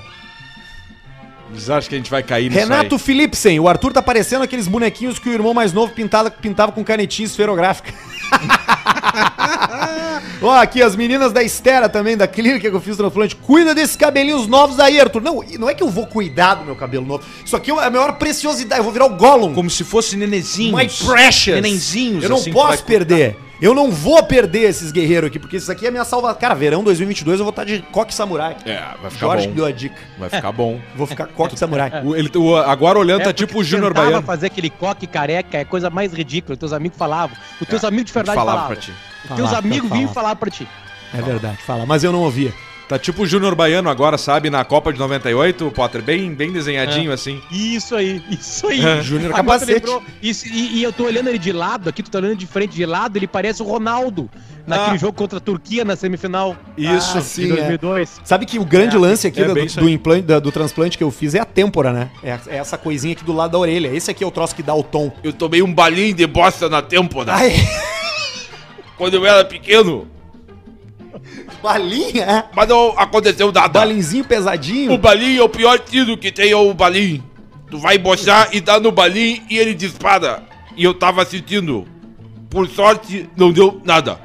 [1.49, 3.01] Vocês acham que a gente vai cair nisso Renato aí?
[3.01, 6.84] Philipsen, o Arthur tá parecendo aqueles bonequinhos que o irmão mais novo pintava, pintava com
[6.84, 7.91] canetinha esferográfica.
[10.41, 13.35] Ó, aqui as meninas da Estera também, da clínica que eu fiz transplante.
[13.35, 15.22] Cuida desses cabelinhos novos aí, Arthur.
[15.22, 17.23] Não, não é que eu vou cuidar do meu cabelo novo.
[17.43, 18.80] Isso aqui é a maior preciosidade.
[18.80, 19.53] Eu vou virar o Gollum.
[19.53, 20.80] Como se fosse nenezinhos.
[20.80, 21.61] My precious.
[21.61, 22.23] Nenenzinhos.
[22.23, 23.35] Eu não assim, posso perder.
[23.61, 26.34] Eu não vou perder esses guerreiros aqui, porque isso aqui é minha salva.
[26.34, 28.56] Cara, verão 2022 eu vou estar de coque samurai.
[28.65, 29.53] É, vai ficar Jorge bom.
[29.53, 29.95] deu a dica.
[30.18, 30.80] Vai ficar bom.
[30.95, 31.91] Vou ficar coque samurai.
[32.06, 34.22] O- ele, o- agora olhando, tá É, tipo o Júnior Baiano.
[34.26, 36.56] fazer aquele coque careca é coisa mais ridícula.
[36.56, 37.36] Teus amigos falavam.
[37.60, 38.76] Os teus É, amigos de verdade falava falavam.
[38.76, 38.91] pra ti.
[38.91, 40.14] Os teus Falava, amigos vinham falava.
[40.14, 40.68] falar pra ti.
[41.14, 41.86] É verdade, fala.
[41.86, 42.53] Mas eu não ouvia.
[42.90, 44.49] Tá tipo o Júnior Baiano agora, sabe?
[44.49, 47.40] Na Copa de 98, o Potter, bem, bem desenhadinho assim.
[47.52, 48.84] Isso aí, isso aí.
[48.84, 48.99] É.
[49.03, 49.74] Júnior Capacete.
[49.74, 52.48] lembrou, isso- e, e eu tô olhando ele de lado aqui, tu tá olhando de
[52.48, 54.28] frente de lado, ele parece o Ronaldo
[54.66, 54.98] naquele Ah.
[54.98, 57.16] jogo contra a Turquia na semifinal Isso.
[57.18, 57.56] Ah, de sim, é.
[57.57, 58.22] 2002.
[58.24, 61.03] Sabe que o grande É, lance aqui é do, do implante, da- do transplante que
[61.03, 62.10] eu fiz é a têmpora, né?
[62.24, 63.90] É, é essa coisinha aqui do lado da orelha.
[63.95, 65.11] Esse aqui é o troço que dá o tom.
[65.24, 67.34] Eu tomei um balinho de bosta na têmpora.
[67.36, 67.53] Ai,
[68.98, 70.07] Quando eu era pequeno,
[71.61, 72.43] balinha, é?
[72.55, 73.79] mas não aconteceu nada.
[73.79, 74.93] Balinzinho pesadinho.
[74.93, 77.23] O balinho é o pior tiro que tem, é o balinho.
[77.69, 80.43] Tu vai bochar e dá no balinho e ele dispara.
[80.75, 81.85] E eu tava assistindo.
[82.49, 84.19] Por sorte, não deu nada.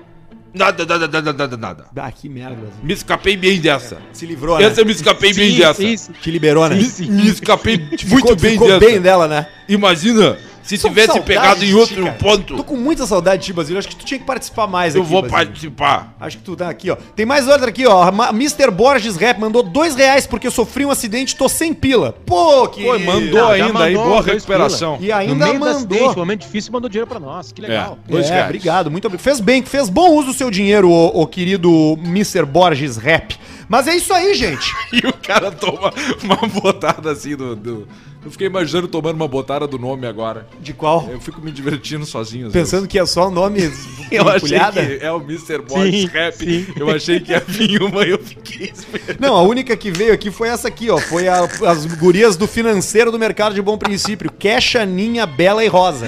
[0.55, 1.85] Nada, nada, nada, nada, nada.
[1.97, 2.55] Ah, que merda.
[2.55, 2.79] Brasil.
[2.81, 3.99] Me escapei bem dessa.
[4.13, 4.65] Se livrou, né?
[4.67, 5.75] Essa eu me escapei bem Sim, dessa.
[5.75, 6.13] sim, sim.
[6.13, 6.77] Te liberou, né?
[6.77, 8.81] Me, me escapei muito Ficou, bem ficou dessa.
[8.81, 9.49] bem dela, né?
[9.69, 12.17] Imagina se Sou tivesse saudade pegado em outro cara.
[12.19, 12.57] ponto.
[12.57, 13.79] Tô com muita saudade de ti, Basílio.
[13.79, 15.47] Acho que tu tinha que participar mais Eu aqui, vou Basílio.
[15.47, 16.15] participar.
[16.19, 16.97] Acho que tu tá aqui, ó.
[17.15, 18.09] Tem mais outra aqui, ó.
[18.31, 18.71] Mr.
[18.71, 22.13] Borges Rap mandou dois reais porque eu sofri um acidente e tô sem pila.
[22.25, 22.83] Pô, que...
[22.83, 24.99] Pô, mandou Não, já ainda aí, mandou boa dois recuperação.
[25.01, 25.69] E No ainda mandou.
[25.69, 27.53] acidente, momento difícil, mandou dinheiro pra nós.
[27.53, 27.99] Que legal.
[28.09, 28.11] É.
[28.13, 28.45] Dois é, reais.
[28.47, 29.23] obrigado, muito obrigado.
[29.25, 32.45] Fez bem, fez bom uso do seu dinheiro, o, o querido Mr.
[32.47, 33.37] Borges Rap.
[33.69, 34.73] Mas é isso aí, gente.
[34.93, 35.93] E o cara toma
[36.23, 37.89] uma botada assim do, do-
[38.25, 40.47] Eu fiquei imaginando tomando uma botada do nome agora.
[40.61, 41.07] De qual?
[41.11, 42.51] Eu fico me divertindo sozinho.
[42.51, 43.87] Pensando que é só o nome vezes.
[44.11, 45.59] eu achei que é o Mr.
[45.59, 46.35] Boys Rap.
[46.37, 46.67] sim.
[46.77, 49.21] Eu achei que ia vir uma e eu fiquei esperando.
[49.21, 50.97] Não, a única que veio aqui foi essa aqui, ó.
[50.99, 54.33] Foi a- as gurias do financeiro do mercado de bom princípio.
[54.33, 56.07] Queixaninha, Bela e Rosa.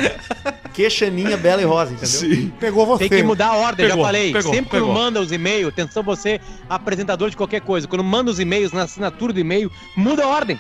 [0.73, 2.09] Queixaninha, Bela e Rosa, entendeu?
[2.09, 2.53] Sim.
[2.59, 3.09] Pegou você.
[3.09, 4.33] Tem que mudar a ordem, Pegou, já falei.
[4.33, 4.89] pegou, Sempre pegou.
[4.89, 8.83] quando manda os e-mails, atenção você, apresentador de qualquer coisa, quando manda os e-mails na
[8.85, 10.59] assinatura do e-mail, muda a ordem.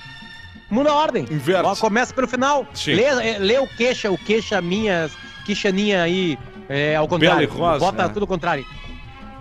[0.70, 1.24] Muda a ordem.
[1.30, 1.64] Inverte.
[1.64, 2.66] Ó, Começa pelo final.
[2.74, 2.94] Sim.
[2.94, 5.12] Lê, é, lê o queixa, o queixa minhas,
[5.44, 6.38] queixaninha aí,
[6.68, 7.46] é, ao contrário.
[7.48, 8.08] Bela e rosa, Bota né?
[8.12, 8.64] tudo ao contrário.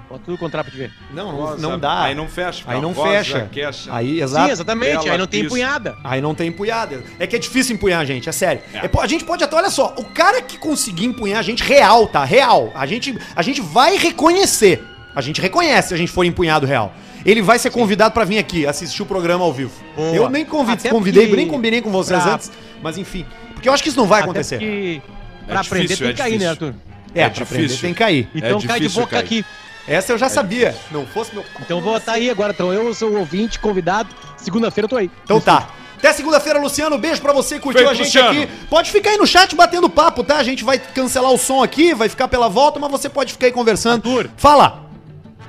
[0.07, 0.93] Bota tudo ao contrário pra te ver.
[1.11, 2.03] Não, não, Rosa, não dá.
[2.03, 2.63] Aí não fecha.
[2.67, 3.49] Aí não Rosa, fecha.
[3.51, 3.91] queixa.
[3.93, 4.45] Aí, exato.
[4.45, 4.91] Sim, exatamente.
[4.99, 5.47] Bela, aí não tem isso.
[5.47, 5.95] empunhada.
[6.03, 7.03] Aí não tem empunhada.
[7.17, 8.61] É que é difícil empunhar, gente, é sério.
[8.71, 11.63] É, po- a gente pode até, olha só, o cara que conseguir empunhar a gente
[11.63, 12.23] real, tá?
[12.23, 12.71] Real.
[12.75, 14.83] A gente, a gente vai reconhecer.
[15.15, 16.93] A gente reconhece se a gente for empunhado real.
[17.25, 19.71] Ele vai ser convidado pra vir aqui assistir o programa ao vivo.
[19.95, 20.15] Boa.
[20.15, 22.51] Eu nem convidei, nem combinei com vocês pra- antes,
[22.83, 23.25] mas enfim.
[23.53, 24.57] Porque eu acho que isso não vai Até acontecer.
[24.57, 25.01] porque
[25.47, 26.67] É pra aprender difícil, tem é que cair, né, difícil.
[26.67, 26.75] Arthur?
[27.15, 27.81] É, é pra aprender difícil.
[27.81, 28.29] tem que cair.
[28.35, 29.23] Então cai de difícil boca cair.
[29.25, 29.45] aqui.
[29.87, 30.75] Essa eu já sabia.
[30.91, 31.43] Não fosse meu.
[31.61, 32.51] Então vou estar aí agora.
[32.53, 34.09] Então eu sou o ouvinte, convidado.
[34.37, 35.09] Segunda-feira eu tô aí.
[35.23, 35.69] Então tá.
[35.97, 36.97] Até segunda-feira, Luciano.
[36.97, 38.43] Beijo pra você que curtiu Feito, a gente Luciano.
[38.43, 38.51] aqui.
[38.69, 40.37] Pode ficar aí no chat batendo papo, tá?
[40.37, 43.47] A gente vai cancelar o som aqui, vai ficar pela volta, mas você pode ficar
[43.47, 44.07] aí conversando.
[44.07, 44.29] Arthur.
[44.37, 44.84] Fala.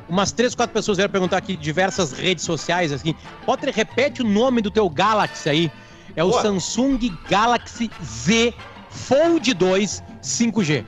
[0.08, 3.14] Umas três, quatro pessoas vieram perguntar aqui diversas redes sociais, assim.
[3.44, 5.72] Potter, repete o nome do teu Galaxy aí.
[6.14, 6.42] É o Boa.
[6.42, 8.54] Samsung Galaxy Z
[8.90, 10.84] Fold 2 5G.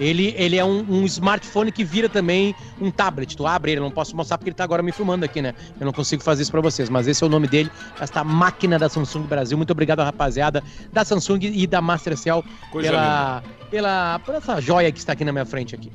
[0.00, 3.36] Ele, ele é um, um smartphone que vira também um tablet.
[3.36, 5.54] Tu abre ele, eu não posso mostrar porque ele tá agora me filmando aqui, né?
[5.78, 7.70] Eu não consigo fazer isso pra vocês, mas esse é o nome dele,
[8.00, 9.56] esta máquina da Samsung Brasil.
[9.56, 10.62] Muito obrigado, rapaziada,
[10.92, 15.32] da Samsung e da Mastercell Coisa pela, pela, por essa joia que está aqui na
[15.32, 15.92] minha frente aqui.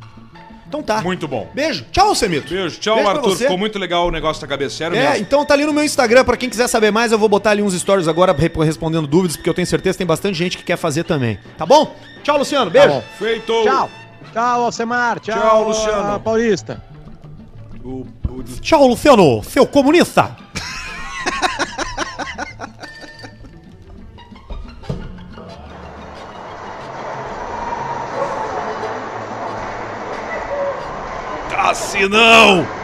[0.68, 1.02] Então tá.
[1.02, 1.50] Muito bom.
[1.54, 1.86] Beijo.
[1.92, 2.54] Tchau, Semito.
[2.54, 2.78] Beijo.
[2.80, 3.38] Tchau, pra Arthur.
[3.38, 4.76] Ficou muito legal o negócio da cabeça.
[4.76, 5.18] Sério É, mesmo.
[5.18, 7.62] então tá ali no meu Instagram, pra quem quiser saber mais, eu vou botar ali
[7.62, 10.64] uns stories agora re- respondendo dúvidas, porque eu tenho certeza que tem bastante gente que
[10.64, 11.40] quer fazer também.
[11.58, 11.96] Tá bom?
[12.24, 12.70] Tchau, Luciano.
[12.70, 12.90] Beijo.
[12.90, 13.04] bom.
[13.18, 13.54] Feito.
[13.64, 13.90] Tchau.
[14.34, 15.20] Tchau, Alcemar.
[15.22, 16.20] Tchau, Tchau, Luciano.
[16.20, 16.84] Paulista.
[17.84, 20.36] O- o- Tchau, Luciano, seu comunista.
[31.78, 32.77] Cassinão!